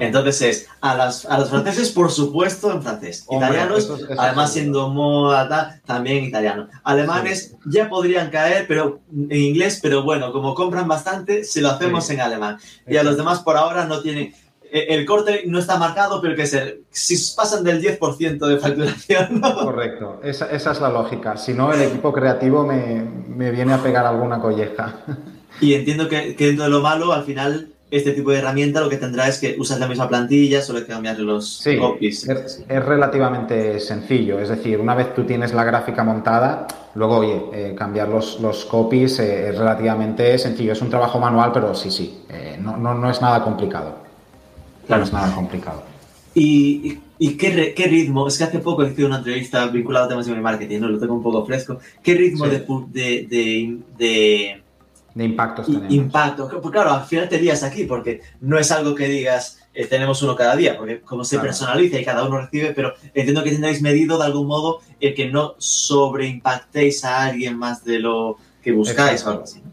Entonces 0.00 0.42
es 0.42 0.68
a, 0.80 0.96
las, 0.96 1.24
a 1.26 1.38
los 1.38 1.50
franceses, 1.50 1.90
por 1.90 2.10
supuesto, 2.10 2.72
en 2.72 2.82
francés. 2.82 3.26
Italianos, 3.30 3.90
además 4.18 4.52
siendo 4.52 4.88
moda, 4.88 5.80
también 5.86 6.24
italiano. 6.24 6.68
Alemanes 6.82 7.56
ya 7.64 7.88
podrían 7.88 8.30
caer 8.30 8.66
pero 8.66 9.00
en 9.12 9.40
inglés, 9.40 9.78
pero 9.82 10.02
bueno, 10.02 10.32
como 10.32 10.54
compran 10.54 10.88
bastante, 10.88 11.44
se 11.44 11.60
lo 11.60 11.70
hacemos 11.70 12.08
en 12.10 12.20
alemán. 12.20 12.58
Y 12.86 12.96
a 12.96 13.02
los 13.02 13.16
demás 13.16 13.40
por 13.40 13.56
ahora 13.56 13.84
no 13.86 14.00
tienen... 14.00 14.34
E, 14.70 14.94
el 14.94 15.04
corte 15.04 15.44
no 15.46 15.58
está 15.58 15.76
marcado, 15.76 16.20
pero 16.22 16.34
que 16.34 16.46
ser, 16.46 16.80
si 16.90 17.16
pasan 17.36 17.62
del 17.62 17.82
10% 17.82 18.38
de 18.38 18.58
facturación. 18.58 19.40
Correcto, 19.40 20.20
esa, 20.24 20.50
esa, 20.50 20.72
es 20.72 20.80
la 20.80 20.88
lógica. 20.88 21.36
Si 21.36 21.52
no, 21.52 21.72
el 21.72 21.82
equipo 21.82 22.12
creativo 22.12 22.66
me, 22.66 23.02
me 23.28 23.50
viene 23.50 23.74
a 23.74 23.82
pegar 23.82 24.06
alguna 24.06 24.40
colleja. 24.40 24.96
Y 25.60 25.74
entiendo 25.74 26.08
que, 26.08 26.34
que 26.34 26.46
dentro 26.46 26.64
de 26.64 26.70
lo 26.70 26.80
malo, 26.80 27.12
al 27.12 27.24
final 27.24 27.72
este 27.92 28.12
tipo 28.12 28.30
de 28.30 28.38
herramienta 28.38 28.80
lo 28.80 28.88
que 28.88 28.96
tendrá 28.96 29.28
es 29.28 29.38
que 29.38 29.54
usas 29.58 29.78
la 29.78 29.86
misma 29.86 30.08
plantilla, 30.08 30.62
solo 30.62 30.78
hay 30.78 30.86
que 30.86 30.92
cambiar 30.92 31.18
los 31.18 31.62
copies. 31.78 32.26
Es, 32.26 32.64
es, 32.66 32.84
relativamente 32.84 33.78
sencillo, 33.78 34.40
es 34.40 34.48
decir, 34.48 34.80
una 34.80 34.94
vez 34.94 35.14
tú 35.14 35.24
tienes 35.24 35.52
la 35.52 35.62
gráfica 35.62 36.02
montada, 36.02 36.66
luego, 36.94 37.18
oye, 37.18 37.42
eh, 37.52 37.74
cambiar 37.76 38.08
los, 38.08 38.40
los 38.40 38.64
copies 38.64 39.18
eh, 39.18 39.50
es 39.50 39.58
relativamente 39.58 40.38
sencillo. 40.38 40.72
Es 40.72 40.80
un 40.80 40.88
trabajo 40.88 41.18
manual, 41.18 41.52
pero 41.52 41.74
sí, 41.74 41.90
sí, 41.90 42.22
eh, 42.30 42.56
no, 42.58 42.78
no, 42.78 42.94
no, 42.94 43.10
es 43.10 43.20
nada 43.20 43.44
complicado. 43.44 43.96
Claro. 44.86 45.00
No 45.00 45.06
es 45.06 45.12
nada 45.12 45.34
complicado. 45.34 45.82
¿Y, 46.34 46.98
y 47.18 47.36
qué, 47.36 47.74
qué, 47.76 47.86
ritmo? 47.88 48.26
Es 48.26 48.38
que 48.38 48.44
hace 48.44 48.58
poco 48.58 48.84
hice 48.84 49.04
una 49.04 49.18
entrevista 49.18 49.66
vinculada 49.66 50.06
a 50.06 50.08
temas 50.08 50.26
de 50.26 50.34
marketing, 50.34 50.80
¿no? 50.80 50.88
lo 50.88 50.98
tengo 50.98 51.14
un 51.14 51.22
poco 51.22 51.44
fresco. 51.44 51.78
¿Qué 52.02 52.14
ritmo 52.14 52.46
de, 52.46 52.60
de, 52.90 53.26
de 53.28 53.78
de 53.98 54.61
impactos 55.16 55.66
tenemos. 55.66 55.92
Impacto. 55.92 56.48
Pues 56.48 56.72
claro, 56.72 56.92
al 56.92 57.04
final 57.04 57.28
te 57.28 57.40
lías 57.40 57.62
aquí 57.62 57.84
porque 57.84 58.22
no 58.40 58.58
es 58.58 58.70
algo 58.72 58.94
que 58.94 59.08
digas 59.08 59.62
eh, 59.74 59.86
tenemos 59.86 60.22
uno 60.22 60.36
cada 60.36 60.54
día, 60.54 60.76
porque 60.76 61.00
como 61.00 61.24
se 61.24 61.38
personaliza 61.38 61.98
y 61.98 62.04
cada 62.04 62.24
uno 62.24 62.42
recibe, 62.42 62.72
pero 62.74 62.92
entiendo 63.14 63.42
que 63.42 63.52
tendréis 63.52 63.80
medido 63.80 64.18
de 64.18 64.24
algún 64.26 64.46
modo 64.46 64.80
el 65.00 65.14
que 65.14 65.30
no 65.30 65.54
sobreimpactéis 65.56 67.04
a 67.04 67.24
alguien 67.24 67.56
más 67.56 67.82
de 67.82 67.98
lo 67.98 68.36
que 68.62 68.72
buscáis 68.72 69.24
o 69.24 69.30
algo 69.30 69.42
así. 69.44 69.62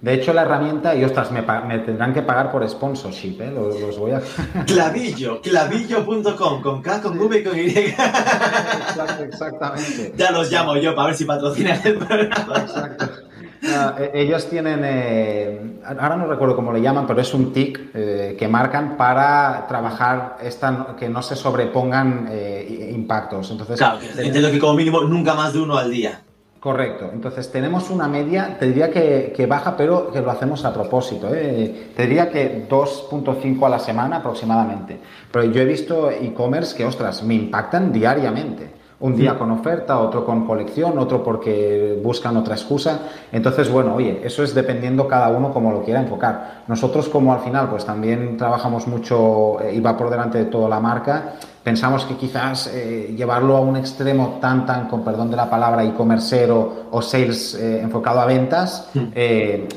De 0.00 0.14
hecho, 0.14 0.32
la 0.32 0.42
herramienta, 0.42 0.94
y 0.94 1.04
ostras, 1.04 1.30
me, 1.30 1.42
me 1.42 1.78
tendrán 1.80 2.14
que 2.14 2.22
pagar 2.22 2.50
por 2.50 2.66
sponsorship, 2.68 3.38
¿eh? 3.40 3.50
Los, 3.50 3.98
voy 3.98 4.12
a. 4.12 4.22
Clavillo, 4.66 5.42
clavillo.com, 5.42 6.62
con 6.62 6.80
K, 6.80 7.02
con 7.02 7.18
V 7.18 7.38
y 7.38 7.44
con 7.44 7.58
Y. 7.58 7.66
Exacto, 7.68 9.24
exactamente. 9.24 10.14
Ya 10.16 10.30
los 10.30 10.50
llamo 10.50 10.76
yo 10.76 10.94
para 10.94 11.08
ver 11.08 11.16
si 11.16 11.24
patrocinan 11.24 11.80
el 11.84 11.98
programa. 11.98 12.58
Exacto. 12.60 13.31
Ah, 13.64 13.94
e, 13.98 14.22
ellos 14.22 14.48
tienen, 14.48 14.80
eh, 14.84 15.78
ahora 15.84 16.16
no 16.16 16.26
recuerdo 16.26 16.56
cómo 16.56 16.72
le 16.72 16.80
llaman, 16.80 17.06
pero 17.06 17.20
es 17.20 17.32
un 17.32 17.52
TIC 17.52 17.90
eh, 17.94 18.36
que 18.38 18.48
marcan 18.48 18.96
para 18.96 19.66
trabajar 19.68 20.38
esta, 20.42 20.96
que 20.98 21.08
no 21.08 21.22
se 21.22 21.36
sobrepongan 21.36 22.28
eh, 22.30 22.90
impactos. 22.92 23.50
Entonces, 23.50 23.78
claro, 23.78 23.98
entiendo 24.16 24.50
que 24.50 24.58
como 24.58 24.74
mínimo 24.74 25.02
nunca 25.02 25.34
más 25.34 25.52
de 25.52 25.60
uno 25.60 25.76
al 25.76 25.90
día. 25.90 26.22
Correcto. 26.58 27.10
Entonces 27.12 27.50
tenemos 27.50 27.90
una 27.90 28.06
media, 28.06 28.56
te 28.56 28.66
diría 28.66 28.90
que, 28.90 29.32
que 29.34 29.46
baja, 29.46 29.76
pero 29.76 30.12
que 30.12 30.20
lo 30.20 30.30
hacemos 30.30 30.64
a 30.64 30.72
propósito. 30.72 31.28
Te 31.28 31.92
diría 31.96 32.30
que 32.30 32.68
2.5 32.68 33.66
a 33.66 33.68
la 33.68 33.80
semana 33.80 34.18
aproximadamente. 34.18 35.00
Pero 35.32 35.46
yo 35.46 35.60
he 35.60 35.64
visto 35.64 36.08
e-commerce 36.08 36.76
que, 36.76 36.84
ostras, 36.84 37.24
me 37.24 37.34
impactan 37.34 37.92
diariamente 37.92 38.81
un 39.02 39.16
día 39.16 39.36
con 39.36 39.50
oferta, 39.50 39.98
otro 39.98 40.24
con 40.24 40.46
colección, 40.46 40.96
otro 40.96 41.24
porque 41.24 42.00
buscan 42.02 42.36
otra 42.36 42.54
excusa. 42.54 43.00
Entonces, 43.32 43.68
bueno, 43.68 43.96
oye, 43.96 44.20
eso 44.24 44.44
es 44.44 44.54
dependiendo 44.54 45.08
cada 45.08 45.28
uno 45.28 45.52
como 45.52 45.72
lo 45.72 45.82
quiera 45.82 46.00
enfocar. 46.00 46.62
Nosotros 46.68 47.08
como 47.08 47.34
al 47.34 47.40
final 47.40 47.68
pues 47.68 47.84
también 47.84 48.36
trabajamos 48.36 48.86
mucho 48.86 49.60
eh, 49.60 49.74
y 49.74 49.80
va 49.80 49.96
por 49.96 50.08
delante 50.08 50.38
de 50.38 50.44
toda 50.44 50.68
la 50.68 50.78
marca, 50.78 51.34
pensamos 51.64 52.04
que 52.04 52.14
quizás 52.14 52.68
eh, 52.72 53.12
llevarlo 53.16 53.56
a 53.56 53.60
un 53.60 53.76
extremo 53.76 54.38
tan, 54.40 54.66
tan, 54.66 54.86
con 54.86 55.04
perdón 55.04 55.30
de 55.30 55.36
la 55.36 55.50
palabra, 55.50 55.84
e-commercero 55.84 56.86
o 56.92 57.02
sales 57.02 57.54
eh, 57.54 57.80
enfocado 57.82 58.20
a 58.20 58.26
ventas, 58.26 58.88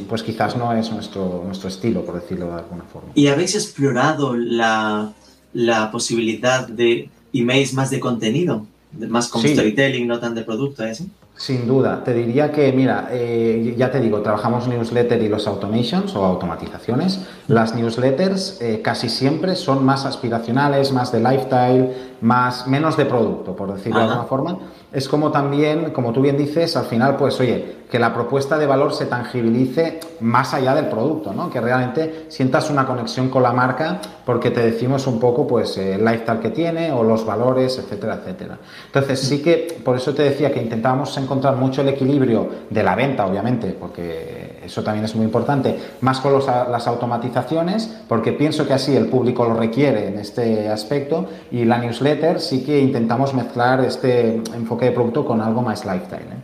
pues 0.07 0.21
quizás 0.21 0.55
no 0.55 0.71
es 0.73 0.91
nuestro, 0.91 1.41
nuestro 1.43 1.69
estilo, 1.69 2.05
por 2.05 2.13
decirlo 2.13 2.45
de 2.47 2.59
alguna 2.59 2.83
forma. 2.83 3.09
¿Y 3.15 3.27
habéis 3.27 3.55
explorado 3.55 4.35
la, 4.35 5.13
la 5.53 5.89
posibilidad 5.89 6.67
de 6.67 7.09
emails 7.33 7.73
más 7.73 7.89
de 7.89 7.99
contenido? 7.99 8.67
Más 9.07 9.27
como 9.27 9.47
storytelling, 9.47 10.07
no 10.07 10.19
tan 10.19 10.35
de 10.35 10.43
producto, 10.43 10.85
¿eh? 10.85 10.93
Sin 11.37 11.67
duda, 11.67 12.01
te 12.01 12.13
diría 12.13 12.49
que, 12.49 12.71
mira, 12.71 13.09
eh, 13.11 13.75
ya 13.77 13.91
te 13.91 13.99
digo, 13.99 14.21
trabajamos 14.21 14.69
newsletter 14.69 15.21
y 15.21 15.27
los 15.27 15.47
automations 15.47 16.15
o 16.15 16.23
automatizaciones. 16.23 17.27
Las 17.49 17.75
newsletters 17.75 18.61
eh, 18.61 18.81
casi 18.81 19.09
siempre 19.09 19.57
son 19.57 19.83
más 19.83 20.05
aspiracionales, 20.05 20.93
más 20.93 21.11
de 21.11 21.19
lifestyle, 21.19 21.89
más, 22.21 22.67
menos 22.67 22.95
de 22.95 23.05
producto, 23.05 23.53
por 23.53 23.73
decirlo 23.73 23.99
de 23.99 24.05
alguna 24.05 24.23
forma. 24.23 24.57
Es 24.93 25.09
como 25.09 25.29
también, 25.31 25.91
como 25.91 26.13
tú 26.13 26.21
bien 26.21 26.37
dices, 26.37 26.77
al 26.77 26.85
final, 26.85 27.17
pues 27.17 27.37
oye, 27.41 27.83
que 27.91 27.99
la 27.99 28.13
propuesta 28.13 28.57
de 28.57 28.65
valor 28.65 28.93
se 28.93 29.05
tangibilice 29.05 29.99
más 30.21 30.53
allá 30.53 30.73
del 30.73 30.87
producto, 30.87 31.33
¿no? 31.33 31.49
Que 31.49 31.59
realmente 31.59 32.25
sientas 32.29 32.69
una 32.69 32.87
conexión 32.87 33.29
con 33.29 33.43
la 33.43 33.51
marca 33.51 33.99
porque 34.25 34.51
te 34.51 34.61
decimos 34.61 35.05
un 35.05 35.19
poco, 35.19 35.45
pues, 35.45 35.77
el 35.77 36.03
lifestyle 36.03 36.39
que 36.39 36.49
tiene 36.49 36.91
o 36.93 37.03
los 37.03 37.25
valores, 37.25 37.77
etcétera, 37.77 38.15
etcétera. 38.21 38.57
Entonces, 38.85 39.19
sí 39.19 39.41
que, 39.41 39.81
por 39.83 39.97
eso 39.97 40.13
te 40.13 40.23
decía 40.23 40.51
que 40.51 40.61
intentábamos 40.61 41.13
encontrar 41.25 41.55
mucho 41.57 41.81
el 41.81 41.89
equilibrio 41.89 42.49
de 42.69 42.83
la 42.83 42.95
venta, 42.95 43.25
obviamente, 43.25 43.75
porque 43.77 44.61
eso 44.63 44.83
también 44.83 45.05
es 45.05 45.15
muy 45.15 45.25
importante, 45.25 45.77
más 46.01 46.19
con 46.19 46.33
las 46.33 46.87
automatizaciones, 46.87 48.03
porque 48.07 48.31
pienso 48.31 48.65
que 48.67 48.73
así 48.73 48.95
el 48.95 49.07
público 49.07 49.45
lo 49.45 49.55
requiere 49.55 50.07
en 50.07 50.19
este 50.19 50.69
aspecto, 50.69 51.27
y 51.51 51.65
la 51.65 51.77
newsletter 51.77 52.39
sí 52.39 52.63
que 52.63 52.79
intentamos 52.79 53.33
mezclar 53.33 53.83
este 53.83 54.41
enfoque 54.55 54.85
de 54.85 54.91
producto 54.91 55.25
con 55.25 55.41
algo 55.41 55.61
más 55.61 55.85
lifestyle. 55.85 56.21
¿eh? 56.21 56.41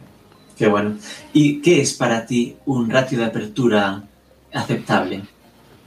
Qué 0.57 0.67
bueno. 0.67 0.95
¿Y 1.33 1.61
qué 1.61 1.81
es 1.81 1.93
para 1.93 2.25
ti 2.25 2.57
un 2.65 2.89
ratio 2.89 3.17
de 3.19 3.25
apertura 3.25 4.03
aceptable? 4.53 5.23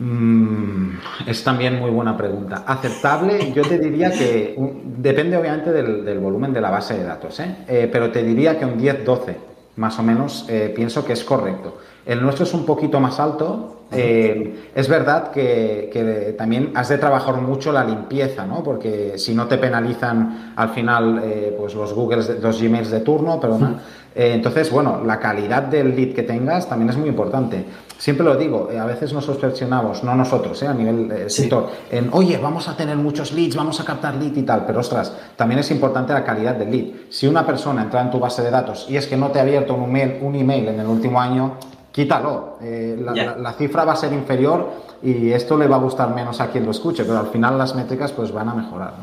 Mm, 0.05 0.99
es 1.27 1.43
también 1.43 1.79
muy 1.79 1.91
buena 1.91 2.15
pregunta. 2.15 2.65
Aceptable, 2.67 3.53
yo 3.53 3.63
te 3.63 3.79
diría 3.79 4.11
que 4.11 4.55
depende 4.99 5.37
obviamente 5.37 5.73
del, 5.73 6.19
volumen 6.19 6.53
de 6.53 6.61
la 6.61 6.71
base 6.71 6.99
de 6.99 7.05
datos, 7.05 7.41
¿eh? 7.41 7.57
Eh, 7.67 7.89
pero 7.91 8.11
te 8.11 8.23
diría 8.23 8.59
que 8.59 8.67
un 8.67 8.79
10-12, 8.79 9.35
más 9.77 9.99
o 9.99 10.03
menos, 10.03 10.47
pienso 10.77 11.05
que 11.07 11.15
es 11.15 11.25
correcto. 11.25 11.79
El 12.07 12.23
nuestro 12.23 12.45
es 12.45 12.53
un 12.55 12.65
poquito 12.65 13.01
más 13.01 13.19
alto. 13.19 13.71
Eh, 13.93 14.71
es 14.75 14.89
verdad 14.89 15.31
que, 15.31 16.35
también 16.37 16.73
has 16.75 16.89
de 16.89 16.99
trabajar 16.99 17.37
mucho 17.37 17.71
la 17.73 17.85
limpieza, 17.85 18.47
¿no? 18.47 18.63
Porque 18.63 19.19
si 19.19 19.35
no 19.35 19.47
te 19.47 19.57
penalizan 19.57 20.53
al 20.57 20.71
final 20.71 21.21
eh, 21.23 21.55
pues 21.57 21.75
los 21.75 21.93
Googles, 21.93 22.41
los 22.41 22.61
Gmails 22.61 22.91
de 22.91 23.01
turno, 23.01 23.39
perdona. 23.39 23.81
Eh, 24.15 24.33
entonces, 24.35 24.71
bueno, 24.71 25.03
la 25.05 25.19
calidad 25.19 25.63
del 25.63 25.95
lead 25.95 26.15
que 26.15 26.23
tengas 26.23 26.69
también 26.69 26.91
es 26.91 26.97
muy 26.97 27.09
importante. 27.09 27.65
Siempre 27.97 28.25
lo 28.25 28.37
digo, 28.37 28.69
a 28.79 28.85
veces 28.85 29.13
nos 29.13 29.29
obsesionamos, 29.29 30.03
no 30.03 30.15
nosotros, 30.15 30.63
a 30.65 30.75
nivel 30.75 31.31
sector, 31.31 31.71
en, 31.91 32.11
oye, 32.13 32.39
vamos 32.39 32.69
a 32.69 32.77
tener 32.77 32.97
muchos 32.97 33.33
leads, 33.33 33.55
vamos 33.55 33.81
a 33.81 33.85
captar 33.85 34.17
lead 34.17 34.37
y 34.37 34.43
tal, 34.43 34.67
pero 34.67 34.81
ostras, 34.81 35.13
también 35.37 35.61
es 35.61 35.71
importante 35.71 36.13
la 36.13 36.25
calidad 36.25 36.57
del 36.57 36.71
lead. 36.71 36.85
Si 37.09 37.27
una 37.27 37.47
persona 37.47 37.83
entra 37.83 38.03
en 38.03 38.11
tu 38.11 38.19
base 38.19 38.43
de 38.43 38.51
datos 38.51 38.87
y 38.89 38.97
es 38.97 39.07
que 39.07 39.17
no 39.17 39.31
te 39.31 39.39
ha 39.39 39.43
abierto 39.43 39.75
un 39.75 39.85
email, 39.85 40.19
un 40.23 40.35
email 40.35 40.69
en 40.69 40.81
el 40.81 40.87
último 40.87 41.21
año, 41.21 41.55
quítalo. 41.95 42.59
Eh, 42.61 42.99
la, 42.99 43.53
cifra 43.53 43.85
va 43.85 43.93
a 43.93 43.97
ser 43.97 44.13
inferior 44.13 44.69
y 45.01 45.31
esto 45.31 45.57
le 45.57 45.69
va 45.69 45.77
a 45.77 45.79
gustar 45.79 46.13
menos 46.13 46.41
a 46.41 46.51
quien 46.51 46.65
lo 46.65 46.73
escuche, 46.73 47.05
pero 47.05 47.21
al 47.21 47.29
final 47.29 47.57
las 47.57 47.77
métricas 47.77 48.11
pues 48.11 48.33
van 48.33 48.49
a 48.49 48.55
mejorar. 48.55 48.95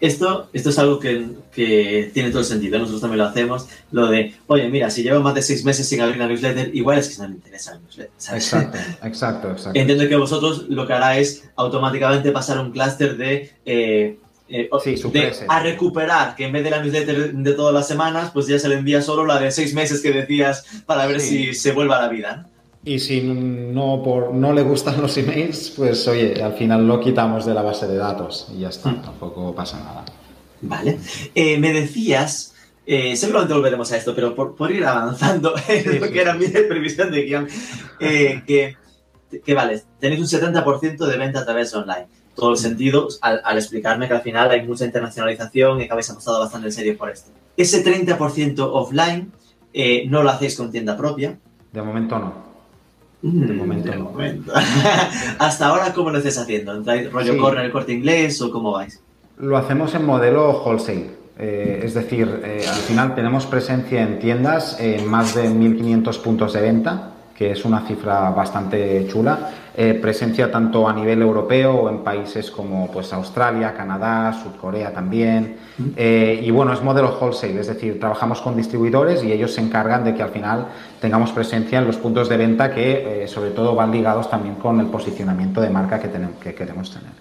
Esto, 0.00 0.48
esto 0.52 0.70
es 0.70 0.78
algo 0.78 0.98
que, 0.98 1.28
tiene 1.52 2.30
todo 2.30 2.40
el 2.40 2.46
sentido, 2.46 2.78
nosotros 2.78 3.02
también 3.02 3.18
lo 3.18 3.26
hacemos, 3.26 3.68
lo 3.90 4.06
de, 4.06 4.34
oye, 4.46 4.68
mira, 4.68 4.88
si 4.90 5.02
llevo 5.02 5.20
más 5.20 5.34
de 5.34 5.42
seis 5.42 5.62
meses 5.64 5.86
sin 5.86 6.00
abrir 6.00 6.16
una 6.16 6.26
newsletter, 6.26 6.74
igual 6.74 6.98
es 6.98 7.10
que 7.10 7.22
no 7.22 7.28
me 7.28 7.34
interesa 7.34 7.74
la 7.74 7.80
newsletter. 7.80 8.12
Exacto, 8.32 8.78
exacto, 9.06 9.50
exacto. 9.50 9.78
Entiendo 9.78 10.08
que 10.08 10.16
vosotros 10.16 10.66
lo 10.70 10.86
que 10.86 10.92
hará 10.94 11.18
es 11.18 11.50
automáticamente 11.54 12.32
pasar 12.32 12.58
un 12.58 12.72
clúster 12.72 13.16
de... 13.18 13.52
Eh, 13.66 14.18
eh, 14.48 14.68
a 15.48 15.60
recuperar, 15.60 16.34
que 16.34 16.44
en 16.44 16.52
vez 16.52 16.64
de 16.64 16.70
la 16.70 16.82
newsletter 16.82 17.32
de 17.32 17.52
todas 17.54 17.72
las 17.72 17.88
semanas, 17.88 18.30
pues 18.32 18.46
ya 18.46 18.58
se 18.58 18.68
le 18.68 18.74
envía 18.74 19.00
solo 19.00 19.24
la 19.24 19.38
de 19.38 19.50
seis 19.50 19.72
meses 19.74 20.02
que 20.02 20.12
decías 20.12 20.64
para 20.84 21.06
ver 21.06 21.20
si 21.20 21.54
se 21.54 21.72
vuelve 21.72 21.94
a 21.94 22.02
la 22.02 22.08
vida. 22.08 22.48
Y 22.84 22.98
si 22.98 23.22
no, 23.22 24.02
por, 24.04 24.34
no 24.34 24.52
le 24.52 24.62
gustan 24.62 25.00
los 25.00 25.16
emails, 25.16 25.72
pues 25.76 26.06
oye, 26.08 26.42
al 26.42 26.54
final 26.54 26.86
lo 26.86 27.00
quitamos 27.00 27.46
de 27.46 27.54
la 27.54 27.62
base 27.62 27.86
de 27.86 27.96
datos 27.96 28.48
y 28.54 28.60
ya 28.60 28.68
está, 28.68 28.90
mm. 28.90 29.02
tampoco 29.02 29.54
pasa 29.54 29.78
nada. 29.78 30.04
Vale. 30.60 30.98
Eh, 31.34 31.58
me 31.58 31.72
decías, 31.72 32.54
eh, 32.84 33.16
seguramente 33.16 33.54
volveremos 33.54 33.90
a 33.92 33.96
esto, 33.96 34.14
pero 34.14 34.34
por, 34.34 34.70
ir 34.72 34.84
avanzando, 34.84 35.54
lo 36.00 36.10
que 36.10 36.20
era 36.20 36.34
mi 36.34 36.48
previsión 36.48 37.12
de 37.12 37.22
guion, 37.22 37.48
eh, 38.00 38.42
que, 38.46 38.76
que 39.44 39.54
vale, 39.54 39.82
tenéis 40.00 40.20
un 40.20 40.40
70% 40.40 41.06
de 41.06 41.16
venta 41.16 41.40
a 41.40 41.44
través 41.44 41.72
online 41.74 42.08
todo 42.34 42.52
el 42.52 42.56
sentido 42.56 43.08
al, 43.20 43.58
explicarme 43.58 44.08
que 44.08 44.14
al 44.14 44.22
final 44.22 44.50
hay 44.50 44.66
mucha 44.66 44.84
internacionalización 44.84 45.80
y 45.80 45.86
que 45.86 45.92
habéis 45.92 46.10
apostado 46.10 46.40
bastante 46.40 46.68
en 46.68 46.72
serio 46.72 46.96
por 46.96 47.10
esto. 47.10 47.30
Ese 47.56 47.84
30% 47.84 48.56
offline 48.58 49.30
eh, 49.72 50.06
no 50.08 50.22
lo 50.22 50.30
hacéis 50.30 50.56
con 50.56 50.70
tienda 50.70 50.96
propia. 50.96 51.38
De 51.72 51.82
momento 51.82 52.18
no. 52.18 52.32
Mm, 53.22 53.46
de 53.46 53.52
momento 53.52 53.94
no. 53.94 54.12
Hasta 55.38 55.66
ahora, 55.66 55.92
¿cómo 55.92 56.10
lo 56.10 56.18
estáis 56.18 56.38
haciendo? 56.38 56.82
rollo 57.10 57.38
corner 57.38 57.66
el 57.66 57.72
corte 57.72 57.92
inglés 57.92 58.40
o 58.40 58.50
cómo 58.50 58.72
vais? 58.72 59.00
Lo 59.38 59.56
hacemos 59.56 59.94
en 59.94 60.04
modelo 60.04 60.62
wholesale. 60.62 61.22
Eh, 61.38 61.80
es 61.84 61.94
decir, 61.94 62.42
eh, 62.44 62.64
al 62.68 62.80
final 62.80 63.14
tenemos 63.14 63.46
presencia 63.46 64.02
en 64.02 64.18
tiendas 64.18 64.78
en 64.78 65.08
más 65.08 65.34
de 65.34 65.48
1.500 65.48 66.20
puntos 66.20 66.52
de 66.52 66.60
venta 66.60 67.12
que 67.36 67.52
es 67.52 67.64
una 67.64 67.80
cifra 67.86 68.30
bastante 68.30 69.06
chula. 69.08 69.50
Eh, 69.74 69.94
presencia 69.94 70.50
tanto 70.50 70.86
a 70.86 70.92
nivel 70.92 71.22
europeo 71.22 71.72
o 71.72 71.88
en 71.88 72.04
países 72.04 72.50
como 72.50 72.90
pues, 72.92 73.10
Australia, 73.14 73.72
Canadá, 73.74 74.30
Sudcorea 74.32 74.92
también. 74.92 75.56
Eh, 75.96 76.40
y 76.42 76.50
bueno, 76.50 76.74
es 76.74 76.82
modelo 76.82 77.16
wholesale, 77.18 77.58
es 77.58 77.68
decir, 77.68 77.98
trabajamos 77.98 78.42
con 78.42 78.54
distribuidores 78.54 79.24
y 79.24 79.32
ellos 79.32 79.54
se 79.54 79.62
encargan 79.62 80.04
de 80.04 80.14
que 80.14 80.22
al 80.22 80.28
final 80.28 80.66
tengamos 81.00 81.32
presencia 81.32 81.78
en 81.78 81.86
los 81.86 81.96
puntos 81.96 82.28
de 82.28 82.36
venta 82.36 82.70
que 82.74 83.24
eh, 83.24 83.28
sobre 83.28 83.50
todo 83.50 83.74
van 83.74 83.90
ligados 83.90 84.28
también 84.28 84.56
con 84.56 84.78
el 84.78 84.86
posicionamiento 84.86 85.62
de 85.62 85.70
marca 85.70 85.98
que, 85.98 86.08
tenemos, 86.08 86.36
que 86.36 86.54
queremos 86.54 86.90
tener. 86.90 87.12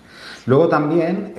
Luego 0.46 0.68
también, 0.68 1.34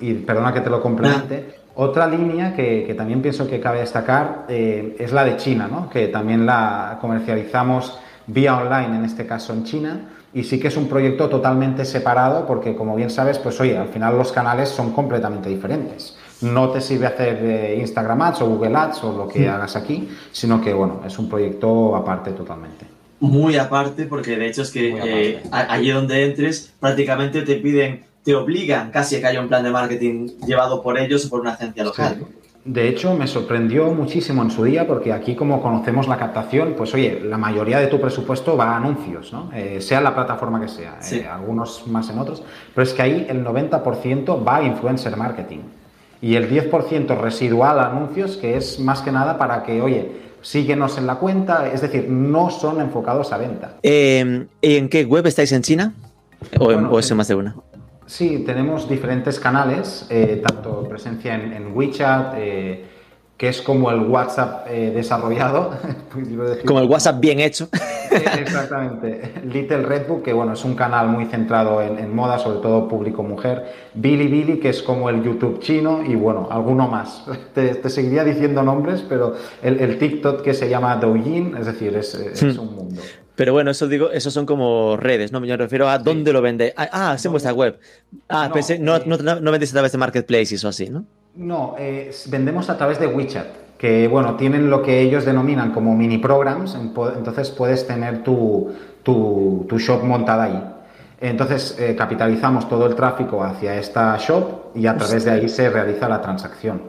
y 0.00 0.14
perdona 0.14 0.52
que 0.52 0.60
te 0.60 0.68
lo 0.68 0.82
complemente, 0.82 1.59
otra 1.74 2.06
línea 2.06 2.54
que, 2.54 2.94
también 2.96 3.22
pienso 3.22 3.48
que 3.48 3.60
cabe 3.60 3.80
destacar 3.80 4.46
eh, 4.48 4.96
es 4.98 5.12
la 5.12 5.24
de 5.24 5.36
China, 5.36 5.68
¿no? 5.70 5.88
que 5.88 6.08
también 6.08 6.46
la 6.46 6.98
comercializamos 7.00 7.98
vía 8.26 8.56
online, 8.56 8.96
en 8.96 9.04
este 9.04 9.26
caso 9.26 9.52
en 9.52 9.64
China, 9.64 10.00
y 10.32 10.44
sí 10.44 10.60
que 10.60 10.68
es 10.68 10.76
un 10.76 10.88
proyecto 10.88 11.28
totalmente 11.28 11.84
separado 11.84 12.46
porque, 12.46 12.76
como 12.76 12.94
bien 12.94 13.10
sabes, 13.10 13.38
pues 13.38 13.60
oye, 13.60 13.76
al 13.76 13.88
final 13.88 14.16
los 14.16 14.30
canales 14.30 14.68
son 14.68 14.92
completamente 14.92 15.48
diferentes. 15.48 16.16
No 16.40 16.70
te 16.70 16.80
sirve 16.80 17.06
hacer 17.06 17.38
eh, 17.42 17.76
Instagram 17.80 18.22
Ads 18.22 18.42
o 18.42 18.46
Google 18.46 18.76
Ads 18.76 19.04
o 19.04 19.12
lo 19.12 19.28
que 19.28 19.48
hagas 19.48 19.74
aquí, 19.74 20.08
sino 20.30 20.60
que, 20.60 20.72
bueno, 20.72 21.00
es 21.04 21.18
un 21.18 21.28
proyecto 21.28 21.96
aparte 21.96 22.30
totalmente. 22.30 22.86
Muy 23.18 23.56
aparte, 23.56 24.06
porque 24.06 24.36
de 24.36 24.46
hecho 24.46 24.62
es 24.62 24.70
que 24.70 24.96
eh, 25.04 25.42
allí 25.50 25.90
donde 25.90 26.24
entres 26.24 26.72
prácticamente 26.78 27.42
te 27.42 27.56
piden 27.56 28.04
te 28.24 28.34
obligan 28.34 28.90
casi 28.90 29.16
a 29.16 29.20
que 29.20 29.26
haya 29.26 29.40
un 29.40 29.48
plan 29.48 29.62
de 29.62 29.70
marketing 29.70 30.28
llevado 30.46 30.82
por 30.82 30.98
ellos 30.98 31.26
o 31.26 31.30
por 31.30 31.40
una 31.40 31.52
agencia 31.52 31.84
local. 31.84 32.26
De 32.64 32.88
hecho, 32.88 33.14
me 33.16 33.26
sorprendió 33.26 33.90
muchísimo 33.90 34.42
en 34.42 34.50
su 34.50 34.64
día 34.64 34.86
porque 34.86 35.14
aquí 35.14 35.34
como 35.34 35.62
conocemos 35.62 36.06
la 36.06 36.18
captación, 36.18 36.74
pues 36.76 36.92
oye, 36.92 37.18
la 37.24 37.38
mayoría 37.38 37.78
de 37.78 37.86
tu 37.86 37.98
presupuesto 37.98 38.54
va 38.54 38.72
a 38.72 38.76
anuncios, 38.76 39.32
¿no? 39.32 39.50
Eh, 39.54 39.80
sea 39.80 40.02
la 40.02 40.14
plataforma 40.14 40.60
que 40.60 40.68
sea, 40.68 40.98
eh, 41.10 41.26
algunos 41.26 41.86
más 41.86 42.10
en 42.10 42.18
otros, 42.18 42.42
pero 42.74 42.82
es 42.82 42.92
que 42.92 43.00
ahí 43.00 43.26
el 43.30 43.42
90% 43.42 44.46
va 44.46 44.56
a 44.56 44.62
influencer 44.62 45.16
marketing 45.16 45.60
y 46.20 46.34
el 46.34 46.50
10% 46.50 47.18
residual 47.18 47.80
a 47.80 47.86
anuncios 47.86 48.36
que 48.36 48.58
es 48.58 48.78
más 48.78 49.00
que 49.00 49.10
nada 49.10 49.38
para 49.38 49.62
que, 49.62 49.80
oye, 49.80 50.12
síguenos 50.42 50.98
en 50.98 51.06
la 51.06 51.14
cuenta, 51.14 51.66
es 51.72 51.80
decir, 51.80 52.10
no 52.10 52.50
son 52.50 52.82
enfocados 52.82 53.32
a 53.32 53.38
venta. 53.38 53.76
Eh, 53.82 54.46
¿En 54.60 54.88
qué 54.90 55.04
web 55.06 55.26
estáis 55.26 55.50
en 55.52 55.62
China? 55.62 55.94
¿O, 56.58 56.66
o 56.66 56.98
es 56.98 57.14
más 57.14 57.28
de 57.28 57.34
una? 57.36 57.56
Sí, 58.10 58.42
tenemos 58.44 58.88
diferentes 58.88 59.38
canales, 59.38 60.04
eh, 60.10 60.42
tanto 60.44 60.82
presencia 60.88 61.32
en, 61.32 61.70
WeChat, 61.72 62.34
eh, 62.38 62.84
que 63.40 63.48
es 63.48 63.62
como 63.62 63.90
el 63.90 64.00
WhatsApp 64.00 64.66
eh, 64.68 64.92
desarrollado. 64.94 65.70
como 66.66 66.80
el 66.80 66.86
WhatsApp 66.86 67.20
bien 67.20 67.40
hecho. 67.40 67.70
Exactamente. 68.10 69.32
Little 69.50 69.78
Redbook, 69.78 70.22
que 70.22 70.34
bueno, 70.34 70.52
es 70.52 70.62
un 70.62 70.74
canal 70.74 71.08
muy 71.08 71.24
centrado 71.24 71.80
en, 71.80 72.14
moda, 72.14 72.38
sobre 72.38 72.58
todo 72.60 72.86
público 72.86 73.22
mujer. 73.22 73.64
Billy 73.94 74.26
Billy, 74.26 74.60
que 74.60 74.68
es 74.68 74.82
como 74.82 75.08
el 75.08 75.22
YouTube 75.22 75.58
chino, 75.60 76.04
y 76.06 76.16
bueno, 76.16 76.48
alguno 76.50 76.86
más. 76.86 77.24
Te, 77.54 77.88
seguiría 77.88 78.24
diciendo 78.24 78.62
nombres, 78.62 79.02
pero 79.08 79.34
el, 79.62 79.96
TikTok 79.96 80.42
que 80.42 80.52
se 80.52 80.68
llama 80.68 80.96
Douyin, 80.96 81.56
es 81.58 81.64
decir, 81.64 81.96
es, 81.96 82.14
es 82.14 82.42
hmm. 82.42 82.60
un 82.60 82.74
mundo. 82.74 83.00
Pero 83.36 83.54
bueno, 83.54 83.70
eso 83.70 83.88
digo, 83.88 84.10
esos 84.10 84.34
son 84.34 84.44
como 84.44 84.98
redes, 84.98 85.32
¿no? 85.32 85.40
Me 85.40 85.56
refiero 85.56 85.88
a 85.88 85.98
dónde 85.98 86.30
lo 86.34 86.42
vende. 86.42 86.74
Ah, 86.76 86.90
ah 86.92 87.14
es 87.14 87.24
en 87.24 87.32
vuestra 87.32 87.54
web. 87.54 87.78
Ah, 88.28 88.48
no, 88.48 88.52
pensé, 88.52 88.78
no, 88.78 88.98
no, 88.98 89.16
no, 89.16 89.50
vendéis 89.50 89.70
a 89.70 89.76
través 89.76 89.92
de 89.92 89.96
marketplaces 89.96 90.62
o 90.62 90.68
así, 90.68 90.90
¿no? 90.90 91.06
No, 91.34 91.76
eh, 91.78 92.10
vendemos 92.26 92.70
a 92.70 92.76
través 92.76 92.98
de 92.98 93.06
WeChat, 93.06 93.46
que 93.78 94.08
bueno, 94.08 94.36
tienen 94.36 94.68
lo 94.68 94.82
que 94.82 95.00
ellos 95.00 95.24
denominan 95.24 95.72
como 95.72 95.96
mini 95.96 96.18
programs, 96.18 96.74
entonces 96.74 97.50
puedes 97.50 97.86
tener 97.86 98.22
tu, 98.22 98.74
tu, 99.02 99.78
shop 99.78 100.02
montada 100.02 100.44
ahí. 100.44 100.62
Entonces 101.20 101.76
eh, 101.78 101.94
capitalizamos 101.96 102.68
todo 102.68 102.86
el 102.86 102.94
tráfico 102.94 103.44
hacia 103.44 103.78
esta 103.78 104.16
shop 104.16 104.74
y 104.74 104.86
a 104.86 104.96
través 104.96 105.24
de 105.24 105.30
ahí 105.30 105.48
se 105.48 105.68
realiza 105.68 106.08
la 106.08 106.20
transacción. 106.20 106.82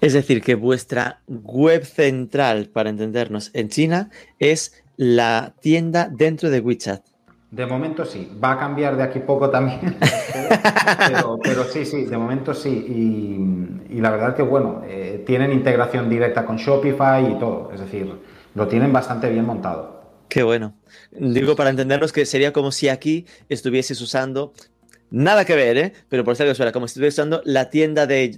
Es 0.00 0.12
decir, 0.12 0.42
que 0.42 0.54
vuestra 0.54 1.20
web 1.26 1.84
central, 1.84 2.70
para 2.72 2.90
entendernos, 2.90 3.50
en 3.54 3.68
China 3.68 4.10
es 4.38 4.82
la 4.96 5.54
tienda 5.60 6.10
dentro 6.10 6.50
de 6.50 6.60
WeChat. 6.60 7.07
De 7.50 7.64
momento 7.64 8.04
sí, 8.04 8.30
va 8.42 8.52
a 8.52 8.58
cambiar 8.58 8.96
de 8.96 9.02
aquí 9.02 9.20
poco 9.20 9.48
también, 9.48 9.96
pero, 11.42 11.64
sí, 11.64 11.86
sí, 11.86 12.04
de 12.04 12.18
momento 12.18 12.52
sí. 12.52 12.68
Y, 13.88 14.00
la 14.00 14.10
verdad 14.10 14.36
que, 14.36 14.42
bueno, 14.42 14.82
eh, 14.86 15.24
tienen 15.26 15.52
integración 15.52 16.10
directa 16.10 16.44
con 16.44 16.56
Shopify 16.56 17.32
y 17.32 17.38
todo, 17.38 17.70
es 17.72 17.80
decir, 17.80 18.14
lo 18.54 18.68
tienen 18.68 18.92
bastante 18.92 19.30
bien 19.30 19.46
montado. 19.46 19.98
Qué 20.28 20.42
bueno. 20.42 20.74
Digo, 21.10 21.56
para 21.56 21.70
entendernos 21.70 22.12
que 22.12 22.26
sería 22.26 22.52
como 22.52 22.70
si 22.70 22.90
aquí 22.90 23.24
estuvieses 23.48 23.98
usando 24.02 24.52
Nada 25.10 25.44
que 25.44 25.56
ver, 25.56 25.78
¿eh? 25.78 25.92
Pero 26.08 26.24
por 26.24 26.36
que 26.36 26.54
suena 26.54 26.72
como 26.72 26.86
si 26.86 26.92
estuviera 26.92 27.08
usando 27.08 27.40
la 27.44 27.70
tienda 27.70 28.06
de, 28.06 28.34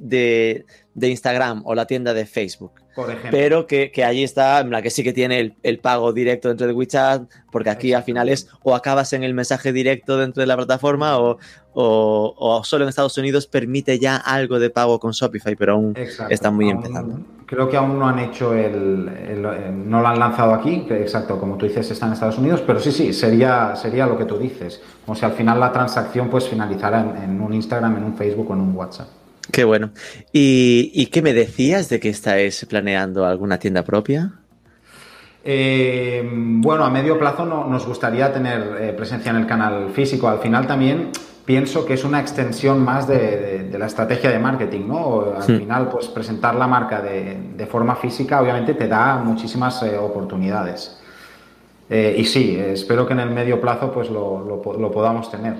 de, 0.94 1.08
Instagram 1.08 1.62
o 1.64 1.74
la 1.74 1.86
tienda 1.86 2.14
de 2.14 2.26
Facebook. 2.26 2.79
Por 2.94 3.08
ejemplo. 3.08 3.30
Pero 3.30 3.66
que, 3.66 3.90
que 3.92 4.04
allí 4.04 4.24
está, 4.24 4.64
la 4.64 4.82
que 4.82 4.90
sí 4.90 5.04
que 5.04 5.12
tiene 5.12 5.54
el, 5.62 5.78
pago 5.78 6.12
directo 6.12 6.48
dentro 6.48 6.66
de 6.66 6.72
WeChat, 6.72 7.22
porque 7.50 7.70
aquí 7.70 7.92
al 7.92 8.02
final 8.02 8.28
es 8.28 8.48
o 8.62 8.74
acabas 8.74 9.12
en 9.12 9.22
el 9.22 9.34
mensaje 9.34 9.72
directo 9.72 10.16
dentro 10.16 10.40
de 10.40 10.46
la 10.46 10.56
plataforma 10.56 11.18
o, 11.18 11.38
o, 11.72 12.62
solo 12.64 12.84
en 12.84 12.88
Estados 12.88 13.16
Unidos 13.16 13.46
permite 13.46 13.98
ya 13.98 14.16
algo 14.16 14.58
de 14.58 14.70
pago 14.70 14.98
con 14.98 15.12
Shopify, 15.12 15.54
pero 15.56 15.74
aún 15.74 15.94
está 16.28 16.50
muy 16.50 16.68
empezando. 16.68 17.20
Creo 17.46 17.68
que 17.68 17.76
aún 17.76 17.98
no 17.98 18.08
han 18.08 18.18
hecho 18.18 18.54
el, 18.54 19.42
no 19.86 20.00
lo 20.00 20.08
han 20.08 20.18
lanzado 20.18 20.54
aquí, 20.54 20.84
que 20.86 21.00
exacto, 21.00 21.38
como 21.38 21.56
tú 21.56 21.66
dices, 21.66 21.90
está 21.90 22.06
en 22.06 22.12
Estados 22.12 22.38
Unidos, 22.38 22.62
pero 22.66 22.78
sí, 22.80 22.92
sí, 22.92 23.12
sería, 23.12 23.74
sería 23.76 24.06
lo 24.06 24.16
que 24.16 24.24
tú 24.24 24.38
dices. 24.38 24.80
Como 25.04 25.16
si 25.16 25.24
al 25.24 25.32
final 25.32 25.58
la 25.58 25.72
transacción 25.72 26.28
pues 26.28 26.48
finalizara 26.48 27.00
en, 27.24 27.40
un 27.40 27.52
Instagram, 27.52 27.96
en 27.96 28.04
un 28.04 28.16
Facebook 28.16 28.50
o 28.50 28.54
en 28.54 28.60
un 28.60 28.76
WhatsApp. 28.76 29.08
Qué 29.52 29.64
bueno. 29.64 29.90
¿Y, 30.32 31.06
qué 31.06 31.22
me 31.22 31.32
decías 31.32 31.88
de 31.88 32.00
que 32.00 32.08
estáis 32.08 32.64
planeando 32.66 33.24
alguna 33.26 33.58
tienda 33.58 33.82
propia? 33.82 34.32
Eh, 35.42 36.28
bueno, 36.32 36.84
a 36.84 36.90
medio 36.90 37.18
plazo 37.18 37.46
no, 37.46 37.66
nos 37.66 37.86
gustaría 37.86 38.32
tener 38.32 38.76
eh, 38.80 38.92
presencia 38.92 39.30
en 39.30 39.36
el 39.36 39.46
canal 39.46 39.90
físico. 39.90 40.28
Al 40.28 40.38
final 40.38 40.66
también 40.66 41.10
pienso 41.44 41.86
que 41.86 41.94
es 41.94 42.04
una 42.04 42.20
extensión 42.20 42.84
más 42.84 43.08
de, 43.08 43.74
la 43.76 43.86
estrategia 43.86 44.30
de 44.30 44.38
marketing, 44.38 44.86
¿no? 44.86 45.32
Al 45.36 45.42
final, 45.42 45.88
pues 45.88 46.08
presentar 46.08 46.54
la 46.54 46.66
marca 46.66 47.00
de, 47.00 47.66
forma 47.66 47.96
física 47.96 48.40
obviamente 48.40 48.74
te 48.74 48.86
da 48.86 49.16
muchísimas 49.16 49.82
eh, 49.82 49.96
oportunidades. 49.96 50.96
Y 51.92 52.24
sí, 52.24 52.56
espero 52.56 53.04
que 53.04 53.14
en 53.14 53.18
el 53.18 53.30
medio 53.30 53.60
plazo 53.60 53.90
pues 53.90 54.08
lo, 54.10 54.62
podamos 54.94 55.28
tener. 55.28 55.56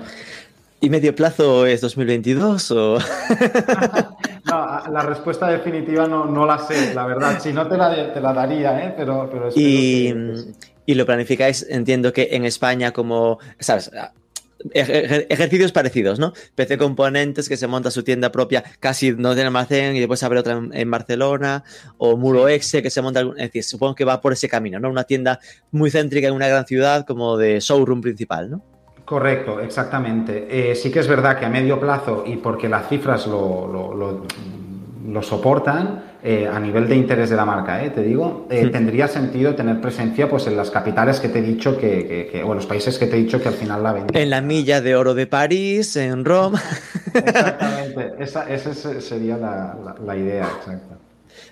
¿Y 0.83 0.89
medio 0.89 1.15
plazo 1.15 1.67
es 1.67 1.79
2022 1.81 2.71
o...? 2.71 2.97
no, 4.45 4.89
la 4.89 5.03
respuesta 5.03 5.47
definitiva 5.47 6.07
no, 6.07 6.45
la 6.45 6.57
sé, 6.57 6.95
la 6.95 7.05
verdad. 7.05 7.39
Si 7.39 7.53
no 7.53 7.67
te 7.67 7.77
la, 7.77 8.11
te 8.11 8.19
la 8.19 8.33
daría, 8.33 8.87
¿eh? 8.87 8.93
pero, 8.97 9.29
pero 9.31 9.49
y, 9.55 10.11
y 10.87 10.95
lo 10.95 11.05
planificáis, 11.05 11.67
entiendo 11.69 12.11
que 12.11 12.29
en 12.31 12.45
España 12.45 12.91
como, 12.91 13.37
¿sabes? 13.59 13.91
ejercicios 14.73 15.71
parecidos, 15.71 16.19
¿no? 16.19 16.33
PC 16.55 16.77
Componentes 16.77 17.49
que 17.49 17.57
se 17.57 17.67
monta 17.67 17.91
su 17.91 18.03
tienda 18.03 18.31
propia 18.31 18.63
casi 18.79 19.11
no 19.11 19.33
tiene 19.33 19.47
almacén 19.47 19.95
y 19.95 19.99
después 19.99 20.21
abre 20.23 20.39
otra 20.39 20.61
en, 20.71 20.91
Barcelona, 20.91 21.63
o 21.97 22.17
Muro 22.17 22.47
Exe 22.47 22.81
que 22.81 22.89
se 22.89 23.01
monta, 23.01 23.21
es 23.21 23.35
decir, 23.35 23.63
supongo 23.63 23.95
que 23.95 24.05
va 24.05 24.21
por 24.21 24.33
ese 24.33 24.49
camino, 24.49 24.79
¿no? 24.79 24.89
Una 24.89 25.03
tienda 25.03 25.39
muy 25.71 25.91
céntrica 25.91 26.27
en 26.27 26.33
una 26.33 26.47
gran 26.47 26.65
ciudad 26.65 27.05
como 27.05 27.37
de 27.37 27.59
showroom 27.59 28.01
principal, 28.01 28.51
¿no? 28.51 28.63
Correcto, 29.11 29.59
exactamente. 29.59 30.47
Eh, 30.49 30.73
sí 30.73 30.89
que 30.89 30.99
es 30.99 31.07
verdad 31.07 31.37
que 31.37 31.45
a 31.45 31.49
medio 31.49 31.77
plazo 31.77 32.23
y 32.25 32.37
porque 32.37 32.69
las 32.69 32.87
cifras 32.87 33.27
lo 33.27 33.67
lo 35.05 35.21
soportan 35.21 36.03
eh, 36.23 36.47
a 36.47 36.59
nivel 36.59 36.87
de 36.87 36.95
interés 36.95 37.29
de 37.29 37.35
la 37.35 37.45
marca, 37.45 37.83
¿eh? 37.83 37.89
te 37.89 38.03
digo, 38.03 38.47
tendría 38.49 39.07
sentido 39.07 39.55
tener 39.55 39.81
presencia 39.81 40.29
pues, 40.29 40.45
en 40.47 40.55
las 40.55 40.69
capitales 40.69 41.19
que 41.19 41.29
te 41.29 41.39
he 41.39 41.41
dicho 41.41 41.77
que, 41.77 42.41
o 42.45 42.51
en 42.51 42.55
los 42.55 42.65
países 42.65 42.97
que 42.99 43.07
te 43.07 43.17
he 43.17 43.19
dicho 43.19 43.41
que 43.41 43.47
al 43.47 43.55
final 43.55 43.81
la 43.83 43.93
venden. 43.93 44.15
En 44.15 44.29
la 44.29 44.41
milla 44.41 44.81
de 44.81 44.95
oro 44.95 45.13
de 45.13 45.25
París, 45.27 45.95
en 45.95 46.23
Roma. 46.23 46.61
Exactamente, 47.13 48.11
esa, 48.19 48.45
sería 49.01 49.37
la, 49.37 50.15
idea, 50.15 50.47
exacto. 50.59 50.97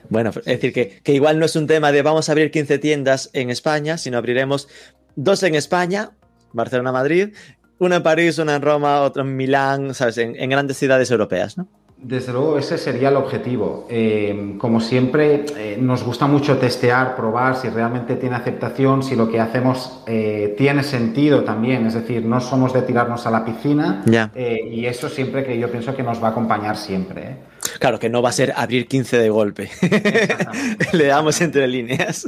Bueno, 0.09 0.29
es 0.29 0.45
decir, 0.45 0.71
que, 0.71 0.99
que, 1.03 1.13
igual 1.13 1.39
no 1.39 1.45
es 1.45 1.55
un 1.55 1.67
tema 1.67 1.91
de 1.91 2.01
vamos 2.01 2.29
a 2.29 2.33
abrir 2.33 2.51
15 2.51 2.77
tiendas 2.77 3.29
en 3.33 3.49
España, 3.49 3.97
sino 3.97 4.17
abriremos 4.17 4.67
dos 5.15 5.43
en 5.43 5.55
España, 5.55 6.11
Barcelona, 6.53 6.91
Madrid, 6.91 7.33
una 7.79 7.97
en 7.97 8.03
París, 8.03 8.37
una 8.37 8.55
en 8.55 8.61
Roma, 8.61 9.01
otra 9.01 9.23
en 9.23 9.35
Milán, 9.35 9.93
¿sabes? 9.93 10.17
en 10.17 10.49
grandes 10.49 10.77
ciudades 10.77 11.09
europeas, 11.11 11.57
¿no? 11.57 11.67
Desde 12.01 12.31
luego, 12.31 12.57
ese 12.57 12.77
sería 12.77 13.09
el 13.09 13.17
objetivo. 13.17 13.85
Eh, 13.89 14.55
como 14.57 14.79
siempre, 14.79 15.43
eh, 15.57 15.77
nos 15.77 16.01
gusta 16.03 16.27
mucho 16.27 16.57
testear, 16.57 17.17
probar 17.17 17.57
si 17.57 17.67
realmente 17.67 18.15
tiene 18.15 18.37
aceptación, 18.37 19.03
si 19.03 19.17
lo 19.17 19.29
que 19.29 19.41
hacemos 19.41 20.01
eh, 20.07 20.55
tiene 20.57 20.83
sentido 20.83 21.43
también. 21.43 21.85
Es 21.85 21.95
decir, 21.95 22.23
no 22.23 22.39
somos 22.39 22.71
de 22.71 22.83
tirarnos 22.83 23.27
a 23.27 23.31
la 23.31 23.43
piscina. 23.43 24.03
y 24.05 24.85
eso 24.85 25.09
siempre 25.09 25.43
que 25.43 25.59
yo 25.59 25.69
pienso 25.69 25.93
que 25.93 26.01
nos 26.01 26.23
va 26.23 26.29
a 26.29 26.31
acompañar 26.31 26.77
siempre. 26.77 27.49
Claro, 27.79 27.99
que 27.99 28.09
no 28.09 28.21
va 28.21 28.29
a 28.29 28.33
ser 28.33 28.53
abrir 28.55 28.87
15 28.87 29.17
de 29.17 29.29
golpe. 29.29 29.69
Le 30.93 31.05
damos 31.05 31.41
entre 31.41 31.67
líneas. 31.67 32.25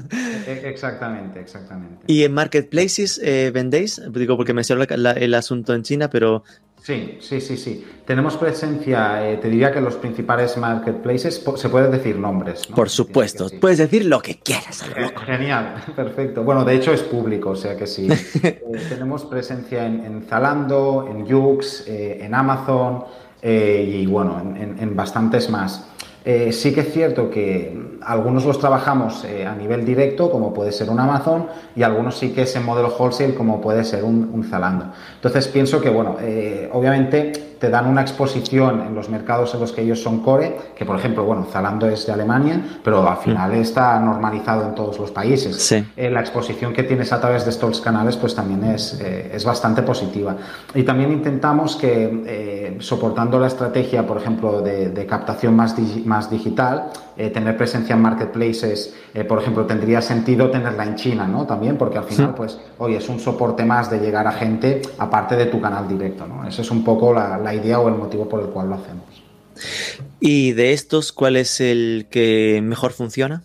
E-, 0.48 0.70
exactamente, 0.70 1.40
exactamente. 1.40 2.04
¿Y 2.08 2.24
en 2.24 2.34
marketplaces 2.34 3.22
vendéis? 3.54 4.02
Digo, 4.14 4.36
porque 4.36 4.54
mencionó 4.54 4.84
el 4.84 5.34
asunto 5.34 5.74
en 5.74 5.84
China, 5.84 6.10
pero 6.10 6.44
Sí, 6.84 7.20
sí, 7.22 7.40
sí, 7.40 7.58
sí. 7.58 7.86
Tenemos 8.06 8.38
presencia, 8.38 9.30
eh, 9.30 9.38
te 9.38 9.50
diría 9.50 9.72
que 9.72 9.80
los 9.80 9.96
principales 9.96 10.58
marketplaces, 10.58 11.44
se 11.56 11.70
pueden 11.70 11.92
decir 11.92 12.18
nombres. 12.18 12.66
Por 12.66 12.90
supuesto, 12.90 13.50
puedes 13.60 13.78
decir 13.78 14.06
lo 14.06 14.20
que 14.20 14.40
quieras. 14.40 14.84
Genial, 15.26 15.76
perfecto. 15.96 16.44
Bueno, 16.44 16.66
de 16.66 16.76
hecho 16.76 16.92
es 16.92 17.02
público, 17.04 17.52
o 17.52 17.56
sea 17.56 17.78
que 17.78 17.86
sí. 17.88 18.08
Eh, 18.74 18.86
tenemos 18.88 19.26
presencia 19.26 19.86
en, 19.86 20.24
Zalando, 20.28 21.08
en 21.10 21.26
Yux, 21.26 21.86
eh, 21.88 22.20
en 22.22 22.34
Amazon 22.34 23.04
y 23.44 24.06
bueno, 24.06 24.40
en 24.40 24.96
bastantes 24.96 25.50
más. 25.50 25.86
Eh, 26.24 26.52
sí 26.52 26.74
que 26.74 26.82
es 26.82 26.94
cierto 26.94 27.32
que 27.32 27.76
algunos 28.02 28.46
los 28.46 28.60
trabajamos 28.60 29.24
eh, 29.26 29.46
a 29.46 29.56
nivel 29.56 29.86
directo, 29.86 30.30
como 30.30 30.54
puede 30.54 30.72
ser 30.72 30.90
un 30.90 31.00
Amazon, 31.00 31.48
y 31.76 31.82
algunos 31.84 32.18
sí 32.18 32.30
que 32.30 32.44
es 32.44 32.56
en 32.56 32.64
modelo 32.64 32.96
wholesale, 32.96 33.34
como 33.34 33.60
puede 33.60 33.84
ser 33.84 34.04
un, 34.04 34.44
Zalando. 34.50 34.92
Entonces 35.16 35.48
pienso 35.48 35.82
que, 35.82 35.90
bueno, 35.90 36.18
eh, 36.22 36.70
obviamente 36.72 37.51
te 37.62 37.70
dan 37.70 37.86
una 37.86 38.02
exposición 38.02 38.82
en 38.82 38.96
los 38.96 39.08
mercados 39.08 39.54
en 39.54 39.60
los 39.60 39.72
que 39.72 39.84
ellos 39.84 40.02
son 40.02 40.22
core, 40.24 40.58
que 40.76 40.84
por 40.84 40.98
ejemplo, 40.98 41.24
bueno, 41.24 41.46
Zalando 41.46 41.88
es 41.88 42.08
de 42.08 42.12
Alemania, 42.12 42.60
pero 42.84 43.08
al 43.08 43.18
final 43.18 43.54
está 43.54 44.00
normalizado 44.00 44.68
en 44.68 44.74
todos 44.74 44.98
los 44.98 45.12
países. 45.12 45.72
Eh, 45.72 46.10
la 46.10 46.22
exposición 46.22 46.74
que 46.74 46.82
tienes 46.82 47.14
a 47.14 47.22
través 47.22 47.44
de 47.44 47.52
estos 47.52 47.80
canales 47.80 48.18
pues 48.18 48.34
también 48.34 48.64
es, 48.64 49.00
eh, 49.00 49.30
es 49.36 49.46
bastante 49.46 49.84
positiva. 49.84 50.36
Y 50.74 50.82
también 50.82 51.12
intentamos 51.12 51.76
que, 51.76 52.24
eh, 52.26 52.78
soportando 52.80 53.40
la 53.40 53.46
estrategia, 53.46 54.08
por 54.08 54.18
ejemplo, 54.18 54.62
de, 54.62 55.06
captación 55.06 55.56
más, 55.56 55.76
más 56.06 56.32
digital, 56.32 56.90
tener 57.16 57.58
presencia 57.58 57.96
en 57.96 58.02
marketplaces, 58.02 58.96
por 59.28 59.42
ejemplo, 59.42 59.66
tendría 59.66 60.02
sentido 60.02 60.50
tenerla 60.50 60.86
en 60.86 60.96
China, 60.96 61.28
¿no? 61.28 61.46
También, 61.46 61.78
porque 61.78 61.98
al 61.98 62.06
final, 62.06 62.34
pues, 62.36 62.60
hoy 62.78 62.96
es 62.96 63.08
un 63.10 63.20
soporte 63.20 63.64
más 63.66 63.92
de 63.92 64.00
llegar 64.00 64.28
a 64.28 64.32
gente 64.32 64.82
aparte 64.98 65.36
de 65.36 65.46
tu 65.46 65.62
canal 65.62 65.88
directo, 65.88 66.26
¿no? 66.26 66.48
Eso 66.48 66.62
es 66.62 66.72
un 66.72 66.84
poco 66.84 67.14
la 67.14 67.54
idea 67.54 67.80
o 67.80 67.90
el 67.90 67.96
motivo 67.96 68.28
por 68.28 68.42
el 68.42 68.48
cual 68.48 68.70
lo 68.70 68.76
hacemos. 68.76 69.22
¿Y 70.20 70.54
de 70.54 70.74
estos 70.74 71.12
cuál 71.12 71.36
es 71.36 71.62
el 71.62 72.08
que 72.10 72.62
mejor 72.64 72.92
funciona? 72.92 73.44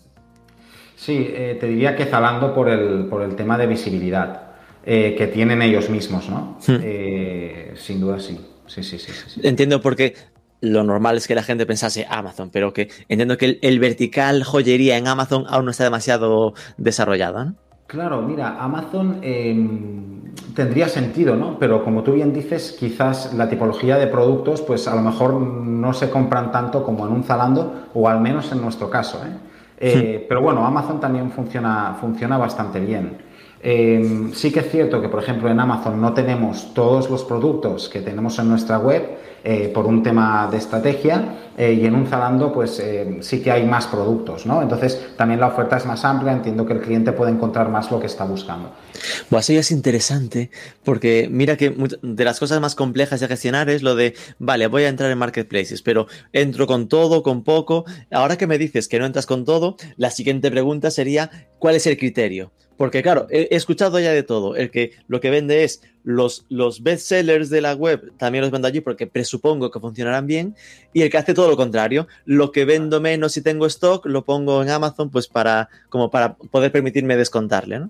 Sí, 0.95 1.27
eh, 1.29 1.57
te 1.59 1.67
diría 1.67 1.95
que 1.95 2.05
Zalando 2.05 2.53
por 2.53 2.69
el, 2.69 3.05
por 3.05 3.21
el 3.21 3.35
tema 3.35 3.57
de 3.57 3.67
visibilidad 3.67 4.41
eh, 4.85 5.15
que 5.17 5.27
tienen 5.27 5.61
ellos 5.61 5.89
mismos, 5.89 6.29
¿no? 6.29 6.57
Hmm. 6.67 6.77
Eh, 6.81 7.73
sin 7.75 7.99
duda 7.99 8.19
sí. 8.19 8.39
Sí, 8.65 8.83
sí, 8.83 8.99
sí, 8.99 9.11
sí. 9.27 9.39
Entiendo 9.43 9.81
porque 9.81 10.15
lo 10.61 10.83
normal 10.83 11.17
es 11.17 11.27
que 11.27 11.35
la 11.35 11.43
gente 11.43 11.65
pensase 11.65 12.05
Amazon, 12.09 12.49
pero 12.51 12.73
que 12.73 12.89
entiendo 13.09 13.37
que 13.37 13.59
el, 13.61 13.79
vertical 13.79 14.43
joyería 14.43 14.97
en 14.97 15.07
Amazon 15.07 15.45
aún 15.47 15.65
no 15.65 15.71
está 15.71 15.83
demasiado 15.83 16.53
desarrollado, 16.77 17.45
¿no? 17.45 17.55
Claro, 17.87 18.21
mira, 18.21 18.57
Amazon 18.59 19.19
em, 19.21 20.33
tendría 20.53 20.89
sentido, 20.89 21.37
¿no? 21.37 21.57
Pero 21.57 21.85
como 21.85 22.03
tú 22.03 22.13
bien 22.13 22.33
dices, 22.33 22.75
quizás 22.77 23.33
la 23.33 23.47
tipología 23.47 23.97
de 23.97 24.07
productos, 24.07 24.61
pues 24.61 24.89
a 24.89 24.95
lo 24.95 25.01
mejor 25.01 25.35
no 25.35 25.93
se 25.93 26.09
compran 26.09 26.51
tanto 26.51 26.83
como 26.83 27.07
en 27.07 27.13
un 27.13 27.23
Zalando, 27.23 27.87
o 27.93 28.09
al 28.09 28.19
menos 28.19 28.51
en 28.51 28.61
nuestro 28.61 28.89
caso, 28.89 29.21
¿eh? 29.25 29.37
eh 29.77 30.25
pero 30.27 30.41
bueno, 30.41 30.65
Amazon 30.65 30.99
también 30.99 31.31
funciona, 31.31 31.95
funciona 32.01 32.37
bastante 32.37 32.81
bien. 32.81 33.19
Em, 33.61 34.33
sí 34.33 34.51
que 34.51 34.59
es 34.59 34.69
cierto 34.69 35.01
que, 35.01 35.09
por 35.09 35.21
ejemplo, 35.21 35.49
en 35.49 35.59
Amazon 35.59 35.99
no 35.99 36.13
tenemos 36.13 36.73
todos 36.73 37.09
los 37.09 37.23
productos 37.23 37.89
que 37.89 38.01
tenemos 38.01 38.37
en 38.37 38.49
nuestra 38.49 38.77
web, 38.77 39.17
eh, 39.49 39.71
por 39.73 39.85
un 39.85 40.03
tema 40.03 40.49
de 40.51 40.57
estrategia 40.57 41.53
eh, 41.57 41.71
y 41.71 41.85
en 41.85 41.95
un 41.95 42.05
Zalando 42.05 42.51
pues 42.51 42.81
eh, 42.81 43.19
sí 43.21 43.41
que 43.41 43.49
hay 43.49 43.65
más 43.65 43.87
productos, 43.87 44.45
¿no? 44.45 44.61
Entonces 44.61 45.01
también 45.15 45.39
la 45.39 45.47
oferta 45.47 45.77
es 45.77 45.85
más 45.85 46.03
amplia, 46.03 46.33
entiendo 46.33 46.65
que 46.65 46.73
el 46.73 46.81
cliente 46.81 47.13
puede 47.13 47.31
encontrar 47.31 47.69
más 47.69 47.89
lo 47.89 47.97
que 47.97 48.07
está 48.07 48.25
buscando. 48.25 48.73
Bueno, 49.29 49.39
eso 49.39 49.53
ya 49.53 49.61
es 49.61 49.71
interesante 49.71 50.51
porque 50.83 51.29
mira 51.31 51.55
que 51.55 51.73
de 52.01 52.25
las 52.25 52.41
cosas 52.41 52.59
más 52.59 52.75
complejas 52.75 53.21
de 53.21 53.29
gestionar 53.29 53.69
es 53.69 53.83
lo 53.83 53.95
de, 53.95 54.15
vale, 54.37 54.67
voy 54.67 54.83
a 54.83 54.89
entrar 54.89 55.09
en 55.09 55.17
marketplaces, 55.17 55.81
pero 55.81 56.07
entro 56.33 56.67
con 56.67 56.89
todo, 56.89 57.23
con 57.23 57.45
poco. 57.45 57.85
Ahora 58.11 58.37
que 58.37 58.47
me 58.47 58.57
dices 58.57 58.89
que 58.89 58.99
no 58.99 59.05
entras 59.05 59.25
con 59.25 59.45
todo, 59.45 59.77
la 59.95 60.11
siguiente 60.11 60.51
pregunta 60.51 60.91
sería, 60.91 61.31
¿cuál 61.57 61.75
es 61.75 61.87
el 61.87 61.97
criterio? 61.97 62.51
Porque 62.77 63.01
claro, 63.01 63.27
he, 63.29 63.47
escuchado 63.51 63.99
ya 63.99 64.11
de 64.11 64.23
todo. 64.23 64.55
El 64.55 64.71
que 64.71 64.91
lo 65.07 65.19
que 65.19 65.31
vende 65.31 65.63
es 65.63 65.81
los, 66.07 66.45
los 66.47 66.83
bestsellers 66.83 67.49
de 67.49 67.59
la 67.59 67.73
web 67.73 68.13
también 68.17 68.41
los 68.41 68.49
vendo 68.49 68.69
allí 68.69 68.79
porque 68.79 69.07
presupongo 69.07 69.69
que 69.69 69.79
funcionarán 69.81 70.25
bien, 70.25 70.55
y 70.93 71.01
el 71.01 71.09
que 71.09 71.17
hace 71.17 71.33
todo 71.33 71.49
lo 71.49 71.57
contrario, 71.57 72.07
lo 72.23 72.53
que 72.53 72.63
vendo 72.63 73.01
menos 73.01 73.33
si 73.33 73.41
tengo 73.41 73.65
stock, 73.65 74.05
lo 74.05 74.23
pongo 74.23 74.63
en 74.63 74.69
Amazon 74.69 75.09
pues 75.09 75.27
para, 75.27 75.67
como 75.89 76.09
para 76.09 76.35
poder 76.35 76.71
permitirme 76.71 77.17
descontarle, 77.17 77.79
¿no? 77.79 77.89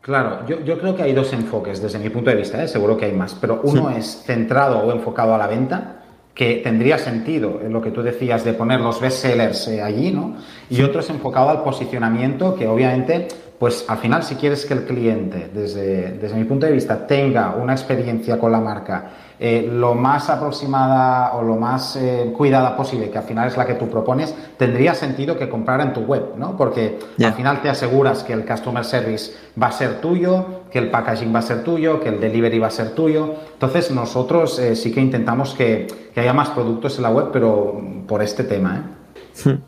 Claro, 0.00 0.46
yo, 0.46 0.64
yo 0.64 0.78
creo 0.78 0.94
que 0.94 1.02
hay 1.02 1.12
dos 1.12 1.32
enfoques 1.32 1.82
desde 1.82 1.98
mi 1.98 2.08
punto 2.08 2.30
de 2.30 2.36
vista, 2.36 2.62
¿eh? 2.62 2.68
seguro 2.68 2.96
que 2.96 3.06
hay 3.06 3.12
más, 3.12 3.34
pero 3.34 3.60
uno 3.64 3.90
es 3.90 4.22
centrado 4.24 4.78
o 4.78 4.92
enfocado 4.92 5.34
a 5.34 5.38
la 5.38 5.48
venta, 5.48 6.04
que 6.36 6.60
tendría 6.62 6.98
sentido 6.98 7.60
en 7.64 7.72
lo 7.72 7.82
que 7.82 7.90
tú 7.90 8.02
decías 8.02 8.44
de 8.44 8.52
poner 8.52 8.80
los 8.80 9.00
bestsellers 9.00 9.66
eh, 9.66 9.82
allí, 9.82 10.12
¿no? 10.12 10.36
Y 10.70 10.82
otro 10.82 11.00
es 11.00 11.10
enfocado 11.10 11.48
al 11.48 11.64
posicionamiento, 11.64 12.54
que 12.54 12.68
obviamente, 12.68 13.26
pues 13.58 13.84
al 13.88 13.98
final 13.98 14.22
si 14.22 14.34
quieres 14.36 14.64
que 14.66 14.74
el 14.74 14.84
cliente, 14.84 15.50
desde, 15.52 16.12
desde 16.12 16.36
mi 16.36 16.44
punto 16.44 16.66
de 16.66 16.72
vista, 16.72 17.06
tenga 17.06 17.54
una 17.54 17.72
experiencia 17.72 18.38
con 18.38 18.52
la 18.52 18.60
marca 18.60 19.10
eh, 19.38 19.68
lo 19.70 19.94
más 19.94 20.30
aproximada 20.30 21.34
o 21.34 21.42
lo 21.42 21.56
más 21.56 21.94
eh, 21.96 22.32
cuidada 22.34 22.74
posible, 22.74 23.10
que 23.10 23.18
al 23.18 23.24
final 23.24 23.48
es 23.48 23.56
la 23.58 23.66
que 23.66 23.74
tú 23.74 23.86
propones, 23.90 24.34
tendría 24.56 24.94
sentido 24.94 25.36
que 25.36 25.46
comprara 25.46 25.82
en 25.82 25.92
tu 25.92 26.00
web, 26.00 26.36
¿no? 26.38 26.56
Porque 26.56 26.98
al 27.22 27.34
final 27.34 27.60
te 27.60 27.68
aseguras 27.68 28.22
que 28.22 28.32
el 28.32 28.46
customer 28.46 28.82
service 28.82 29.34
va 29.60 29.66
a 29.66 29.72
ser 29.72 30.00
tuyo, 30.00 30.62
que 30.70 30.78
el 30.78 30.90
packaging 30.90 31.34
va 31.34 31.40
a 31.40 31.42
ser 31.42 31.64
tuyo, 31.64 32.00
que 32.00 32.08
el 32.08 32.18
delivery 32.18 32.58
va 32.58 32.68
a 32.68 32.70
ser 32.70 32.94
tuyo. 32.94 33.34
Entonces 33.52 33.90
nosotros 33.90 34.58
eh, 34.58 34.74
sí 34.74 34.90
que 34.90 35.02
intentamos 35.02 35.52
que, 35.52 35.86
que, 36.14 36.20
haya 36.20 36.32
más 36.32 36.48
productos 36.48 36.96
en 36.96 37.02
la 37.02 37.10
web, 37.10 37.28
pero 37.30 37.78
por 38.06 38.22
este 38.22 38.42
tema, 38.42 38.96
¿eh? 39.44 39.58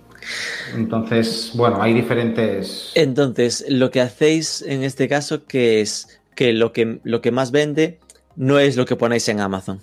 Entonces, 0.74 1.52
bueno, 1.54 1.82
hay 1.82 1.94
diferentes. 1.94 2.92
Entonces, 2.94 3.64
lo 3.68 3.90
que 3.90 4.00
hacéis 4.00 4.62
en 4.62 4.82
este 4.82 5.08
caso, 5.08 5.44
que 5.46 5.80
es 5.80 6.20
que 6.34 6.52
lo 6.52 6.72
que, 6.72 7.00
lo 7.02 7.20
que 7.20 7.30
más 7.32 7.50
vende 7.50 7.98
no 8.36 8.58
es 8.58 8.76
lo 8.76 8.86
que 8.86 8.96
ponéis 8.96 9.28
en 9.28 9.40
Amazon. 9.40 9.80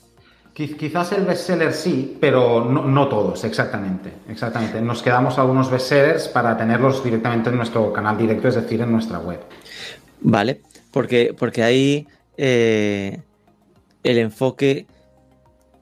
Quizás 0.53 1.11
el 1.11 1.25
bestseller 1.25 1.73
sí, 1.73 2.15
pero 2.21 2.63
no, 2.63 3.09
todos, 3.09 3.43
exactamente. 3.43 4.09
Exactamente. 4.29 4.79
Nos 4.79 5.03
quedamos 5.03 5.37
algunos 5.37 5.69
bestsellers 5.69 6.29
para 6.29 6.57
tenerlos 6.57 7.03
directamente 7.03 7.49
en 7.49 7.57
nuestro 7.57 7.91
canal 7.91 8.17
directo, 8.17 8.47
es 8.47 8.55
decir, 8.55 8.79
en 8.79 8.89
nuestra 8.89 9.19
web. 9.19 9.41
Vale, 10.21 10.61
porque, 10.91 11.35
porque 11.37 11.61
ahí 11.61 12.07
eh, 12.37 13.19
el 14.01 14.17
enfoque 14.17 14.85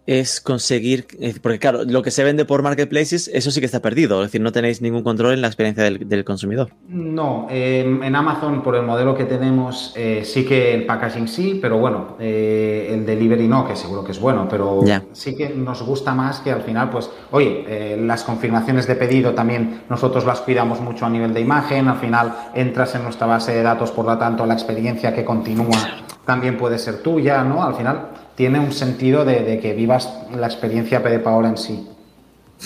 es 0.05 0.41
conseguir, 0.41 1.07
porque 1.41 1.59
claro, 1.59 1.83
lo 1.85 2.01
que 2.01 2.11
se 2.11 2.23
vende 2.23 2.45
por 2.45 2.61
marketplaces, 2.61 3.29
eso 3.33 3.51
sí 3.51 3.59
que 3.59 3.65
está 3.65 3.81
perdido, 3.81 4.21
es 4.21 4.27
decir, 4.27 4.41
no 4.41 4.51
tenéis 4.51 4.81
ningún 4.81 5.03
control 5.03 5.33
en 5.33 5.41
la 5.41 5.47
experiencia 5.47 5.83
del, 5.83 6.23
consumidor. 6.23 6.69
No, 6.87 7.47
en 7.49 8.15
Amazon 8.15 8.61
por 8.61 8.75
el 8.75 8.83
modelo 8.83 9.15
que 9.15 9.25
tenemos 9.25 9.93
eh, 9.95 10.21
sí 10.25 10.45
que 10.45 10.73
el 10.73 10.85
packaging 10.85 11.27
sí, 11.27 11.59
pero 11.61 11.77
bueno, 11.77 12.15
eh, 12.19 12.89
el 12.91 13.05
delivery 13.05 13.47
no, 13.47 13.67
que 13.67 13.75
seguro 13.75 14.03
que 14.03 14.11
es 14.11 14.19
bueno, 14.19 14.47
pero 14.49 14.81
sí 15.13 15.35
que 15.35 15.49
nos 15.49 15.81
gusta 15.83 16.13
más 16.13 16.39
que 16.39 16.51
al 16.51 16.61
final, 16.61 16.89
pues, 16.89 17.09
oye, 17.31 17.65
eh, 17.67 17.97
las 17.97 18.23
confirmaciones 18.23 18.87
de 18.87 18.95
pedido 18.95 19.33
también 19.33 19.83
nosotros 19.89 20.25
las 20.25 20.41
cuidamos 20.41 20.81
mucho 20.81 21.05
a 21.05 21.09
nivel 21.09 21.33
de 21.33 21.41
imagen, 21.41 21.87
al 21.87 21.97
final 21.97 22.33
entras 22.53 22.95
en 22.95 23.03
nuestra 23.03 23.27
base 23.27 23.53
de 23.53 23.63
datos, 23.63 23.91
por 23.91 24.05
lo 24.05 24.17
tanto 24.17 24.45
la 24.45 24.53
experiencia 24.53 25.13
que 25.13 25.23
continúa 25.23 26.03
también 26.25 26.57
puede 26.57 26.79
ser 26.79 27.01
tuya, 27.01 27.43
¿no? 27.43 27.63
Al 27.63 27.75
final 27.75 28.09
tiene 28.35 28.59
un 28.59 28.71
sentido 28.71 29.25
de, 29.25 29.59
que 29.59 29.73
vivas 29.73 30.09
la 30.35 30.47
experiencia 30.47 30.99
de 30.99 31.19
Paola 31.19 31.49
en 31.49 31.57
sí. 31.57 31.87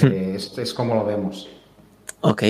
Hmm. 0.01 0.07
Eh, 0.07 0.38
es, 0.57 0.74
como 0.74 0.95
lo 0.95 1.05
vemos. 1.05 1.49
Ok. 2.22 2.43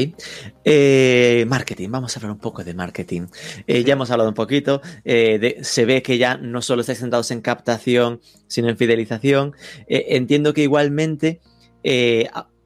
Eh, 0.64 1.46
marketing, 1.48 1.90
vamos 1.90 2.16
a 2.16 2.20
hablar 2.20 2.32
un 2.32 2.40
poco 2.40 2.64
de 2.64 2.74
marketing. 2.74 3.28
Eh, 3.66 3.84
ya 3.84 3.94
hemos 3.94 4.12
hablado 4.12 4.30
un 4.30 4.36
poquito, 4.36 4.82
se 5.04 5.86
ve 5.86 6.02
que 6.02 6.18
ya 6.18 6.38
no 6.38 6.62
solo 6.62 6.82
estáis 6.82 7.00
centrados 7.00 7.32
en 7.32 7.42
captación, 7.42 8.22
sino 8.48 8.70
en 8.70 8.78
fidelización. 8.78 9.54
entiendo 9.88 10.54
que 10.54 10.64
igualmente, 10.64 11.42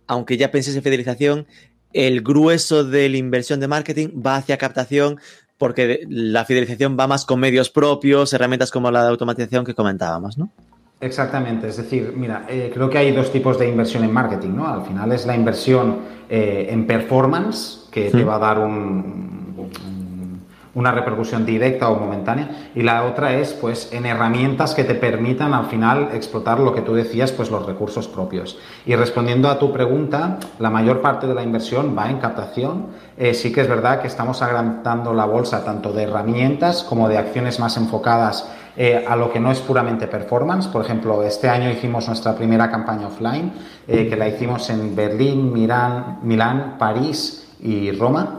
aunque 0.07 0.37
ya 0.37 0.51
penséis 0.51 0.75
en 0.75 0.83
fidelización, 0.83 1.47
el 1.93 2.21
grueso 2.21 2.83
de 2.83 3.09
la 3.09 3.17
inversión 3.17 3.59
de 3.59 3.67
marketing 3.67 4.09
va 4.25 4.37
hacia 4.37 4.57
captación, 4.57 5.19
porque 5.61 6.07
la 6.09 6.43
fidelización 6.43 6.97
va 6.99 7.05
más 7.05 7.23
con 7.23 7.39
medios 7.39 7.69
propios, 7.69 8.33
herramientas 8.33 8.71
como 8.71 8.89
la 8.89 9.03
de 9.03 9.09
automatización 9.09 9.63
que 9.63 9.75
comentábamos, 9.75 10.35
¿no? 10.35 10.49
Exactamente, 10.99 11.67
es 11.67 11.77
decir, 11.77 12.13
mira, 12.17 12.47
eh, 12.49 12.71
creo 12.73 12.89
que 12.89 12.97
hay 12.97 13.11
dos 13.11 13.31
tipos 13.31 13.59
de 13.59 13.69
inversión 13.69 14.03
en 14.03 14.11
marketing, 14.11 14.55
¿no? 14.55 14.67
Al 14.67 14.83
final 14.83 15.11
es 15.11 15.27
la 15.27 15.35
inversión 15.35 15.99
eh, 16.27 16.65
en 16.71 16.87
performance, 16.87 17.87
que 17.91 18.09
te 18.09 18.23
va 18.23 18.37
a 18.37 18.39
dar 18.39 18.57
un, 18.57 19.55
una 20.73 20.91
repercusión 20.91 21.45
directa 21.45 21.89
o 21.89 21.99
momentánea. 21.99 22.69
Y 22.75 22.81
la 22.83 23.03
otra 23.03 23.33
es 23.33 23.53
pues 23.53 23.91
en 23.91 24.05
herramientas 24.05 24.73
que 24.73 24.83
te 24.83 24.95
permitan 24.95 25.53
al 25.53 25.65
final 25.65 26.09
explotar 26.13 26.59
lo 26.59 26.73
que 26.73 26.81
tú 26.81 26.93
decías 26.93 27.31
pues 27.31 27.51
los 27.51 27.65
recursos 27.65 28.07
propios. 28.07 28.57
Y 28.85 28.95
respondiendo 28.95 29.49
a 29.49 29.59
tu 29.59 29.73
pregunta 29.73 30.37
la 30.59 30.69
mayor 30.69 31.01
parte 31.01 31.27
de 31.27 31.35
la 31.35 31.43
inversión 31.43 31.95
va 31.97 32.09
en 32.09 32.19
captación. 32.19 32.87
Eh, 33.17 33.33
sí 33.33 33.51
que 33.51 33.61
es 33.61 33.67
verdad 33.67 34.01
que 34.01 34.07
estamos 34.07 34.41
agrandando 34.41 35.13
la 35.13 35.25
bolsa 35.25 35.65
tanto 35.65 35.91
de 35.91 36.03
herramientas 36.03 36.83
como 36.83 37.09
de 37.09 37.17
acciones 37.17 37.59
más 37.59 37.75
enfocadas 37.77 38.49
eh, 38.77 39.03
a 39.05 39.17
lo 39.17 39.33
que 39.33 39.39
no 39.41 39.51
es 39.51 39.59
puramente 39.59 40.07
performance. 40.07 40.67
Por 40.67 40.85
ejemplo, 40.85 41.21
este 41.23 41.49
año 41.49 41.69
hicimos 41.69 42.07
nuestra 42.07 42.33
primera 42.33 42.71
campaña 42.71 43.07
offline, 43.07 43.51
eh, 43.87 44.07
que 44.07 44.15
la 44.15 44.29
hicimos 44.29 44.69
en 44.69 44.95
Berlín, 44.95 45.51
Milán, 45.51 46.19
Milán 46.23 46.77
París 46.79 47.49
y 47.61 47.91
Roma 47.91 48.37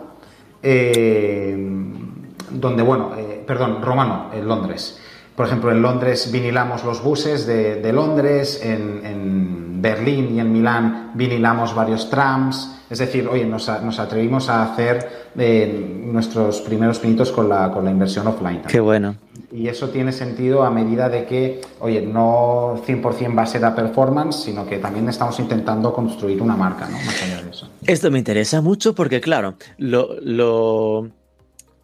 donde, 2.55 2.83
bueno, 2.83 3.13
eh, 3.17 3.43
perdón, 3.47 3.83
Roma 3.83 4.31
en 4.33 4.47
Londres. 4.47 4.99
Por 5.37 5.47
ejemplo, 5.47 5.71
en 5.71 5.81
Londres 5.81 6.31
vinilamos 6.31 6.85
los 6.85 7.03
buses 7.03 7.47
de, 7.47 7.93
Londres, 7.93 8.61
en, 8.63 9.81
Berlín 9.83 10.37
y 10.37 10.39
en 10.39 10.53
Milán 10.53 11.11
vinilamos 11.15 11.75
varios 11.75 12.09
trams. 12.09 12.83
Es 12.89 12.99
decir, 12.99 13.27
oye, 13.27 13.45
nos, 13.45 13.69
atrevimos 13.69 14.49
a 14.49 14.63
hacer 14.63 15.31
eh, 15.37 16.01
nuestros 16.05 16.61
primeros 16.61 17.01
pinitos 17.01 17.33
con 17.33 17.49
la, 17.49 17.73
con 17.73 17.85
la 17.85 17.91
inversión 17.91 18.29
offline. 18.29 18.63
Qué 18.69 18.79
bueno. 18.79 19.17
Y 19.51 19.67
eso 19.67 19.89
tiene 19.89 20.13
sentido 20.13 20.63
a 20.63 20.71
medida 20.71 21.09
de 21.09 21.25
que, 21.25 21.61
oye, 21.81 22.01
no 22.03 22.81
100% 22.87 23.37
va 23.37 23.43
a 23.43 23.47
ser 23.47 23.65
a 23.65 23.75
performance, 23.75 24.45
sino 24.45 24.65
que 24.65 24.79
también 24.79 25.09
estamos 25.09 25.39
intentando 25.41 25.93
construir 25.93 26.41
una 26.41 26.55
marca, 26.55 26.87
¿no? 26.89 26.99
Más 26.99 27.23
allá 27.23 27.43
de 27.43 27.51
eso. 27.51 27.69
Esto 27.87 28.11
me 28.11 28.19
interesa 28.19 28.61
mucho 28.61 28.95
porque, 28.95 29.21
claro, 29.21 29.55
lo, 29.79 30.21
lo 30.21 31.09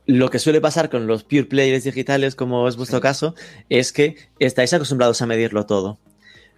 lo 0.09 0.31
que 0.31 0.39
suele 0.39 0.63
pasar 0.63 0.89
con 0.89 1.07
los 1.07 1.23
pure 1.23 1.45
players 1.45 1.85
digitales, 1.85 2.35
como 2.35 2.67
es 2.67 2.77
vuestro 2.77 3.01
caso, 3.01 3.35
es 3.69 3.93
que 3.93 4.17
estáis 4.39 4.73
acostumbrados 4.73 5.21
a 5.21 5.27
medirlo 5.27 5.67
todo. 5.67 6.01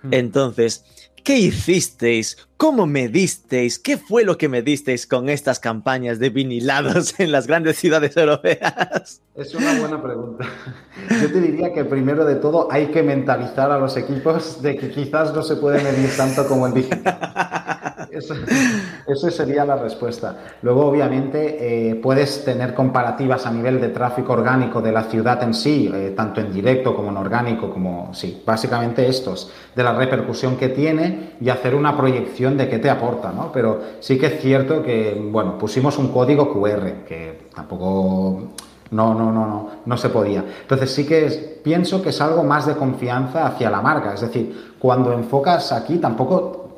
Hmm. 0.02 0.14
Entonces, 0.14 0.84
¿qué 1.24 1.36
hicisteis? 1.36 2.48
¿Cómo 2.60 2.86
medisteis? 2.86 3.78
¿Qué 3.78 3.96
fue 3.96 4.22
lo 4.22 4.36
que 4.36 4.50
medisteis 4.50 5.06
con 5.06 5.30
estas 5.30 5.58
campañas 5.58 6.18
de 6.18 6.28
vinilados 6.28 7.14
en 7.18 7.32
las 7.32 7.46
grandes 7.46 7.78
ciudades 7.78 8.14
europeas? 8.18 9.22
Es 9.34 9.54
una 9.54 9.80
buena 9.80 10.02
pregunta. 10.02 10.44
Yo 11.08 11.32
te 11.32 11.40
diría 11.40 11.72
que 11.72 11.86
primero 11.86 12.26
de 12.26 12.34
todo 12.34 12.70
hay 12.70 12.88
que 12.88 13.02
mentalizar 13.02 13.70
a 13.70 13.78
los 13.78 13.96
equipos 13.96 14.60
de 14.60 14.76
que 14.76 14.90
quizás 14.90 15.32
no 15.32 15.42
se 15.42 15.56
puede 15.56 15.82
medir 15.82 16.14
tanto 16.14 16.46
como 16.46 16.66
en 16.66 16.74
digital. 16.74 17.18
Esa 18.12 19.30
sería 19.30 19.64
la 19.64 19.76
respuesta. 19.76 20.36
Luego, 20.62 20.86
obviamente, 20.86 21.90
eh, 21.90 21.94
puedes 21.94 22.44
tener 22.44 22.74
comparativas 22.74 23.46
a 23.46 23.52
nivel 23.52 23.80
de 23.80 23.88
tráfico 23.88 24.32
orgánico 24.32 24.82
de 24.82 24.92
la 24.92 25.04
ciudad 25.04 25.42
en 25.42 25.54
sí, 25.54 25.90
eh, 25.92 26.12
tanto 26.16 26.40
en 26.40 26.52
directo 26.52 26.94
como 26.94 27.10
en 27.10 27.16
orgánico, 27.16 27.70
como 27.70 28.12
sí, 28.12 28.42
básicamente 28.44 29.08
estos, 29.08 29.52
de 29.74 29.82
la 29.82 29.92
repercusión 29.92 30.56
que 30.56 30.68
tiene 30.68 31.34
y 31.40 31.48
hacer 31.48 31.74
una 31.74 31.96
proyección 31.96 32.49
de 32.56 32.68
qué 32.68 32.78
te 32.78 32.90
aporta, 32.90 33.32
¿no? 33.32 33.50
Pero 33.52 33.80
sí 34.00 34.18
que 34.18 34.26
es 34.26 34.40
cierto 34.40 34.82
que, 34.82 35.20
bueno, 35.30 35.58
pusimos 35.58 35.98
un 35.98 36.08
código 36.08 36.52
QR, 36.52 37.04
que 37.06 37.48
tampoco 37.54 38.42
no, 38.90 39.14
no, 39.14 39.32
no, 39.32 39.46
no, 39.46 39.68
no 39.84 39.96
se 39.96 40.08
podía. 40.08 40.44
Entonces 40.62 40.92
sí 40.92 41.06
que 41.06 41.60
pienso 41.62 42.02
que 42.02 42.10
es 42.10 42.20
algo 42.20 42.42
más 42.42 42.66
de 42.66 42.74
confianza 42.74 43.46
hacia 43.46 43.70
la 43.70 43.80
marca. 43.80 44.14
Es 44.14 44.20
decir, 44.20 44.74
cuando 44.78 45.12
enfocas 45.12 45.72
aquí 45.72 45.98
tampoco 45.98 46.69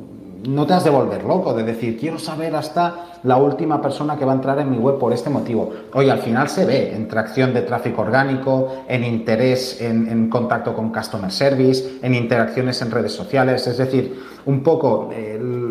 no 0.47 0.66
te 0.66 0.74
has 0.74 0.84
de 0.84 0.90
volver 0.90 1.24
loco, 1.24 1.55
de 1.55 1.62
decir, 1.62 1.99
quiero 1.99 2.18
saber 2.18 2.55
hasta 2.57 3.18
la 3.22 3.36
última 3.36 3.80
persona 3.80 4.16
que 4.16 4.24
va 4.24 4.32
a 4.32 4.34
entrar 4.34 4.59
en 4.59 4.70
mi 4.70 4.78
web 4.78 4.99
por 4.99 5.12
este 5.12 5.30
motivo. 5.30 5.72
Oye, 5.95 6.11
al 6.11 6.18
final 6.18 6.49
se 6.49 6.64
ve 6.64 6.95
en 6.95 7.07
tracción 7.07 7.55
de 7.55 7.62
tráfico 7.62 8.03
orgánico, 8.03 8.84
en 8.88 9.05
interés 9.05 9.80
en, 9.80 10.28
contacto 10.28 10.74
con 10.74 10.93
customer 10.93 11.30
service, 11.30 11.99
en 12.03 12.14
interacciones 12.14 12.80
en 12.82 12.90
redes 12.90 13.12
sociales, 13.12 13.66
es 13.66 13.78
decir, 13.78 14.20
un 14.47 14.62
poco 14.62 15.11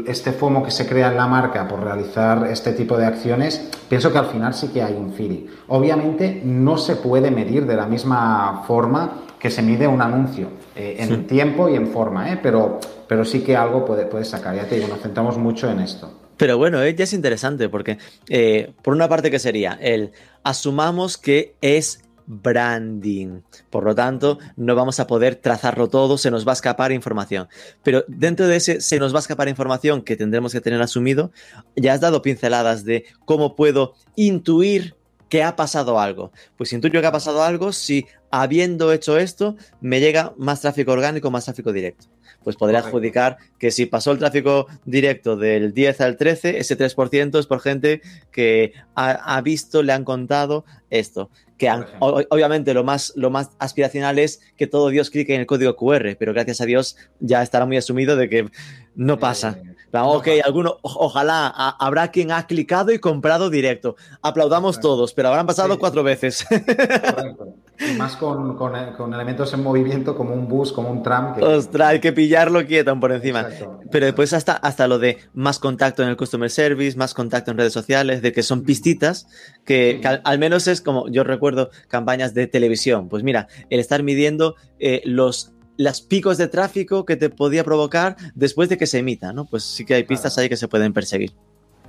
este 0.08 0.32
FOMO 0.32 0.64
que 0.64 0.72
se 0.72 0.88
crea 0.88 1.10
en 1.10 1.18
la 1.18 1.28
marca 1.28 1.68
por 1.68 1.84
realizar 1.84 2.48
este 2.48 2.72
tipo 2.74 2.98
de 2.98 3.06
acciones, 3.06 3.70
pienso 3.90 4.12
que 4.12 4.18
al 4.18 4.28
final 4.28 4.54
sí 4.54 4.70
que 4.70 4.82
hay 4.82 4.94
un 4.94 5.12
feeling. 5.12 5.48
Obviamente 5.68 6.42
no 6.46 6.78
se 6.78 6.96
puede 6.96 7.32
medir 7.32 7.66
de 7.66 7.76
la 7.76 7.86
misma 7.86 8.64
forma 8.66 9.12
que 9.40 9.50
se 9.50 9.62
mide 9.62 9.88
un 9.88 10.02
anuncio, 10.02 10.48
eh, 10.76 10.98
en 11.00 11.28
tiempo 11.28 11.70
y 11.70 11.76
en 11.76 11.88
forma, 11.88 12.32
¿eh? 12.32 12.40
pero 12.42 12.80
pero 13.12 13.26
sí 13.26 13.42
que 13.42 13.58
algo 13.58 13.84
puede, 13.84 14.06
puede 14.06 14.24
sacar. 14.24 14.56
Ya 14.56 14.66
te 14.66 14.76
digo, 14.76 14.88
nos 14.88 15.02
centramos 15.02 15.38
mucho 15.38 15.70
en 15.70 15.82
esto. 15.82 16.18
Pero 16.38 16.58
bueno, 16.58 16.82
eh, 16.82 16.96
ya 16.96 17.04
es 17.04 17.12
interesante 17.12 17.68
porque, 17.68 17.98
eh, 18.30 18.74
por 18.82 18.94
una 18.94 19.10
parte, 19.10 19.30
que 19.30 19.38
sería 19.38 19.78
el 19.82 20.12
asumamos 20.44 21.18
que 21.18 21.56
es 21.60 22.06
branding. 22.26 23.42
Por 23.70 23.84
lo 23.84 23.94
tanto, 23.94 24.40
no 24.56 24.76
vamos 24.76 25.02
a 25.02 25.08
poder 25.08 25.36
trazarlo 25.36 25.90
todo, 25.90 26.18
se 26.18 26.32
nos 26.32 26.48
va 26.48 26.54
a 26.54 26.54
escapar 26.54 26.94
información. 26.94 27.50
Pero 27.84 28.06
dentro 28.08 28.48
de 28.48 28.56
ese 28.56 28.80
se 28.80 28.98
nos 28.98 29.14
va 29.14 29.18
a 29.18 29.20
escapar 29.20 29.50
información 29.50 30.02
que 30.02 30.16
tendremos 30.16 30.54
que 30.54 30.62
tener 30.62 30.82
asumido, 30.82 31.32
ya 31.76 31.92
has 31.92 32.00
dado 32.00 32.22
pinceladas 32.22 32.86
de 32.86 33.04
cómo 33.26 33.58
puedo 33.58 33.94
intuir 34.16 34.96
que 35.28 35.44
ha 35.44 35.56
pasado 35.56 36.00
algo. 36.00 36.32
Pues 36.58 36.74
intuyo 36.74 37.02
que 37.02 37.08
ha 37.08 37.12
pasado 37.12 37.44
algo 37.44 37.72
si 37.72 38.06
habiendo 38.32 38.92
hecho 38.92 39.18
esto 39.18 39.56
me 39.82 40.00
llega 40.00 40.34
más 40.38 40.62
tráfico 40.62 40.92
orgánico, 40.92 41.32
más 41.32 41.46
tráfico 41.46 41.72
directo 41.72 42.08
pues 42.44 42.56
podría 42.56 42.80
adjudicar 42.80 43.38
que 43.60 43.72
si 43.72 43.86
pasó 43.86 44.12
el 44.12 44.20
tráfico 44.20 44.68
directo 44.86 45.38
del 45.38 45.74
10 45.74 46.02
al 46.02 46.18
13, 46.18 46.58
ese 46.60 46.78
3% 46.78 47.40
es 47.40 47.46
por 47.46 47.60
gente 47.60 48.02
que 48.32 48.74
ha, 48.96 49.42
visto, 49.42 49.84
le 49.84 49.94
han 49.94 50.04
contado 50.04 50.66
esto. 50.90 51.30
Que 51.58 51.70
obviamente 52.00 52.74
lo 52.74 52.84
más, 52.84 53.14
lo 53.16 53.30
más 53.30 53.52
aspiracional 53.60 54.18
es 54.18 54.42
que 54.58 54.66
todo 54.66 54.90
Dios 54.90 55.12
clique 55.12 55.36
en 55.36 55.42
el 55.42 55.46
código 55.46 55.76
QR, 55.76 56.16
pero 56.18 56.34
gracias 56.34 56.60
a 56.62 56.66
Dios 56.66 56.98
ya 57.20 57.44
estará 57.44 57.68
muy 57.68 57.78
asumido 57.78 58.16
de 58.16 58.30
que 58.30 58.50
no 58.96 59.20
pasa. 59.20 59.60
Eh, 59.64 60.00
ok, 60.00 60.28
alguno, 60.44 60.78
ojalá 60.82 61.48
habrá 61.48 62.10
quien 62.10 62.32
ha 62.32 62.48
clicado 62.48 62.92
y 62.92 62.98
comprado 62.98 63.52
directo. 63.52 63.96
Aplaudamos 64.24 64.80
todos, 64.80 65.14
pero 65.14 65.28
habrán 65.28 65.46
pasado 65.46 65.78
cuatro 65.78 66.02
veces. 66.02 66.44
Correcto. 66.50 67.56
Y 67.90 67.98
más 67.98 68.16
con, 68.16 68.56
con, 68.56 69.14
elementos 69.14 69.54
en 69.54 69.64
movimiento 69.64 70.16
como 70.16 70.34
un 70.34 70.48
bus, 70.48 70.72
como 70.72 70.92
un 70.92 71.02
tram. 71.02 71.36
Que... 71.36 71.44
Ostras, 71.44 71.90
hay 71.90 72.00
que 72.00 72.14
pillarlo 72.14 72.66
quieto 72.66 72.98
por 73.00 73.12
encima. 73.12 73.48
Pero 73.92 74.06
después 74.06 74.34
hasta, 74.34 74.54
hasta 74.54 74.88
lo 74.88 75.00
de 75.00 75.18
más 75.34 75.60
contacto 75.60 76.04
en 76.04 76.10
el 76.10 76.18
customer 76.18 76.50
service, 76.50 76.98
más 76.98 77.14
contacto 77.14 77.52
en 77.52 77.58
redes 77.58 77.74
sociales, 77.74 78.22
de 78.22 78.32
que 78.32 78.44
son 78.44 78.64
pistitas 78.64 79.28
que, 79.66 80.02
al, 80.24 80.40
menos 80.40 80.68
es 80.68 80.82
como, 80.82 81.10
yo 81.10 81.24
recuerdo 81.24 81.70
campañas 81.88 82.34
de 82.34 82.48
televisión. 82.48 83.10
Pues 83.10 83.24
mira, 83.24 83.48
el 83.70 83.80
estar 83.80 84.04
midiendo 84.04 84.56
eh, 84.80 85.02
los 85.06 85.54
los 85.78 86.02
picos 86.02 86.38
de 86.38 86.48
tráfico 86.48 87.06
que 87.06 87.16
te 87.16 87.30
podía 87.30 87.64
provocar 87.64 88.16
después 88.36 88.70
de 88.70 88.78
que 88.78 88.86
se 88.86 89.00
emita, 89.00 89.34
¿no? 89.34 89.46
Pues 89.46 89.64
sí 89.64 89.84
que 89.84 89.96
hay 89.96 90.04
pistas 90.04 90.38
ahí 90.38 90.48
que 90.48 90.58
se 90.58 90.68
pueden 90.68 90.94
perseguir. 90.94 91.34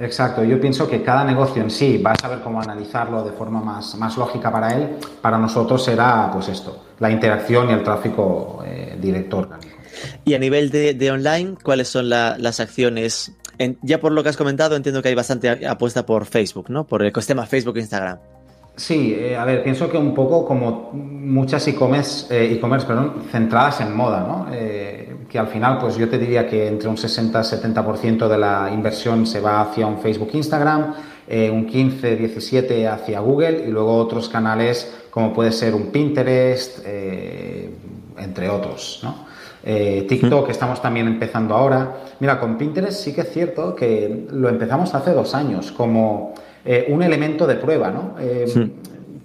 Exacto, 0.03 0.42
yo 0.42 0.61
pienso 0.61 0.90
que 0.90 1.00
cada 1.00 1.24
negocio 1.24 1.62
en 1.62 1.70
sí 1.70 1.96
va 1.98 2.11
a 2.11 2.16
saber 2.20 2.40
cómo 2.40 2.61
analizarlo 2.61 3.22
de 3.22 3.30
forma 3.30 3.61
más, 3.61 3.94
más 3.94 4.16
lógica 4.16 4.50
para 4.50 4.76
él. 4.76 4.96
Para 5.20 5.38
nosotros 5.38 5.84
será 5.84 6.28
pues 6.32 6.48
esto, 6.48 6.86
la 6.98 7.09
interacción 7.09 7.70
y 7.70 7.72
el 7.72 7.84
tráfico 7.84 8.64
eh, 8.66 8.98
directo 9.00 9.38
orgánico. 9.38 9.76
Y 10.24 10.34
a 10.34 10.40
nivel 10.40 10.70
de, 10.70 11.11
online, 11.11 11.55
¿cuáles 11.62 11.88
son 11.88 12.09
las 12.09 12.61
acciones? 12.61 13.32
ya 13.82 14.00
por 14.00 14.11
lo 14.11 14.24
que 14.24 14.28
has 14.28 14.36
comentado, 14.36 14.74
entiendo 14.74 15.03
que 15.03 15.11
hay 15.11 15.14
bastante 15.14 15.48
apuesta 15.68 16.05
por 16.05 16.26
Facebook, 16.26 16.68
¿no? 16.68 16.84
Por 16.84 17.03
el 17.03 17.09
ecosistema 17.09 17.46
Facebook 17.46 17.76
e 17.76 17.80
Instagram. 17.80 18.18
Sí, 18.82 19.14
eh, 19.16 19.36
a 19.36 19.44
ver, 19.44 19.62
pienso 19.62 19.88
que 19.88 19.96
un 19.96 20.12
poco 20.12 20.44
como 20.44 20.90
muchas 20.92 21.68
e-commerce, 21.68 22.26
eh, 22.34 22.52
e-commerce 22.52 22.84
centradas 23.30 23.80
en 23.80 23.94
moda, 23.94 24.26
¿no? 24.26 24.48
Eh, 24.52 25.18
que 25.28 25.38
al 25.38 25.46
final, 25.46 25.78
pues 25.78 25.96
yo 25.96 26.08
te 26.08 26.18
diría 26.18 26.48
que 26.48 26.66
entre 26.66 26.88
un 26.88 26.96
60-70% 26.96 28.26
de 28.26 28.38
la 28.38 28.72
inversión 28.74 29.24
se 29.24 29.38
va 29.38 29.60
hacia 29.60 29.86
un 29.86 30.00
Facebook, 30.00 30.30
Instagram, 30.32 30.94
un 31.28 31.68
15-17% 31.68 32.92
hacia 32.92 33.20
Google 33.20 33.66
y 33.68 33.70
luego 33.70 33.94
otros 33.94 34.28
canales 34.28 34.92
como 35.10 35.32
puede 35.32 35.52
ser 35.52 35.76
un 35.76 35.92
Pinterest, 35.92 36.84
entre 38.18 38.50
otros, 38.50 38.98
¿no? 39.04 39.31
TikTok 39.62 40.48
estamos 40.50 40.82
también 40.82 41.06
empezando 41.06 41.54
ahora. 41.54 41.92
Mira, 42.20 42.40
con 42.40 42.58
Pinterest 42.58 43.02
sí 43.02 43.12
que 43.12 43.22
es 43.22 43.32
cierto 43.32 43.74
que 43.74 44.26
lo 44.30 44.48
empezamos 44.48 44.94
hace 44.94 45.12
dos 45.12 45.34
años 45.34 45.72
como 45.72 46.34
eh, 46.64 46.86
un 46.88 47.02
elemento 47.02 47.46
de 47.46 47.56
prueba, 47.56 47.90
¿no? 47.90 48.14
Eh, 48.20 48.46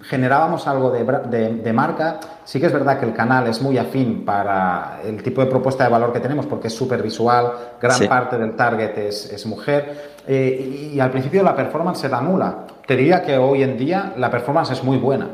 generábamos 0.02 0.66
algo 0.66 0.90
de, 0.90 1.72
marca. 1.72 2.18
Sí 2.44 2.58
que 2.58 2.66
es 2.66 2.72
verdad 2.72 2.98
que 2.98 3.06
el 3.06 3.12
canal 3.12 3.46
es 3.46 3.60
muy 3.60 3.78
afín 3.78 4.24
para 4.24 5.00
el 5.04 5.22
tipo 5.22 5.40
de 5.40 5.48
propuesta 5.48 5.84
de 5.84 5.90
valor 5.90 6.12
que 6.12 6.20
tenemos 6.20 6.46
porque 6.46 6.68
es 6.68 6.74
súper 6.74 7.02
visual, 7.02 7.52
gran 7.80 8.08
parte 8.08 8.38
del 8.38 8.56
target 8.56 8.96
es, 8.98 9.46
mujer 9.46 10.16
eh, 10.26 10.90
y, 10.94 11.00
al 11.00 11.10
principio 11.10 11.42
la 11.42 11.54
performance 11.54 12.04
era 12.04 12.20
nula. 12.20 12.66
Te 12.86 12.96
diría 12.96 13.22
que 13.22 13.36
hoy 13.36 13.62
en 13.62 13.76
día 13.76 14.14
la 14.16 14.30
performance 14.30 14.70
es 14.72 14.82
muy 14.82 14.96
buena. 14.96 15.28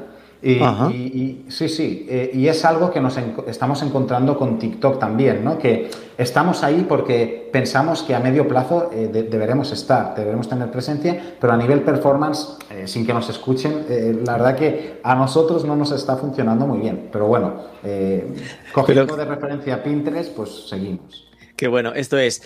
Y, 0.44 1.46
sí, 1.48 1.68
sí, 1.70 2.06
eh, 2.08 2.30
y 2.34 2.48
es 2.48 2.64
algo 2.66 2.90
que 2.90 3.00
nos 3.00 3.18
estamos 3.46 3.82
encontrando 3.82 4.36
con 4.36 4.58
TikTok 4.58 4.98
también, 4.98 5.42
¿no? 5.42 5.56
Que 5.56 5.90
estamos 6.18 6.62
ahí 6.62 6.84
porque 6.86 7.48
pensamos 7.50 8.02
que 8.02 8.14
a 8.14 8.20
medio 8.20 8.46
plazo 8.46 8.90
eh, 8.92 9.08
deberemos 9.08 9.72
estar, 9.72 10.14
deberemos 10.14 10.46
tener 10.46 10.70
presencia, 10.70 11.36
pero 11.40 11.54
a 11.54 11.56
nivel 11.56 11.80
performance, 11.80 12.58
eh, 12.70 12.86
sin 12.86 13.06
que 13.06 13.14
nos 13.14 13.30
escuchen, 13.30 13.86
la 14.24 14.32
verdad 14.32 14.56
que 14.56 15.00
a 15.02 15.14
nosotros 15.14 15.64
no 15.64 15.76
nos 15.76 15.92
está 15.92 16.16
funcionando 16.16 16.66
muy 16.66 16.78
bien. 16.78 17.08
Pero 17.10 17.26
bueno, 17.26 17.54
cogiendo 18.72 19.16
de 19.16 19.24
referencia 19.24 19.82
Pinterest, 19.82 20.36
pues 20.36 20.68
seguimos. 20.68 21.26
Qué 21.56 21.68
bueno, 21.68 21.94
esto 21.94 22.18
es 22.18 22.42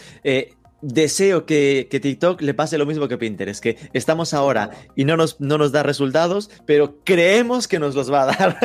deseo 0.81 1.45
que, 1.45 1.89
TikTok 1.91 2.41
le 2.41 2.55
pase 2.55 2.79
lo 2.79 2.87
mismo 2.87 3.09
que 3.09 3.19
Pinterest, 3.19 3.63
que 3.63 3.77
estamos 3.93 4.35
ahora 4.35 4.71
y 4.95 5.05
no 5.05 5.17
nos, 5.17 5.41
no 5.41 5.59
nos 5.59 5.73
da 5.73 5.83
resultados, 5.83 6.51
pero 6.67 6.97
creemos 7.05 7.67
que 7.67 7.79
nos 7.79 7.95
los 7.95 8.13
va 8.13 8.23
a 8.23 8.27
dar. 8.27 8.59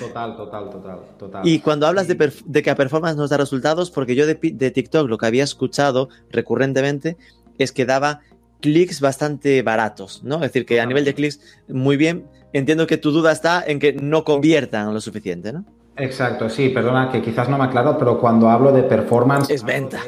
Total, 0.00 0.36
total, 0.36 0.70
total, 0.70 1.00
total. 1.18 1.46
Y 1.46 1.60
cuando 1.60 1.86
hablas 1.86 2.08
de, 2.08 2.62
que 2.62 2.70
a 2.70 2.76
performance 2.76 3.16
nos 3.16 3.30
da 3.30 3.36
resultados, 3.36 3.90
porque 3.90 4.14
yo 4.14 4.26
de, 4.26 4.34
TikTok 4.34 5.08
lo 5.08 5.18
que 5.18 5.26
había 5.26 5.44
escuchado 5.44 6.08
recurrentemente 6.30 7.16
es 7.58 7.72
que 7.72 7.84
daba 7.84 8.20
clics 8.60 9.00
bastante 9.00 9.62
baratos, 9.62 10.22
¿no? 10.24 10.36
Es 10.36 10.52
decir, 10.52 10.66
que 10.66 10.80
a 10.80 10.86
nivel 10.86 11.04
de 11.04 11.14
clics, 11.14 11.40
muy 11.68 11.96
bien. 11.96 12.26
Entiendo 12.52 12.86
que 12.86 12.96
tu 12.96 13.10
duda 13.10 13.30
está 13.30 13.62
en 13.66 13.78
que 13.78 13.92
no 13.92 14.24
conviertan 14.24 14.92
lo 14.94 15.00
suficiente, 15.00 15.52
¿no? 15.52 15.64
Exacto, 15.96 16.48
sí, 16.48 16.70
perdona 16.70 17.10
que 17.10 17.20
quizás 17.20 17.48
no 17.48 17.58
me 17.58 17.64
aclaro, 17.64 17.98
pero 17.98 18.18
cuando 18.18 18.48
hablo 18.48 18.72
de 18.72 18.84
performance... 18.84 19.50
Es 19.50 19.64
venta 19.64 20.00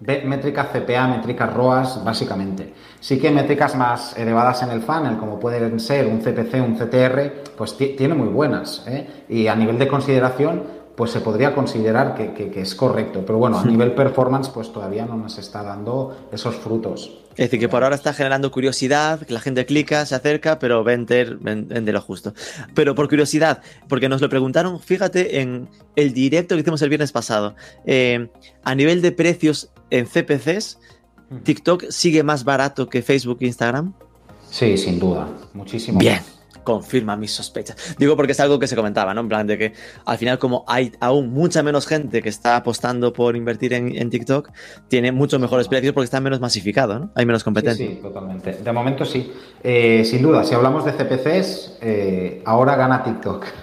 métricas 0.00 0.68
CPA, 0.68 1.08
métricas 1.08 1.52
ROAS, 1.52 2.04
básicamente. 2.04 2.74
Sí 3.00 3.18
que 3.18 3.30
métricas 3.30 3.74
más 3.76 4.16
elevadas 4.18 4.62
en 4.62 4.70
el 4.70 4.82
funnel, 4.82 5.16
como 5.16 5.40
pueden 5.40 5.80
ser 5.80 6.06
un 6.06 6.20
CPC, 6.20 6.54
un 6.54 6.76
CTR, 6.76 7.54
pues 7.56 7.76
tiene 7.76 8.14
muy 8.14 8.28
buenas. 8.28 8.84
¿eh? 8.86 9.24
Y 9.28 9.46
a 9.46 9.56
nivel 9.56 9.78
de 9.78 9.88
consideración, 9.88 10.64
pues 10.96 11.10
se 11.10 11.20
podría 11.20 11.54
considerar 11.54 12.14
que, 12.14 12.50
es 12.60 12.74
correcto. 12.74 13.22
Pero 13.26 13.38
bueno, 13.38 13.58
a 13.58 13.64
nivel 13.64 13.92
performance, 13.92 14.48
pues 14.48 14.72
todavía 14.72 15.04
no 15.04 15.16
nos 15.16 15.38
está 15.38 15.62
dando 15.62 16.16
esos 16.32 16.56
frutos. 16.56 17.18
Es 17.32 17.46
decir, 17.46 17.60
que 17.60 17.68
por 17.68 17.84
ahora 17.84 17.94
está 17.94 18.14
generando 18.14 18.50
curiosidad, 18.50 19.20
que 19.26 19.34
la 19.34 19.40
gente 19.40 19.66
clica, 19.66 20.06
se 20.06 20.14
acerca, 20.14 20.58
pero 20.58 20.82
vender, 20.84 21.36
vende 21.36 21.92
lo 21.92 22.00
justo. 22.00 22.32
Pero 22.74 22.94
por 22.94 23.10
curiosidad, 23.10 23.60
porque 23.88 24.08
nos 24.08 24.22
lo 24.22 24.30
preguntaron, 24.30 24.80
fíjate 24.80 25.40
en 25.40 25.68
el 25.96 26.14
directo 26.14 26.54
que 26.54 26.62
hicimos 26.62 26.80
el 26.80 26.88
viernes 26.88 27.12
pasado. 27.12 27.54
Eh, 27.84 28.28
a 28.64 28.74
nivel 28.74 29.02
de 29.02 29.12
precios 29.12 29.70
en 29.90 30.06
CPCs, 30.06 30.78
TikTok 31.42 31.90
sigue 31.90 32.22
más 32.22 32.44
barato 32.44 32.88
que 32.88 33.02
Facebook 33.02 33.38
e 33.42 33.46
Instagram. 33.46 33.92
Sí, 34.50 34.78
sin 34.78 34.98
duda, 34.98 35.28
muchísimo. 35.52 35.98
Bien 35.98 36.35
confirma 36.66 37.16
mis 37.16 37.32
sospechas. 37.32 37.94
Digo 37.96 38.16
porque 38.16 38.32
es 38.32 38.40
algo 38.40 38.58
que 38.58 38.66
se 38.66 38.74
comentaba, 38.74 39.14
¿no? 39.14 39.20
En 39.20 39.28
plan 39.28 39.46
de 39.46 39.56
que 39.56 39.72
al 40.04 40.18
final 40.18 40.38
como 40.38 40.64
hay 40.66 40.90
aún 41.00 41.32
mucha 41.32 41.62
menos 41.62 41.86
gente 41.86 42.20
que 42.20 42.28
está 42.28 42.56
apostando 42.56 43.12
por 43.12 43.36
invertir 43.36 43.72
en, 43.72 44.10
TikTok, 44.10 44.50
tiene 44.88 45.12
muchos 45.12 45.38
mejores 45.40 45.68
precios 45.68 45.94
porque 45.94 46.06
está 46.06 46.20
menos 46.20 46.40
masificado, 46.40 46.98
¿no? 46.98 47.10
Hay 47.14 47.24
menos 47.24 47.44
competencia. 47.44 47.86
Sí, 47.86 48.00
totalmente. 48.02 48.54
De 48.54 48.72
momento 48.72 49.04
sí. 49.04 49.32
Eh, 49.62 50.04
sin 50.04 50.22
duda, 50.22 50.42
si 50.42 50.54
hablamos 50.54 50.84
de 50.84 50.92
CPCs, 50.92 51.78
eh, 51.80 52.42
ahora 52.44 52.74
gana 52.74 53.04
TikTok. 53.04 53.46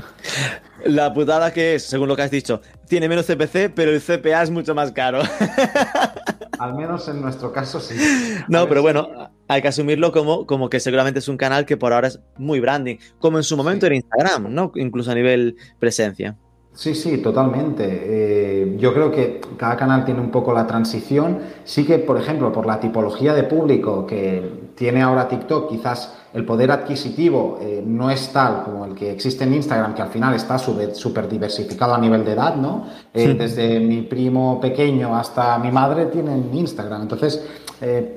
La 0.86 1.14
putada 1.14 1.51
que 1.54 1.76
es, 1.76 1.84
según 1.84 2.08
lo 2.08 2.16
que 2.16 2.24
has 2.24 2.32
dicho, 2.32 2.62
tiene 2.88 3.08
menos 3.08 3.26
CPC, 3.26 3.74
pero 3.74 3.91
el 3.91 4.01
CPA 4.01 4.43
es 4.43 4.49
mucho 4.49 4.76
más 4.76 4.91
caro. 4.91 5.22
Al 6.60 6.74
menos 6.74 7.08
en 7.08 7.22
nuestro 7.22 7.51
caso 7.51 7.80
sí. 7.80 7.95
No, 8.47 8.68
pero 8.68 8.82
bueno, 8.82 9.32
hay 9.48 9.62
que 9.62 9.68
asumirlo 9.68 10.12
como, 10.12 10.46
como 10.46 10.70
que 10.70 10.80
seguramente 10.80 11.20
es 11.20 11.28
un 11.28 11.38
canal 11.38 11.66
que 11.66 11.78
por 11.78 11.94
ahora 11.94 12.08
es 12.08 12.20
muy 12.38 12.60
branding, 12.60 12.98
como 13.20 13.38
en 13.38 13.44
su 13.44 13.58
momento 13.58 13.86
era 13.86 13.96
Instagram, 13.96 14.54
¿no? 14.54 14.72
Incluso 14.76 15.12
a 15.12 15.16
nivel 15.16 15.56
presencia. 15.80 16.38
Sí, 16.74 16.96
sí, 16.96 17.20
totalmente. 17.20 17.86
Eh, 17.88 18.76
yo 18.80 18.94
creo 18.94 19.12
que 19.12 19.41
cada 19.58 19.78
canal 19.78 20.06
tiene 20.06 20.22
un 20.22 20.32
poco 20.32 20.54
la 20.54 20.66
transición. 20.66 21.39
Sí 21.66 21.86
que, 21.86 22.00
por 22.00 22.18
ejemplo, 22.18 22.52
por 22.52 22.66
la 22.66 22.80
tipología 22.80 23.34
de 23.36 23.44
público 23.44 24.08
que 24.08 24.62
tiene 24.76 25.01
ahora 25.01 25.28
TikTok, 25.28 25.69
quizás 25.69 26.13
el 26.34 26.45
poder 26.45 26.71
adquisitivo 26.71 27.59
eh, 27.61 27.84
no 27.86 28.09
es 28.09 28.30
tal 28.30 28.63
como 28.63 28.86
el 28.86 28.95
que 28.95 29.11
existe 29.11 29.43
en 29.43 29.53
Instagram, 29.53 29.93
que 29.93 30.01
al 30.01 30.09
final 30.09 30.34
está 30.34 30.57
súper 30.57 31.28
diversificado 31.30 31.93
a 31.93 31.97
nivel 31.99 32.26
de 32.26 32.32
edad, 32.32 32.55
¿no? 32.55 32.88
Eh, 33.13 33.36
desde 33.38 33.80
mi 33.80 34.01
primo 34.01 34.59
pequeño 34.59 35.15
hasta 35.15 35.57
mi 35.59 35.71
madre 35.71 36.07
tienen 36.07 36.49
Instagram. 36.53 37.03
Entonces, 37.03 37.45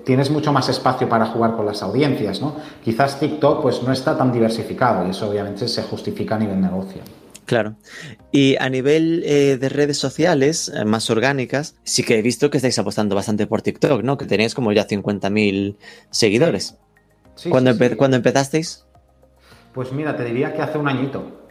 tienes 0.04 0.30
mucho 0.30 0.52
más 0.52 0.68
espacio 0.68 1.08
para 1.08 1.26
jugar 1.26 1.56
con 1.56 1.66
las 1.66 1.82
audiencias, 1.82 2.40
¿no? 2.40 2.54
Quizás 2.84 3.18
TikTok 3.18 3.62
pues 3.62 3.82
no 3.82 3.92
está 3.92 4.16
tan 4.16 4.32
diversificado 4.32 5.04
y 5.04 5.10
eso 5.10 5.28
obviamente 5.28 5.66
se 5.66 5.82
justifica 5.82 6.36
a 6.36 6.38
nivel 6.38 6.60
negocio. 6.60 7.02
Claro. 7.46 7.76
Y 8.32 8.56
a 8.56 8.68
nivel 8.68 9.22
eh, 9.24 9.56
de 9.56 9.68
redes 9.68 9.96
sociales 9.96 10.70
eh, 10.74 10.84
más 10.84 11.08
orgánicas, 11.10 11.76
sí 11.84 12.02
que 12.02 12.18
he 12.18 12.22
visto 12.22 12.50
que 12.50 12.58
estáis 12.58 12.78
apostando 12.78 13.14
bastante 13.14 13.46
por 13.46 13.62
TikTok, 13.62 14.02
¿no? 14.02 14.18
Que 14.18 14.26
tenéis 14.26 14.54
como 14.54 14.72
ya 14.72 14.86
50.000 14.86 15.76
seguidores. 16.10 16.76
Sí, 17.36 17.48
¿Cuándo, 17.48 17.70
empezasteis? 17.70 18.84
Pues 19.72 19.92
mira, 19.92 20.16
te 20.16 20.24
diría 20.24 20.52
que 20.54 20.62
hace 20.62 20.76
un 20.76 20.88
añito. 20.88 21.45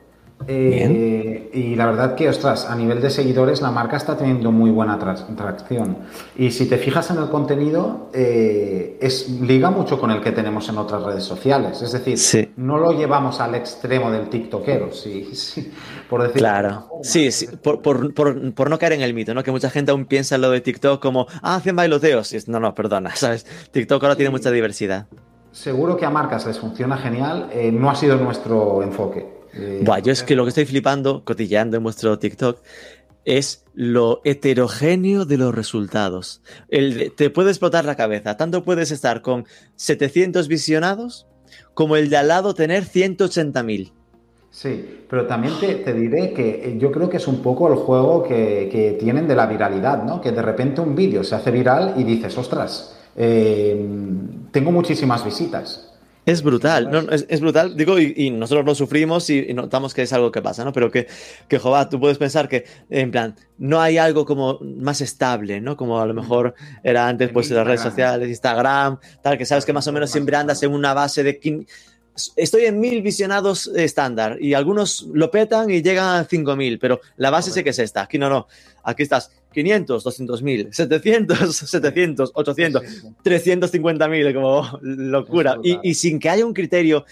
Eh, 0.47 1.49
y 1.53 1.75
la 1.75 1.85
verdad 1.87 2.15
que, 2.15 2.29
ostras, 2.29 2.65
a 2.69 2.75
nivel 2.75 3.01
de 3.01 3.09
seguidores 3.09 3.61
la 3.61 3.71
marca 3.71 3.97
está 3.97 4.15
teniendo 4.17 4.51
muy 4.51 4.69
buena 4.69 4.99
tracción. 4.99 5.97
Y 6.35 6.51
si 6.51 6.67
te 6.67 6.77
fijas 6.77 7.09
en 7.11 7.17
el 7.17 7.29
contenido, 7.29 8.09
eh, 8.13 8.97
es, 9.01 9.29
liga 9.29 9.71
mucho 9.71 9.99
con 9.99 10.11
el 10.11 10.21
que 10.21 10.31
tenemos 10.31 10.69
en 10.69 10.77
otras 10.77 11.03
redes 11.03 11.23
sociales. 11.23 11.81
Es 11.81 11.91
decir, 11.93 12.53
no 12.57 12.77
lo 12.77 12.91
llevamos 12.91 13.39
al 13.39 13.55
extremo 13.55 14.11
del 14.11 14.29
tiktokero, 14.29 14.91
sí, 14.91 15.29
sí, 15.33 15.71
por 16.09 16.21
decirlo 16.21 16.39
Claro, 16.39 16.89
sí, 17.01 17.31
sí 17.31 17.47
por, 17.63 17.81
por, 17.81 18.13
por, 18.13 18.69
no 18.69 18.77
caer 18.77 18.93
en 18.93 19.01
el 19.01 19.13
mito, 19.13 19.33
¿no? 19.33 19.43
Que 19.43 19.51
mucha 19.51 19.69
gente 19.69 19.91
aún 19.91 20.05
piensa 20.05 20.35
en 20.35 20.41
lo 20.41 20.51
de 20.51 20.61
TikTok 20.61 21.01
como, 21.01 21.27
ah, 21.41 21.55
hacen 21.55 21.75
bailoteos. 21.75 22.47
No, 22.47 22.59
no, 22.59 22.75
perdona, 22.75 23.11
¿sabes? 23.15 23.45
TikTok 23.71 24.03
ahora 24.03 24.15
tiene 24.15 24.29
mucha 24.29 24.51
diversidad. 24.51 25.07
Seguro 25.51 25.95
que 25.95 26.05
a 26.05 26.09
marcas 26.09 26.45
les 26.45 26.59
funciona 26.59 26.97
genial, 26.97 27.49
eh, 27.53 27.71
no 27.71 27.89
ha 27.89 27.95
sido 27.95 28.17
nuestro 28.17 28.83
enfoque. 28.83 29.34
Eh, 29.55 29.83
yo 30.03 30.11
es 30.11 30.23
que 30.23 30.35
lo 30.35 30.43
que 30.43 30.49
estoy 30.49 30.65
flipando, 30.65 31.23
cotilleando 31.23 31.77
en 31.77 31.83
vuestro 31.83 32.19
TikTok, 32.19 32.59
es 33.25 33.65
lo 33.73 34.21
heterogéneo 34.23 35.25
de 35.25 35.37
los 35.37 35.53
resultados. 35.53 36.41
El, 36.69 37.13
te 37.15 37.29
puede 37.29 37.49
explotar 37.49 37.83
la 37.85 37.95
cabeza. 37.95 38.37
Tanto 38.37 38.63
puedes 38.63 38.91
estar 38.91 39.21
con 39.21 39.45
700 39.75 40.47
visionados 40.47 41.27
como 41.73 41.95
el 41.95 42.09
de 42.09 42.17
al 42.17 42.27
lado 42.27 42.53
tener 42.53 42.85
180.000. 42.85 43.91
Sí, 44.51 45.03
pero 45.09 45.27
también 45.27 45.53
te, 45.59 45.93
diré 45.93 46.31
que 46.31 46.61
eh, 46.63 46.77
yo 46.77 46.89
creo 46.89 47.09
que 47.09 47.17
es 47.17 47.27
un 47.27 47.41
poco 47.41 47.67
el 47.67 47.75
juego 47.75 48.23
que, 48.23 48.95
tienen 48.97 49.27
de 49.27 49.35
la 49.35 49.47
viralidad, 49.47 50.03
¿no? 50.03 50.21
Que 50.21 50.31
de 50.31 50.41
repente 50.41 50.79
un 50.79 50.95
vídeo 50.95 51.25
se 51.25 51.35
hace 51.35 51.51
viral 51.51 51.95
y 51.97 52.05
dices, 52.05 52.37
ostras, 52.37 52.95
eh, 53.17 53.85
tengo 54.51 54.71
muchísimas 54.71 55.25
visitas. 55.25 55.94
Es 56.25 56.41
brutal, 56.41 56.89
no, 56.89 57.11
es, 57.11 57.39
brutal, 57.39 57.77
digo, 57.77 57.99
y, 57.99 58.31
nosotros 58.31 58.65
lo 58.65 58.73
sufrimos 58.73 59.29
y, 59.29 59.53
notamos 59.53 59.93
que 59.93 60.01
es 60.01 60.11
algo 60.11 60.31
que 60.31 60.41
pasa, 60.41 60.65
¿no? 60.65 60.73
Pero 60.73 60.89
que, 60.89 61.05
que, 61.47 61.59
joder, 61.59 61.87
tú 61.87 61.99
puedes 61.99 62.17
pensar 62.17 62.49
que, 62.49 62.65
en 62.89 63.11
plan, 63.11 63.35
no 63.59 63.79
hay 63.79 63.99
algo 63.99 64.25
como 64.25 64.59
más 64.59 65.01
estable, 65.01 65.61
¿no? 65.61 65.77
Como 65.77 66.01
a 66.01 66.05
lo 66.07 66.15
mejor 66.15 66.55
era 66.83 67.07
antes, 67.07 67.29
pues, 67.29 67.51
las 67.51 67.65
redes 67.67 67.81
sociales, 67.81 68.27
Instagram, 68.27 68.97
tal, 69.21 69.37
que 69.37 69.45
sabes 69.45 69.65
que 69.65 69.73
más 69.73 69.85
o 69.87 69.93
menos 69.93 70.09
siempre 70.09 70.35
andas 70.35 70.63
en 70.63 70.73
una 70.73 70.95
base 70.95 71.21
de... 71.21 71.65
Estoy 72.37 72.65
en 72.65 72.79
mil 72.79 73.01
visionados 73.01 73.67
estándar 73.75 74.37
y 74.39 74.53
algunos 74.53 75.05
lo 75.13 75.29
petan 75.29 75.69
y 75.69 75.83
llegan 75.83 76.21
a 76.21 76.23
5000, 76.23 76.79
pero 76.79 77.01
la 77.17 77.29
base 77.29 77.51
sé 77.51 77.61
que 77.63 77.71
es 77.71 77.79
esta. 77.79 78.03
Aquí 78.03 78.17
no, 78.17 78.29
no. 78.29 78.47
Aquí 78.83 79.03
estás 79.03 79.31
500, 79.55 80.03
200 80.03 80.43
mil, 80.43 80.67
700, 80.71 81.55
700, 81.55 82.31
800, 82.33 82.83
350 83.23 84.07
mil, 84.09 84.33
como 84.33 84.79
locura. 84.81 85.57
Y, 85.63 85.93
sin 85.93 86.19
que 86.19 86.29
haya 86.29 86.45
un 86.45 86.53
criterio, 86.53 87.05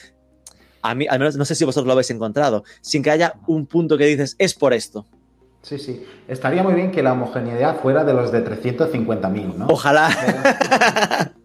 a 0.81 0.93
mí, 0.93 1.07
al 1.09 1.19
menos 1.19 1.37
no 1.37 1.45
sé 1.45 1.55
si 1.55 1.63
vosotros 1.63 1.87
lo 1.87 1.93
habéis 1.93 2.11
encontrado, 2.11 2.65
sin 2.81 3.01
que 3.01 3.11
haya 3.11 3.35
un 3.47 3.65
punto 3.65 3.97
que 3.97 4.05
dices, 4.05 4.35
es 4.37 4.53
por 4.53 4.73
esto. 4.73 5.05
Sí, 5.61 5.79
sí. 5.79 6.05
Estaría 6.27 6.61
muy 6.61 6.73
bien 6.73 6.91
que 6.91 7.01
la 7.01 7.13
homogeneidad 7.13 7.79
fuera 7.79 8.03
de 8.03 8.13
los 8.13 8.33
de 8.33 8.43
350.000, 8.43 9.55
¿no? 9.55 9.67
Ojalá. 9.67 10.09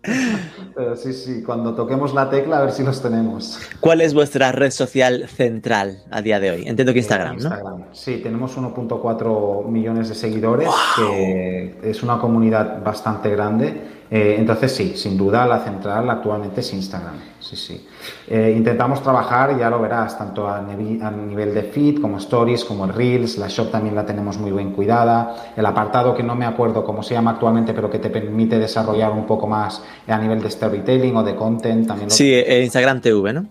Pero, 0.02 0.38
sí, 0.96 1.12
sí, 1.12 1.42
cuando 1.42 1.74
toquemos 1.74 2.14
la 2.14 2.30
tecla 2.30 2.58
a 2.58 2.60
ver 2.62 2.72
si 2.72 2.82
los 2.82 3.02
tenemos. 3.02 3.58
¿Cuál 3.80 4.00
es 4.00 4.14
vuestra 4.14 4.52
red 4.52 4.70
social 4.70 5.28
central 5.28 6.02
a 6.10 6.22
día 6.22 6.40
de 6.40 6.50
hoy? 6.50 6.64
Entiendo 6.66 6.92
que 6.92 6.98
Instagram, 7.00 7.36
¿no? 7.36 7.42
Instagram. 7.42 7.84
Sí, 7.92 8.20
tenemos 8.22 8.56
1.4 8.56 9.66
millones 9.66 10.08
de 10.08 10.14
seguidores, 10.14 10.68
que 10.96 11.78
es 11.82 12.02
una 12.02 12.18
comunidad 12.18 12.82
bastante 12.82 13.30
grande 13.30 13.98
eh, 14.10 14.36
entonces 14.38 14.72
sí, 14.72 14.96
sin 14.96 15.18
duda 15.18 15.46
la 15.46 15.60
central 15.60 16.08
actualmente 16.08 16.60
es 16.60 16.72
Instagram. 16.72 17.16
Sí, 17.48 17.56
sí. 17.56 17.86
Eh, 18.28 18.52
intentamos 18.54 19.02
trabajar, 19.02 19.58
ya 19.58 19.70
lo 19.70 19.80
verás, 19.80 20.18
tanto 20.18 20.46
a, 20.46 20.60
nivel 20.60 21.54
de 21.54 21.62
feed 21.62 21.98
como 21.98 22.18
stories, 22.18 22.62
como 22.62 22.86
Reels. 22.86 23.38
La 23.38 23.48
shop 23.48 23.70
también 23.70 23.94
la 23.94 24.04
tenemos 24.04 24.36
muy 24.36 24.52
bien 24.52 24.72
cuidada. 24.72 25.52
El 25.56 25.64
apartado 25.64 26.14
que 26.14 26.22
no 26.22 26.34
me 26.34 26.44
acuerdo 26.44 26.84
cómo 26.84 27.02
se 27.02 27.14
llama 27.14 27.30
actualmente, 27.30 27.72
pero 27.72 27.88
que 27.88 28.00
te 28.00 28.10
permite 28.10 28.58
desarrollar 28.58 29.12
un 29.12 29.26
poco 29.26 29.46
más 29.46 29.82
a 30.06 30.18
nivel 30.18 30.42
de 30.42 30.50
storytelling 30.50 31.16
o 31.16 31.22
de 31.22 31.34
content. 31.34 31.86
También 31.86 32.10
Sí, 32.10 32.34
eh, 32.34 32.62
Instagram 32.62 33.00
TV, 33.00 33.32
¿no? 33.32 33.46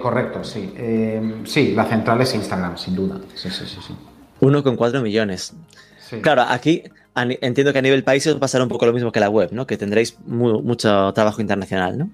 correcto, 0.00 0.44
sí. 0.44 0.72
sí, 1.44 1.72
la 1.74 1.86
central 1.86 2.20
es 2.20 2.34
Instagram, 2.34 2.76
sin 2.76 2.94
duda. 2.94 3.16
Sí, 3.34 3.50
sí, 3.50 3.64
sí. 3.66 3.78
sí. 3.84 3.94
Uno 4.40 4.62
con 4.62 4.76
cuatro 4.76 5.00
millones. 5.00 5.54
Claro, 6.22 6.42
aquí 6.42 6.84
entiendo 7.16 7.72
que 7.72 7.78
a 7.78 7.82
nivel 7.82 8.04
países 8.04 8.34
pasará 8.34 8.62
un 8.62 8.70
poco 8.70 8.86
lo 8.86 8.92
mismo 8.92 9.10
que 9.10 9.20
la 9.20 9.30
web, 9.30 9.48
¿no? 9.52 9.66
Que 9.66 9.76
tendréis 9.76 10.16
mucho 10.26 11.12
trabajo 11.14 11.40
internacional, 11.40 11.98
¿no? 11.98 12.10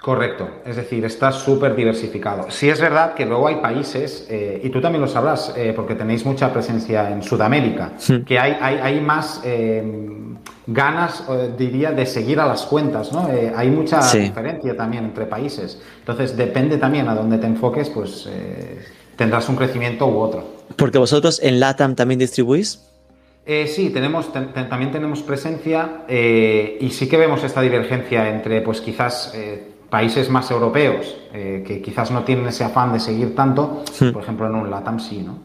Correcto, 0.00 0.48
es 0.64 0.76
decir, 0.76 1.04
está 1.04 1.32
súper 1.32 1.74
diversificado. 1.74 2.50
Sí 2.50 2.70
es 2.70 2.80
verdad 2.80 3.14
que 3.14 3.26
luego 3.26 3.48
hay 3.48 3.56
países, 3.56 4.26
eh, 4.30 4.60
y 4.62 4.70
tú 4.70 4.80
también 4.80 5.02
lo 5.02 5.08
sabrás, 5.08 5.52
eh, 5.56 5.72
porque 5.74 5.96
tenéis 5.96 6.24
mucha 6.24 6.52
presencia 6.52 7.10
en 7.10 7.22
Sudamérica, 7.22 7.92
que 8.24 8.38
hay, 8.38 8.56
hay, 8.60 9.00
más 9.00 9.40
eh, 9.44 9.82
ganas, 10.68 11.24
diría, 11.58 11.90
de 11.90 12.06
seguir 12.06 12.38
a 12.38 12.46
las 12.46 12.62
cuentas, 12.62 13.12
¿no? 13.12 13.28
hay 13.56 13.70
mucha 13.70 14.00
diferencia 14.12 14.76
también 14.76 15.04
entre 15.04 15.26
países. 15.26 15.80
Entonces, 15.98 16.36
depende 16.36 16.78
también 16.78 17.08
a 17.08 17.14
dónde 17.14 17.38
te 17.38 17.46
enfoques, 17.46 17.90
pues 17.90 18.28
tendrás 19.16 19.48
un 19.48 19.56
crecimiento 19.56 20.06
u 20.06 20.18
otro. 20.18 20.44
Porque 20.76 20.98
vosotros 20.98 21.40
en 21.42 21.58
LATAM 21.58 21.96
también 21.96 22.20
distribuís. 22.20 22.88
Eh, 23.50 23.66
sí, 23.66 23.88
tenemos, 23.88 24.30
también 24.30 24.92
tenemos 24.92 25.22
presencia 25.22 26.02
eh, 26.06 26.76
y 26.82 26.90
sí 26.90 27.08
que 27.08 27.16
vemos 27.16 27.42
esta 27.42 27.62
divergencia 27.62 28.28
entre, 28.28 28.60
pues 28.60 28.82
quizás 28.82 29.32
eh, 29.34 29.67
países 29.90 30.28
más 30.30 30.50
europeos 30.50 31.16
que 31.32 31.82
quizás 31.84 32.10
no 32.10 32.24
tienen 32.24 32.46
ese 32.46 32.64
afán 32.64 32.92
de 32.92 33.00
seguir 33.00 33.34
tanto, 33.34 33.84
hmm. 34.00 34.10
por 34.10 34.22
ejemplo 34.22 34.46
en 34.46 34.54
un 34.54 34.70
LATAM 34.70 35.00
sí, 35.00 35.22
¿no? 35.24 35.38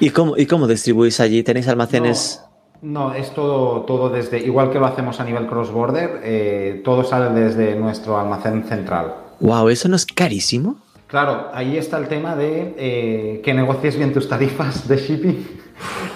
¿Y 0.00 0.10
cómo, 0.10 0.36
¿Y 0.36 0.46
cómo 0.46 0.66
distribuís 0.66 1.20
allí? 1.20 1.42
¿Tenéis 1.42 1.68
almacenes? 1.68 2.42
No, 2.82 3.14
es 3.14 3.30
todo, 3.30 3.82
todo 3.82 4.10
desde, 4.10 4.38
igual 4.38 4.70
que 4.70 4.78
lo 4.78 4.86
hacemos 4.86 5.20
a 5.20 5.24
nivel 5.24 5.46
cross-border, 5.46 6.82
todo 6.82 7.04
sale 7.04 7.38
desde 7.40 7.74
nuestro 7.76 8.18
almacén 8.18 8.64
central. 8.64 9.14
Wow, 9.40 9.68
¿eso 9.68 9.88
no 9.88 9.96
es 9.96 10.04
carísimo? 10.04 10.76
Claro, 11.06 11.50
ahí 11.54 11.76
está 11.76 11.98
el 11.98 12.08
tema 12.08 12.34
de 12.34 13.40
que 13.42 13.54
negocies 13.54 13.96
bien 13.96 14.12
tus 14.12 14.28
tarifas 14.28 14.86
de 14.88 14.96
shipping 14.96 15.46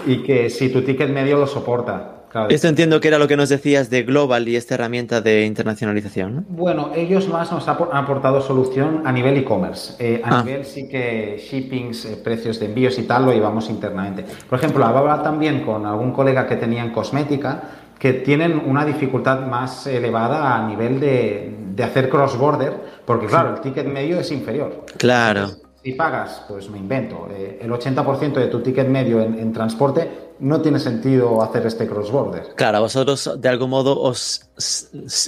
y 0.06 0.22
que 0.22 0.50
si 0.50 0.68
tu 0.70 0.82
ticket 0.82 1.10
medio 1.10 1.38
lo 1.38 1.46
soporta. 1.46 2.17
Esto 2.48 2.68
entiendo 2.68 3.00
que 3.00 3.08
era 3.08 3.18
lo 3.18 3.28
que 3.28 3.36
nos 3.36 3.48
decías 3.48 3.90
de 3.90 4.02
Global 4.02 4.48
y 4.48 4.56
esta 4.56 4.74
herramienta 4.74 5.20
de 5.20 5.46
internacionalización. 5.46 6.36
¿no? 6.36 6.44
Bueno, 6.48 6.90
ellos 6.94 7.28
más 7.28 7.50
nos 7.50 7.66
han 7.68 7.76
aportado 7.92 8.40
solución 8.40 9.02
a 9.04 9.12
nivel 9.12 9.36
e-commerce. 9.36 9.94
Eh, 9.98 10.20
a 10.24 10.38
ah. 10.40 10.42
nivel 10.42 10.64
sí 10.64 10.88
que 10.88 11.38
shippings, 11.38 12.04
eh, 12.04 12.16
precios 12.22 12.60
de 12.60 12.66
envíos 12.66 12.98
y 12.98 13.02
tal 13.02 13.24
lo 13.24 13.32
llevamos 13.32 13.70
internamente. 13.70 14.24
Por 14.48 14.58
ejemplo, 14.58 14.84
hablaba 14.84 15.22
también 15.22 15.62
con 15.62 15.86
algún 15.86 16.12
colega 16.12 16.46
que 16.46 16.56
tenía 16.56 16.82
en 16.82 16.90
cosmética 16.90 17.62
que 17.98 18.12
tienen 18.12 18.62
una 18.64 18.84
dificultad 18.84 19.46
más 19.46 19.86
elevada 19.88 20.54
a 20.54 20.68
nivel 20.68 21.00
de, 21.00 21.52
de 21.74 21.82
hacer 21.82 22.08
cross-border, 22.08 22.74
porque 23.04 23.26
claro, 23.26 23.54
el 23.54 23.60
ticket 23.60 23.86
medio 23.86 24.20
es 24.20 24.30
inferior. 24.30 24.84
Claro. 24.98 25.48
Si 25.88 25.94
pagas, 25.94 26.44
pues 26.46 26.68
me 26.68 26.76
invento, 26.76 27.28
eh, 27.30 27.60
el 27.62 27.70
80% 27.70 28.34
de 28.34 28.48
tu 28.48 28.60
ticket 28.60 28.86
medio 28.88 29.22
en, 29.22 29.54
transporte, 29.54 30.34
no 30.38 30.60
tiene 30.60 30.78
sentido 30.78 31.40
hacer 31.40 31.64
este 31.64 31.86
cross-border. 31.86 32.48
Claro, 32.56 32.82
vosotros 32.82 33.40
de 33.40 33.48
algún 33.48 33.70
modo 33.70 33.98
os, 33.98 34.50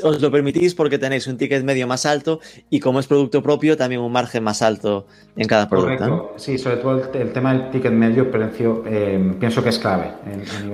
os 0.02 0.20
lo 0.20 0.30
permitís 0.30 0.74
porque 0.74 0.98
tenéis 0.98 1.26
un 1.28 1.38
ticket 1.38 1.64
medio 1.64 1.86
más 1.86 2.04
alto 2.04 2.40
y 2.68 2.78
como 2.78 3.00
es 3.00 3.06
producto 3.06 3.42
propio, 3.42 3.74
también 3.78 4.02
un 4.02 4.12
margen 4.12 4.44
más 4.44 4.60
alto 4.60 5.06
en 5.34 5.48
cada 5.48 5.66
producto. 5.66 6.34
Sí, 6.36 6.58
sobre 6.58 6.76
todo 6.76 7.10
el, 7.10 7.32
tema 7.32 7.54
del 7.54 7.70
ticket 7.70 7.92
medio 7.92 8.30
precio, 8.30 8.84
eh, 8.86 9.34
pienso 9.40 9.62
que 9.62 9.70
es 9.70 9.78
clave. 9.78 10.12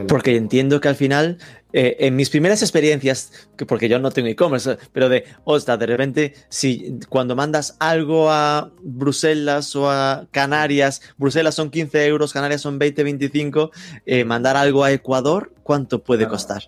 porque 0.09 0.35
entiendo 0.35 0.81
que 0.81 0.89
al 0.89 0.97
final 0.97 1.39
eh, 1.73 1.97
en 2.01 2.17
mis 2.17 2.31
primeras 2.31 2.63
experiencias, 2.63 3.49
porque 3.67 3.89
yo 3.89 3.99
no 3.99 4.11
tengo 4.11 4.29
e-commerce, 4.29 4.79
pero 4.93 5.09
de, 5.09 5.25
ostras, 5.45 5.79
de 5.79 5.87
repente, 5.87 6.35
si 6.49 6.99
cuando 7.09 7.35
mandas 7.35 7.77
algo 7.81 8.31
a 8.31 8.71
Bruselas 8.83 9.75
o 9.77 9.91
a 9.91 10.27
Canarias, 10.31 11.03
Bruselas 11.19 11.55
son 11.55 11.71
15 11.71 12.07
euros, 12.07 12.33
Canarias 12.33 12.61
son 12.61 12.79
20, 12.79 13.03
25, 13.03 13.71
eh, 14.07 14.25
mandar 14.25 14.57
algo 14.57 14.85
a 14.85 14.93
Ecuador, 14.93 15.53
¿cuánto 15.63 16.03
puede 16.03 16.29
costar? 16.29 16.63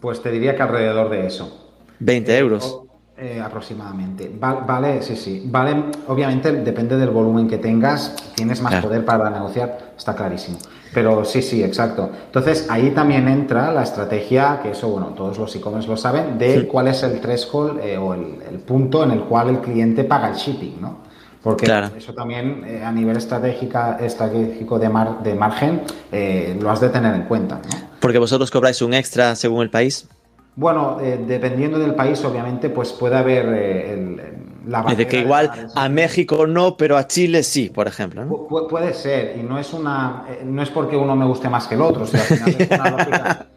Pues 0.00 0.22
te 0.22 0.30
diría 0.30 0.56
que 0.56 0.62
alrededor 0.62 1.10
de 1.10 1.26
eso. 1.26 1.72
20 2.00 2.38
euros. 2.38 2.82
Eh, 3.22 3.38
aproximadamente. 3.38 4.32
vale, 4.40 5.02
sí, 5.02 5.14
sí. 5.14 5.42
Vale, 5.44 5.84
obviamente 6.06 6.52
depende 6.52 6.96
del 6.96 7.10
volumen 7.10 7.46
que 7.46 7.58
tengas, 7.58 8.14
tienes 8.34 8.62
más 8.62 8.76
poder 8.76 9.04
para 9.04 9.28
negociar, 9.28 9.92
está 9.94 10.16
clarísimo. 10.16 10.56
Pero 10.94 11.26
sí, 11.26 11.42
sí, 11.42 11.62
exacto. 11.62 12.08
Entonces 12.24 12.66
ahí 12.70 12.92
también 12.92 13.28
entra 13.28 13.72
la 13.72 13.82
estrategia, 13.82 14.60
que 14.62 14.70
eso, 14.70 14.88
bueno, 14.88 15.08
todos 15.08 15.36
los 15.36 15.54
e-commerce 15.54 15.86
lo 15.86 15.98
saben, 15.98 16.38
de 16.38 16.66
cuál 16.66 16.88
es 16.88 17.02
el 17.02 17.20
threshold 17.20 17.80
eh, 17.82 17.98
o 17.98 18.14
el, 18.14 18.58
punto 18.66 19.04
en 19.04 19.10
el 19.10 19.20
cual 19.24 19.50
el 19.50 19.58
cliente 19.58 20.04
paga 20.04 20.30
el 20.30 20.36
shipping, 20.36 20.80
¿no? 20.80 21.00
Porque 21.42 21.70
eso 21.98 22.14
también 22.14 22.64
eh, 22.66 22.82
a 22.82 22.90
nivel 22.90 23.18
estratégica, 23.18 23.98
estratégico 24.00 24.78
de, 24.78 24.88
mar, 24.88 25.22
de 25.22 25.34
margen 25.34 25.82
eh, 26.10 26.58
lo 26.58 26.70
has 26.70 26.80
de 26.80 26.88
tener 26.88 27.14
en 27.14 27.24
cuenta. 27.24 27.56
¿no? 27.56 27.88
Porque 28.00 28.18
vosotros 28.18 28.50
cobráis 28.50 28.80
un 28.80 28.94
extra 28.94 29.36
según 29.36 29.60
el 29.60 29.68
país. 29.68 30.08
Bueno, 30.56 30.98
dependiendo 31.00 31.78
del 31.78 31.94
país, 31.94 32.22
obviamente, 32.24 32.70
pues 32.70 32.92
puede 32.92 33.16
haber 33.16 33.46
el 33.46 34.40
la 34.66 34.82
de 34.82 35.06
que 35.06 35.20
igual 35.20 35.50
a 35.74 35.88
México 35.88 36.46
no, 36.46 36.76
pero 36.76 36.96
a 36.96 37.06
Chile 37.06 37.42
sí, 37.42 37.70
por 37.70 37.86
ejemplo. 37.86 38.46
puede 38.68 38.92
ser, 38.92 39.36
y 39.38 39.42
no 39.42 39.58
es 39.58 39.72
una 39.72 40.24
eh, 40.28 40.42
no 40.44 40.62
es 40.62 40.70
porque 40.70 40.96
uno 40.96 41.16
me 41.16 41.24
guste 41.24 41.48
más 41.48 41.66
que 41.66 41.74
el 41.74 41.82
otro, 41.82 42.04
o 42.04 42.06
sea, 42.06 42.20
al 42.20 42.26
final 42.26 42.56
es 42.58 42.70
una 42.70 42.90
lógica, 42.90 43.46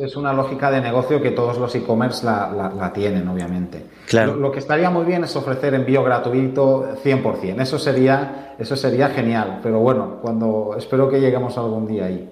es, 0.00 0.16
una 0.16 0.32
lógica 0.32 0.70
de 0.70 0.80
negocio 0.80 1.20
que 1.20 1.30
todos 1.30 1.58
los 1.58 1.74
e-commerce 1.74 2.24
la, 2.24 2.92
tienen, 2.94 3.26
obviamente. 3.28 3.84
Claro. 4.06 4.36
Lo, 4.36 4.50
que 4.50 4.58
estaría 4.58 4.90
muy 4.90 5.04
bien 5.04 5.24
es 5.24 5.36
ofrecer 5.36 5.74
envío 5.74 6.02
gratuito 6.02 6.96
100%, 7.04 7.60
eso 7.60 7.78
sería, 7.78 8.54
eso 8.58 8.76
sería 8.76 9.08
genial, 9.10 9.60
pero 9.62 9.80
bueno, 9.80 10.18
cuando 10.22 10.74
espero 10.78 11.08
que 11.10 11.20
lleguemos 11.20 11.58
algún 11.58 11.86
día 11.86 12.06
ahí. 12.06 12.28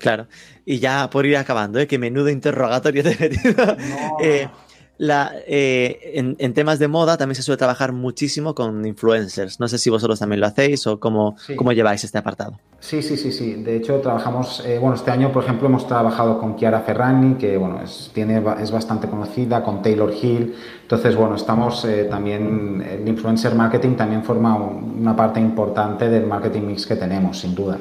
Claro, 0.00 0.26
y 0.64 0.78
ya 0.78 1.08
por 1.10 1.26
ir 1.26 1.36
acabando, 1.36 1.78
¿eh? 1.78 1.86
que 1.86 1.98
menudo 1.98 2.30
interrogatorio 2.30 3.02
te 3.04 3.12
he 3.12 3.18
metido. 3.18 3.76
Eh, 4.22 4.48
la, 5.00 5.32
eh, 5.46 6.12
en, 6.12 6.52
temas 6.52 6.78
de 6.78 6.86
moda 6.86 7.16
también 7.16 7.34
se 7.34 7.40
suele 7.40 7.56
trabajar 7.56 7.92
muchísimo 7.92 8.54
con 8.54 8.84
influencers. 8.84 9.58
No 9.58 9.66
sé 9.66 9.78
si 9.78 9.88
vosotros 9.88 10.18
también 10.18 10.40
lo 10.40 10.46
hacéis 10.46 10.86
o 10.86 11.00
cómo, 11.00 11.36
cómo 11.56 11.72
lleváis 11.72 12.04
este 12.04 12.18
apartado. 12.18 12.58
Sí, 12.80 13.00
sí, 13.00 13.16
sí, 13.16 13.32
sí. 13.32 13.54
De 13.54 13.76
hecho, 13.76 13.98
trabajamos, 14.02 14.62
eh, 14.66 14.78
bueno, 14.78 14.96
este 14.96 15.10
año, 15.10 15.32
por 15.32 15.42
ejemplo, 15.42 15.68
hemos 15.68 15.86
trabajado 15.86 16.38
con 16.38 16.56
Chiara 16.56 16.80
Ferrani, 16.80 17.36
que, 17.36 17.56
bueno, 17.56 17.80
es, 17.82 18.10
tiene, 18.12 18.44
es 18.60 18.70
bastante 18.70 19.08
conocida, 19.08 19.62
con 19.62 19.80
Taylor 19.80 20.12
Hill. 20.12 20.54
Entonces, 20.82 21.16
bueno, 21.16 21.36
estamos 21.36 21.82
eh, 21.86 22.04
también, 22.04 22.86
el 22.86 23.08
influencer 23.08 23.54
marketing 23.54 23.96
también 23.96 24.22
forma 24.22 24.54
una 24.54 25.16
parte 25.16 25.40
importante 25.40 26.10
del 26.10 26.26
marketing 26.26 26.60
mix 26.60 26.86
que 26.86 26.96
tenemos, 26.96 27.38
sin 27.38 27.54
duda. 27.54 27.78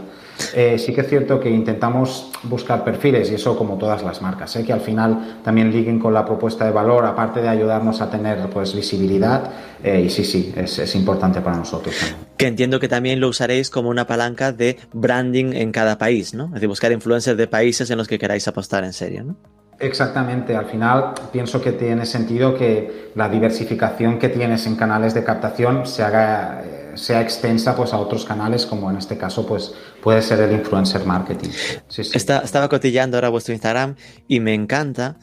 Eh, 0.54 0.78
sí 0.80 0.94
que 0.94 1.02
es 1.02 1.10
cierto 1.10 1.40
que 1.40 1.50
intentamos 1.50 2.32
buscar 2.44 2.84
perfiles 2.84 3.30
y 3.32 3.36
eso 3.36 3.58
como 3.58 3.78
todas 3.78 4.04
las 4.04 4.22
marcas, 4.22 4.56
¿eh? 4.56 4.64
que 4.64 4.74
al 4.74 4.82
final 4.82 5.40
también 5.44 5.72
liguen 5.72 6.00
con 6.00 6.14
la 6.14 6.26
propuesta 6.26 6.66
de 6.66 6.72
valor, 6.72 7.06
aparte 7.06 7.42
de 7.42 7.50
ayudarnos 7.50 8.02
a 8.02 8.10
tener 8.10 8.50
pues 8.50 8.74
visibilidad 8.74 9.52
eh, 9.84 10.02
y 10.06 10.10
sí, 10.10 10.24
sí, 10.24 10.54
es, 10.56 10.96
importante 10.96 11.42
para 11.42 11.58
nosotros. 11.58 11.96
Que 12.38 12.48
entiendo 12.48 12.80
que 12.80 12.88
también 12.88 13.20
lo 13.20 13.28
usaréis 13.28 13.70
como 13.70 13.90
una 13.90 14.08
palanca 14.08 14.52
de 14.52 14.78
branding 14.94 15.54
en 15.54 15.72
cada 15.72 15.98
país, 15.98 16.34
¿no? 16.34 16.46
Es 16.46 16.54
decir, 16.54 16.70
buscar 16.70 16.92
influencers 16.92 17.38
de 17.38 17.48
países 17.48 17.90
en 17.90 17.98
los 17.98 18.08
que 18.08 18.18
queráis 18.18 18.48
apostar 18.48 18.84
en 18.84 18.94
serio, 18.94 19.24
¿no? 19.24 19.36
Exactamente, 19.80 20.58
al 20.58 20.66
final 20.66 21.14
pienso 21.32 21.62
que 21.62 21.72
tiene 21.72 22.06
sentido 22.06 22.58
que 22.58 23.12
la 23.16 23.30
diversificación 23.30 24.20
que 24.20 24.28
tienes 24.28 24.68
en 24.68 24.76
canales 24.76 25.14
de 25.14 25.24
captación 25.24 25.88
se 25.88 26.04
haga 26.04 26.62
sea 26.96 27.22
extensa 27.22 27.76
pues 27.76 27.94
a 27.94 27.98
otros 27.98 28.26
canales 28.26 28.66
como 28.66 28.90
en 28.90 28.98
este 28.98 29.18
caso 29.18 29.46
pues 29.46 29.74
puede 30.02 30.22
ser 30.22 30.40
el 30.40 30.52
influencer 30.54 31.06
marketing. 31.06 31.50
estaba 31.98 32.70
cotillando 32.70 33.18
ahora 33.18 33.30
vuestro 33.30 33.54
Instagram 33.54 33.96
y 34.28 34.40
me 34.40 34.54
encanta 34.54 35.18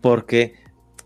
porque 0.00 0.54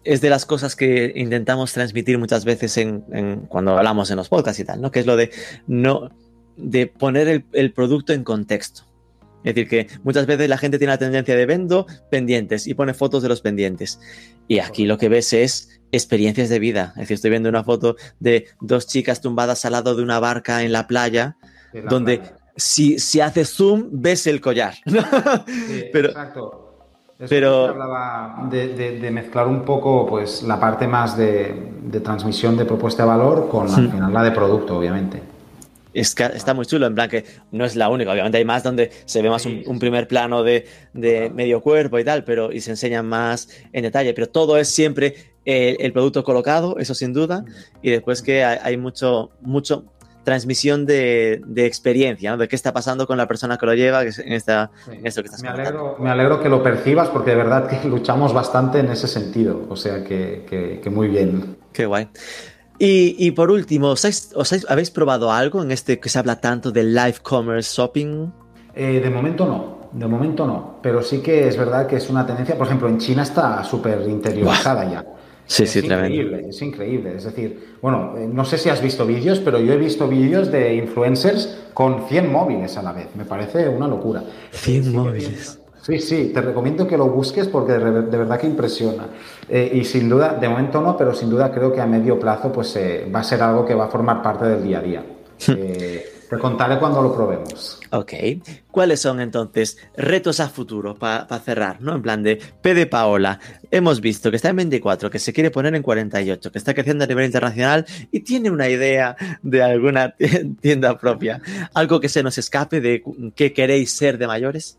es 0.04 0.20
de 0.20 0.30
las 0.30 0.46
cosas 0.46 0.76
que 0.76 1.12
intentamos 1.16 1.72
transmitir 1.72 2.18
muchas 2.18 2.44
veces 2.44 2.76
en, 2.76 3.46
cuando 3.48 3.76
hablamos 3.76 4.10
en 4.10 4.16
los 4.16 4.28
podcasts 4.28 4.60
y 4.60 4.64
tal, 4.64 4.80
¿no? 4.80 4.90
Que 4.90 5.00
es 5.00 5.06
lo 5.06 5.16
de 5.16 5.30
no 5.66 6.10
de 6.56 6.86
poner 6.86 7.44
el 7.52 7.72
producto 7.72 8.12
en 8.12 8.24
contexto. 8.24 8.84
Es 9.46 9.54
decir, 9.54 9.68
que 9.68 9.86
muchas 10.02 10.26
veces 10.26 10.48
la 10.48 10.58
gente 10.58 10.76
tiene 10.76 10.92
la 10.92 10.98
tendencia 10.98 11.36
de 11.36 11.46
vendo 11.46 11.86
pendientes 12.10 12.66
y 12.66 12.74
pone 12.74 12.94
fotos 12.94 13.22
de 13.22 13.28
los 13.28 13.42
pendientes. 13.42 14.00
Y 14.48 14.58
aquí 14.58 14.86
lo 14.86 14.98
que 14.98 15.08
ves 15.08 15.32
es 15.32 15.75
experiencias 15.92 16.48
de 16.48 16.58
vida. 16.58 16.92
Es 16.94 17.02
decir, 17.02 17.14
estoy 17.14 17.30
viendo 17.30 17.48
una 17.48 17.64
foto 17.64 17.96
de 18.20 18.46
dos 18.60 18.86
chicas 18.86 19.20
tumbadas 19.20 19.64
al 19.64 19.72
lado 19.72 19.94
de 19.94 20.02
una 20.02 20.18
barca 20.18 20.62
en 20.62 20.72
la 20.72 20.86
playa, 20.86 21.36
donde 21.88 22.22
Si, 22.58 22.98
si 22.98 23.20
haces 23.20 23.50
zoom 23.54 23.88
ves 23.92 24.26
el 24.26 24.40
collar. 24.40 24.74
pero, 25.92 26.08
exacto. 26.08 26.88
pero 27.28 27.68
hablaba 27.68 28.48
de, 28.50 29.10
mezclar 29.12 29.46
un 29.46 29.62
poco 29.62 30.06
pues 30.06 30.42
la 30.42 30.58
parte 30.58 30.88
más 30.88 31.18
de, 31.18 32.00
transmisión 32.02 32.56
de 32.56 32.64
propuesta 32.64 33.02
de 33.02 33.08
valor 33.10 33.48
con 33.50 33.68
al 33.68 33.90
final 33.90 34.12
la 34.12 34.22
de 34.22 34.30
producto, 34.30 34.78
obviamente 34.78 35.36
es 35.96 36.14
que 36.14 36.24
está 36.24 36.52
muy 36.52 36.66
chulo, 36.66 36.86
en 36.86 36.94
plan 36.94 37.08
que 37.08 37.24
no 37.52 37.64
es 37.64 37.74
la 37.74 37.88
única, 37.88 38.12
obviamente 38.12 38.36
hay 38.36 38.44
más 38.44 38.62
donde 38.62 38.90
se 39.06 39.22
ve 39.22 39.30
más 39.30 39.46
un, 39.46 39.78
primer 39.78 40.06
plano 40.06 40.42
de, 40.42 40.66
medio 40.92 41.62
cuerpo 41.62 41.98
y 41.98 42.04
tal, 42.04 42.22
pero 42.22 42.52
y 42.52 42.60
se 42.60 42.70
enseña 42.70 43.02
más 43.02 43.48
en 43.72 43.82
detalle, 43.82 44.12
pero 44.12 44.28
todo 44.28 44.58
es 44.58 44.68
siempre 44.68 45.35
el, 45.46 45.92
producto 45.92 46.24
colocado, 46.24 46.76
eso 46.78 46.94
sin 46.94 47.12
duda, 47.12 47.44
y 47.80 47.90
después 47.90 48.20
que 48.20 48.44
hay, 48.44 48.76
mucho, 48.76 49.30
mucho 49.40 49.84
transmisión 50.24 50.84
de, 50.84 51.40
experiencia, 51.56 52.32
¿no? 52.32 52.36
de 52.36 52.48
qué 52.48 52.56
está 52.56 52.72
pasando 52.72 53.06
con 53.06 53.16
la 53.16 53.26
persona 53.26 53.56
que 53.56 53.64
lo 53.64 53.74
lleva 53.74 54.02
en, 54.02 54.32
esta, 54.32 54.70
esto 55.04 55.22
que 55.22 55.26
estás 55.26 55.42
me 55.42 55.48
alegro, 55.48 55.96
me 56.00 56.10
alegro 56.10 56.42
que 56.42 56.48
lo 56.48 56.62
percibas 56.62 57.08
porque 57.08 57.30
de 57.30 57.36
verdad 57.36 57.68
que 57.68 57.88
luchamos 57.88 58.34
bastante 58.34 58.80
en 58.80 58.90
ese 58.90 59.06
sentido, 59.08 59.66
o 59.70 59.76
sea 59.76 60.04
que, 60.04 60.80
que 60.82 60.90
muy 60.90 61.08
bien. 61.08 61.56
Qué 61.72 61.86
guay. 61.86 62.08
Y, 62.78 63.30
por 63.30 63.50
último, 63.50 63.88
¿os, 63.88 64.64
habéis 64.68 64.90
probado 64.90 65.32
algo 65.32 65.62
en 65.62 65.70
este 65.70 65.98
que 65.98 66.08
se 66.08 66.18
habla 66.18 66.40
tanto 66.40 66.70
del 66.70 66.94
live 66.94 67.16
commerce 67.22 67.74
shopping? 67.74 68.30
Eh, 68.74 69.00
de 69.00 69.10
momento 69.10 69.46
no, 69.46 69.88
de 69.92 70.06
momento 70.06 70.46
no, 70.46 70.78
pero 70.82 71.02
sí 71.02 71.20
que 71.20 71.48
es 71.48 71.56
verdad 71.56 71.86
que 71.86 71.96
es 71.96 72.10
una 72.10 72.26
tendencia, 72.26 72.56
por 72.56 72.66
ejemplo, 72.66 72.88
en 72.88 72.98
China 72.98 73.22
está 73.22 73.64
súper 73.64 74.06
interiorizada 74.06 74.90
ya. 74.90 75.04
Sí, 75.46 75.62
es 75.62 75.70
sí, 75.70 75.78
increíble, 75.78 76.46
Es 76.48 76.60
increíble, 76.60 77.14
es 77.16 77.24
decir, 77.24 77.76
bueno, 77.80 78.14
eh, 78.18 78.28
no 78.30 78.44
sé 78.44 78.58
si 78.58 78.68
has 78.68 78.82
visto 78.82 79.06
vídeos, 79.06 79.38
pero 79.40 79.60
yo 79.60 79.72
he 79.72 79.76
visto 79.76 80.08
vídeos 80.08 80.50
de 80.50 80.74
influencers 80.74 81.56
con 81.72 82.08
100 82.08 82.32
móviles 82.32 82.76
a 82.76 82.82
la 82.82 82.92
vez, 82.92 83.08
me 83.14 83.24
parece 83.24 83.68
una 83.68 83.86
locura. 83.86 84.24
100 84.50 84.92
móviles. 84.92 85.60
Sí, 85.86 86.00
sí, 86.00 86.32
te 86.34 86.40
recomiendo 86.40 86.84
que 86.88 86.96
lo 86.96 87.06
busques 87.06 87.46
porque 87.46 87.74
de, 87.74 87.78
verdad 87.78 88.40
que 88.40 88.48
impresiona. 88.48 89.06
Eh, 89.48 89.70
y 89.72 89.84
sin 89.84 90.08
duda, 90.08 90.34
de 90.34 90.48
momento 90.48 90.80
no, 90.80 90.96
pero 90.96 91.14
sin 91.14 91.30
duda 91.30 91.52
creo 91.52 91.72
que 91.72 91.80
a 91.80 91.86
medio 91.86 92.18
plazo 92.18 92.50
pues 92.50 92.74
eh, 92.74 93.08
va 93.14 93.20
a 93.20 93.22
ser 93.22 93.40
algo 93.40 93.64
que 93.64 93.72
va 93.72 93.84
a 93.84 93.88
formar 93.88 94.20
parte 94.20 94.46
del 94.46 94.64
día 94.64 94.78
a 94.78 94.82
día. 94.82 95.04
Eh, 95.46 96.15
te 96.28 96.38
contaré 96.38 96.78
cuando 96.78 97.02
lo 97.02 97.14
probemos. 97.14 97.80
Ok. 97.90 98.12
¿Cuáles 98.70 99.00
son 99.00 99.20
entonces 99.20 99.78
retos 99.96 100.40
a 100.40 100.48
futuro 100.48 100.94
para 100.94 101.38
cerrar? 101.38 101.80
¿no? 101.80 101.94
En 101.94 102.02
plan 102.02 102.22
de 102.22 102.40
P 102.62 102.74
de 102.74 102.86
Paola. 102.86 103.38
Hemos 103.70 104.00
visto 104.00 104.30
que 104.30 104.36
está 104.36 104.50
en 104.50 104.56
24, 104.56 105.10
que 105.10 105.18
se 105.18 105.32
quiere 105.32 105.50
poner 105.50 105.74
en 105.74 105.82
48, 105.82 106.52
que 106.52 106.58
está 106.58 106.74
creciendo 106.74 107.04
a 107.04 107.06
nivel 107.06 107.26
internacional 107.26 107.86
y 108.10 108.20
tiene 108.20 108.50
una 108.50 108.68
idea 108.68 109.16
de 109.42 109.62
alguna 109.62 110.14
tienda 110.60 110.98
propia. 110.98 111.40
¿Algo 111.74 112.00
que 112.00 112.08
se 112.08 112.22
nos 112.22 112.38
escape 112.38 112.80
de 112.80 113.02
qué 113.34 113.52
queréis 113.52 113.92
ser 113.92 114.18
de 114.18 114.26
mayores? 114.26 114.78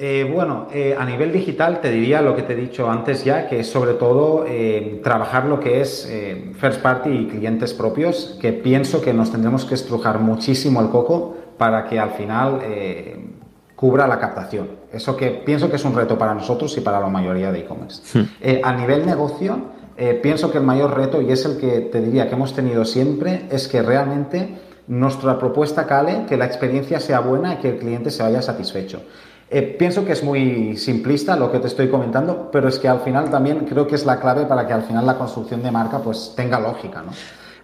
Eh, 0.00 0.30
bueno, 0.32 0.68
eh, 0.72 0.94
a 0.96 1.04
nivel 1.04 1.32
digital 1.32 1.80
te 1.80 1.90
diría 1.90 2.22
lo 2.22 2.36
que 2.36 2.42
te 2.42 2.52
he 2.52 2.56
dicho 2.56 2.88
antes 2.88 3.24
ya, 3.24 3.48
que 3.48 3.58
es 3.58 3.66
sobre 3.68 3.94
todo 3.94 4.44
eh, 4.46 5.00
trabajar 5.02 5.46
lo 5.46 5.58
que 5.58 5.80
es 5.80 6.08
first 6.60 6.80
party 6.80 7.10
y 7.10 7.26
clientes 7.26 7.74
propios, 7.74 8.38
que 8.40 8.52
pienso 8.52 9.00
que 9.02 9.12
nos 9.12 9.32
tendremos 9.32 9.64
que 9.64 9.74
estrujar 9.74 10.20
muchísimo 10.20 10.80
el 10.80 10.90
coco 10.90 11.36
para 11.58 11.84
que 11.86 11.98
al 11.98 12.10
final 12.10 12.60
cubra 13.74 14.06
la 14.06 14.20
captación. 14.20 14.68
Eso 14.92 15.16
que 15.16 15.30
pienso 15.30 15.68
que 15.68 15.76
es 15.76 15.84
un 15.84 15.96
reto 15.96 16.16
para 16.16 16.32
nosotros 16.32 16.76
y 16.78 16.80
para 16.80 17.00
la 17.00 17.08
mayoría 17.08 17.50
de 17.50 17.60
e-commerce. 17.60 18.02
Hmm. 18.16 18.26
a 18.62 18.72
nivel 18.74 19.04
negocio, 19.04 19.58
pienso 20.22 20.52
que 20.52 20.58
el 20.58 20.64
mayor 20.64 20.96
reto, 20.96 21.20
y 21.20 21.32
es 21.32 21.44
el 21.44 21.58
que 21.58 21.80
te 21.80 22.00
diría 22.00 22.28
que 22.28 22.36
hemos 22.36 22.54
tenido 22.54 22.84
siempre, 22.84 23.46
es 23.50 23.66
que 23.66 23.82
realmente 23.82 24.58
nuestra 24.86 25.40
propuesta 25.40 25.86
cale, 25.86 26.24
que 26.28 26.36
la 26.36 26.46
experiencia 26.46 27.00
sea 27.00 27.18
buena 27.18 27.54
y 27.54 27.56
que 27.56 27.70
el 27.70 27.78
cliente 27.78 28.12
se 28.12 28.22
vaya 28.22 28.40
satisfecho. 28.42 29.02
Eh, 29.50 29.62
pienso 29.78 30.04
que 30.04 30.12
es 30.12 30.22
muy 30.22 30.76
simplista 30.76 31.34
lo 31.34 31.50
que 31.50 31.58
te 31.58 31.68
estoy 31.68 31.88
comentando, 31.88 32.50
pero 32.52 32.68
es 32.68 32.78
que 32.78 32.86
al 32.86 33.00
final 33.00 33.30
también 33.30 33.60
creo 33.60 33.86
que 33.86 33.94
es 33.94 34.04
la 34.04 34.20
clave 34.20 34.44
para 34.44 34.66
que 34.66 34.74
al 34.74 34.82
final 34.82 35.06
la 35.06 35.16
construcción 35.16 35.62
de 35.62 35.70
marca 35.70 36.00
pues 36.00 36.34
tenga 36.36 36.60
lógica, 36.60 37.02
¿no? 37.02 37.12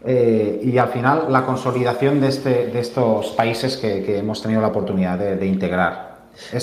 Eh, 0.07 0.61
y 0.63 0.77
al 0.77 0.89
final 0.89 1.27
la 1.31 1.45
consolidación 1.47 2.21
de, 2.21 2.29
este, 2.29 2.67
de 2.67 2.81
estos 2.81 3.29
países 3.29 3.77
que, 3.79 4.19
hemos 4.19 4.43
tenido 4.43 4.61
la 4.61 4.69
oportunidad 4.69 5.19
de, 5.19 5.47
integrar. 5.47 6.15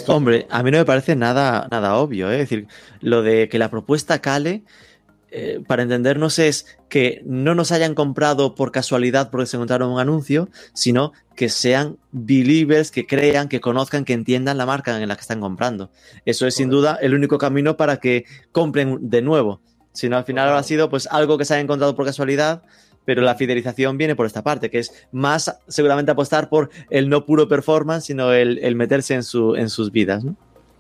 Hombre, 0.08 0.48
a 0.50 0.62
mí 0.62 0.70
no 0.70 0.78
me 0.78 0.86
parece 0.86 1.16
nada, 1.16 1.68
nada 1.72 1.96
obvio, 1.96 2.30
¿eh? 2.30 2.36
es 2.36 2.50
decir, 2.50 2.68
lo 3.00 3.24
de 3.24 3.48
que 3.50 3.58
la 3.58 3.70
propuesta 3.70 4.20
cale 4.20 4.64
eh, 5.34 5.62
para 5.66 5.84
entendernos 5.84 6.40
es 6.40 6.78
que 6.90 7.22
no 7.26 7.56
nos 7.56 7.72
hayan 7.72 7.96
comprado 7.96 8.54
por 8.54 8.74
casualidad 8.74 9.30
porque 9.32 9.46
se 9.46 9.56
encontraron 9.56 9.90
un 9.90 10.00
anuncio, 10.00 10.50
sino 10.74 11.14
que 11.36 11.48
sean 11.48 11.98
believers, 12.12 12.92
que 12.92 13.08
crean, 13.08 13.48
que 13.48 13.62
conozcan, 13.62 14.04
que 14.04 14.12
entiendan 14.12 14.58
la 14.58 14.66
marca 14.66 15.02
en 15.02 15.08
la 15.08 15.16
que 15.16 15.22
están 15.22 15.40
comprando. 15.40 15.90
Eso 16.26 16.48
es 16.48 16.56
sin 16.56 16.70
duda 16.70 17.00
el 17.02 17.14
único 17.14 17.38
camino 17.38 17.78
para 17.78 17.98
que 17.98 18.26
compren 18.52 19.10
de 19.10 19.22
nuevo. 19.22 19.62
Si 19.94 20.10
no, 20.10 20.18
al 20.18 20.26
final 20.26 20.50
ha 20.50 20.64
sido 20.64 20.90
pues 20.90 21.08
algo 21.10 21.38
que 21.38 21.46
se 21.46 21.54
haya 21.54 21.64
encontrado 21.64 21.96
por 21.96 22.06
casualidad, 22.06 22.64
pero 23.06 23.22
la 23.22 23.36
fidelización 23.36 23.98
viene 23.98 24.18
por 24.18 24.26
esta 24.26 24.44
parte, 24.44 24.70
que 24.70 24.80
es 24.80 25.08
más 25.14 25.60
seguramente 25.68 26.12
apostar 26.12 26.50
por 26.50 26.70
el 26.90 27.10
no 27.10 27.26
puro 27.26 27.48
performance, 27.48 28.06
sino 28.06 28.34
el, 28.34 28.76
meterse 28.76 29.16
en, 29.16 29.24
su, 29.24 29.56
en 29.56 29.70
sus 29.70 29.94
vidas. 29.94 30.24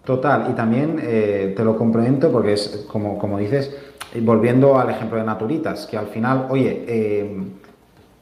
Total, 0.06 0.50
y 0.50 0.54
también 0.54 1.00
eh, 1.02 1.54
te 1.56 1.64
lo 1.64 1.78
complemento 1.78 2.32
porque 2.32 2.54
es 2.54 2.86
como, 2.88 3.18
como 3.18 3.38
dices, 3.38 3.72
volviendo 4.20 4.78
al 4.78 4.90
ejemplo 4.90 5.18
de 5.18 5.24
Naturitas, 5.24 5.88
que 5.88 5.98
al 5.98 6.08
final, 6.08 6.48
oye, 6.50 6.84
eh, 6.88 7.44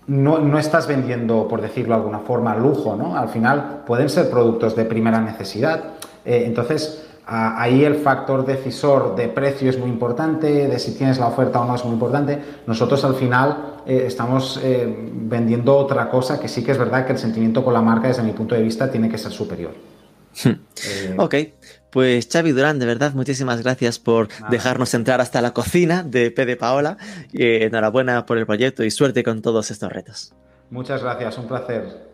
no, 0.08 0.58
estás 0.58 0.88
vendiendo, 0.88 1.48
por 1.48 1.62
decirlo 1.62 1.96
de 1.96 2.02
alguna 2.02 2.20
forma, 2.20 2.56
lujo, 2.56 2.96
¿no? 2.96 3.16
Al 3.16 3.30
final 3.30 3.84
pueden 3.86 4.10
ser 4.10 4.30
productos 4.30 4.76
de 4.76 4.86
primera 4.86 5.20
necesidad. 5.22 5.84
Eh, 6.26 6.44
entonces, 6.46 7.06
ahí 7.26 7.84
el 7.84 7.96
factor 7.96 8.46
decisor 8.46 9.16
de 9.16 9.28
precio 9.28 9.70
es 9.70 9.78
muy 9.78 9.90
importante, 9.90 10.68
de 10.68 10.80
si 10.80 10.96
tienes 10.96 11.20
la 11.20 11.28
oferta 11.28 11.62
o 11.62 11.66
no 11.66 11.76
es 11.76 11.84
muy 11.84 11.94
importante. 11.94 12.40
Nosotros 12.66 13.04
al 13.06 13.16
final 13.16 13.82
eh, 13.86 14.04
estamos 14.08 14.60
eh, 14.64 14.88
vendiendo 15.14 15.76
otra 15.76 16.10
cosa 16.10 16.40
que 16.40 16.48
sí 16.48 16.64
que 16.64 16.72
es 16.72 16.78
verdad 16.78 17.06
que 17.06 17.14
el 17.14 17.20
sentimiento 17.20 17.64
con 17.64 17.74
la 17.74 17.82
marca 17.82 18.08
desde 18.08 18.24
mi 18.24 18.32
punto 18.32 18.56
de 18.56 18.64
vista 18.64 18.90
tiene 18.90 19.10
que 19.10 19.18
ser 19.18 19.32
superior. 19.32 19.74
Eh, 20.46 21.16
ok, 21.18 21.36
pues 21.92 22.28
Xavi 22.32 22.52
Durán, 22.52 22.80
de 22.80 22.86
verdad, 22.86 23.14
muchísimas 23.14 23.62
gracias 23.62 24.00
por 24.00 24.28
dejarnos 24.50 24.94
entrar 24.94 25.22
hasta 25.22 25.42
la 25.42 25.52
cocina 25.52 26.04
de 26.04 26.32
P 26.32 26.46
de 26.46 26.56
Paola. 26.56 26.98
enhorabuena 27.34 28.26
por 28.26 28.38
el 28.38 28.46
proyecto 28.46 28.84
y 28.84 28.92
suerte 28.92 29.24
con 29.24 29.42
todos 29.42 29.72
estos 29.72 29.92
retos. 29.92 30.34
Muchas 30.70 31.02
gracias, 31.02 31.38
un 31.38 31.48
placer. 31.48 32.09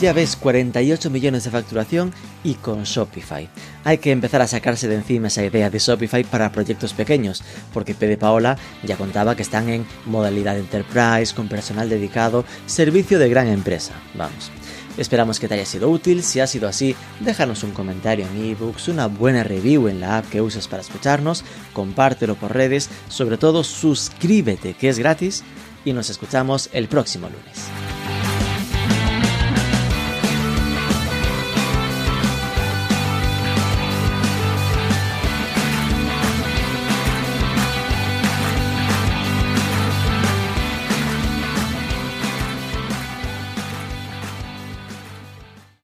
Ya 0.00 0.12
ves, 0.12 0.36
48 0.36 1.10
millones 1.10 1.42
de 1.42 1.50
facturación 1.50 2.12
y 2.44 2.54
con 2.54 2.84
Shopify. 2.84 3.48
Hay 3.82 3.98
que 3.98 4.12
empezar 4.12 4.40
a 4.40 4.46
sacarse 4.46 4.86
de 4.86 4.94
encima 4.94 5.26
esa 5.26 5.44
idea 5.44 5.70
de 5.70 5.80
Shopify 5.80 6.22
para 6.22 6.52
proyectos 6.52 6.92
pequeños, 6.92 7.42
porque 7.74 7.96
P 7.96 8.16
Paola 8.16 8.56
ya 8.84 8.96
contaba 8.96 9.34
que 9.34 9.42
están 9.42 9.68
en 9.68 9.84
modalidad 10.06 10.56
enterprise, 10.56 11.34
con 11.34 11.48
personal 11.48 11.88
dedicado, 11.88 12.44
servicio 12.66 13.18
de 13.18 13.28
gran 13.28 13.48
empresa. 13.48 13.92
Vamos. 14.14 14.52
Esperamos 14.98 15.40
que 15.40 15.48
te 15.48 15.54
haya 15.54 15.66
sido 15.66 15.90
útil, 15.90 16.22
si 16.22 16.38
ha 16.38 16.46
sido 16.46 16.68
así, 16.68 16.94
déjanos 17.18 17.64
un 17.64 17.72
comentario 17.72 18.24
en 18.26 18.50
ebooks, 18.50 18.86
una 18.86 19.08
buena 19.08 19.42
review 19.42 19.88
en 19.88 20.00
la 20.00 20.18
app 20.18 20.30
que 20.30 20.40
uses 20.40 20.68
para 20.68 20.82
escucharnos, 20.82 21.44
compártelo 21.72 22.36
por 22.36 22.54
redes, 22.54 22.88
sobre 23.08 23.36
todo 23.36 23.64
suscríbete 23.64 24.74
que 24.74 24.90
es 24.90 24.98
gratis 25.00 25.42
y 25.84 25.92
nos 25.92 26.08
escuchamos 26.08 26.68
el 26.72 26.86
próximo 26.86 27.28
lunes. 27.28 28.17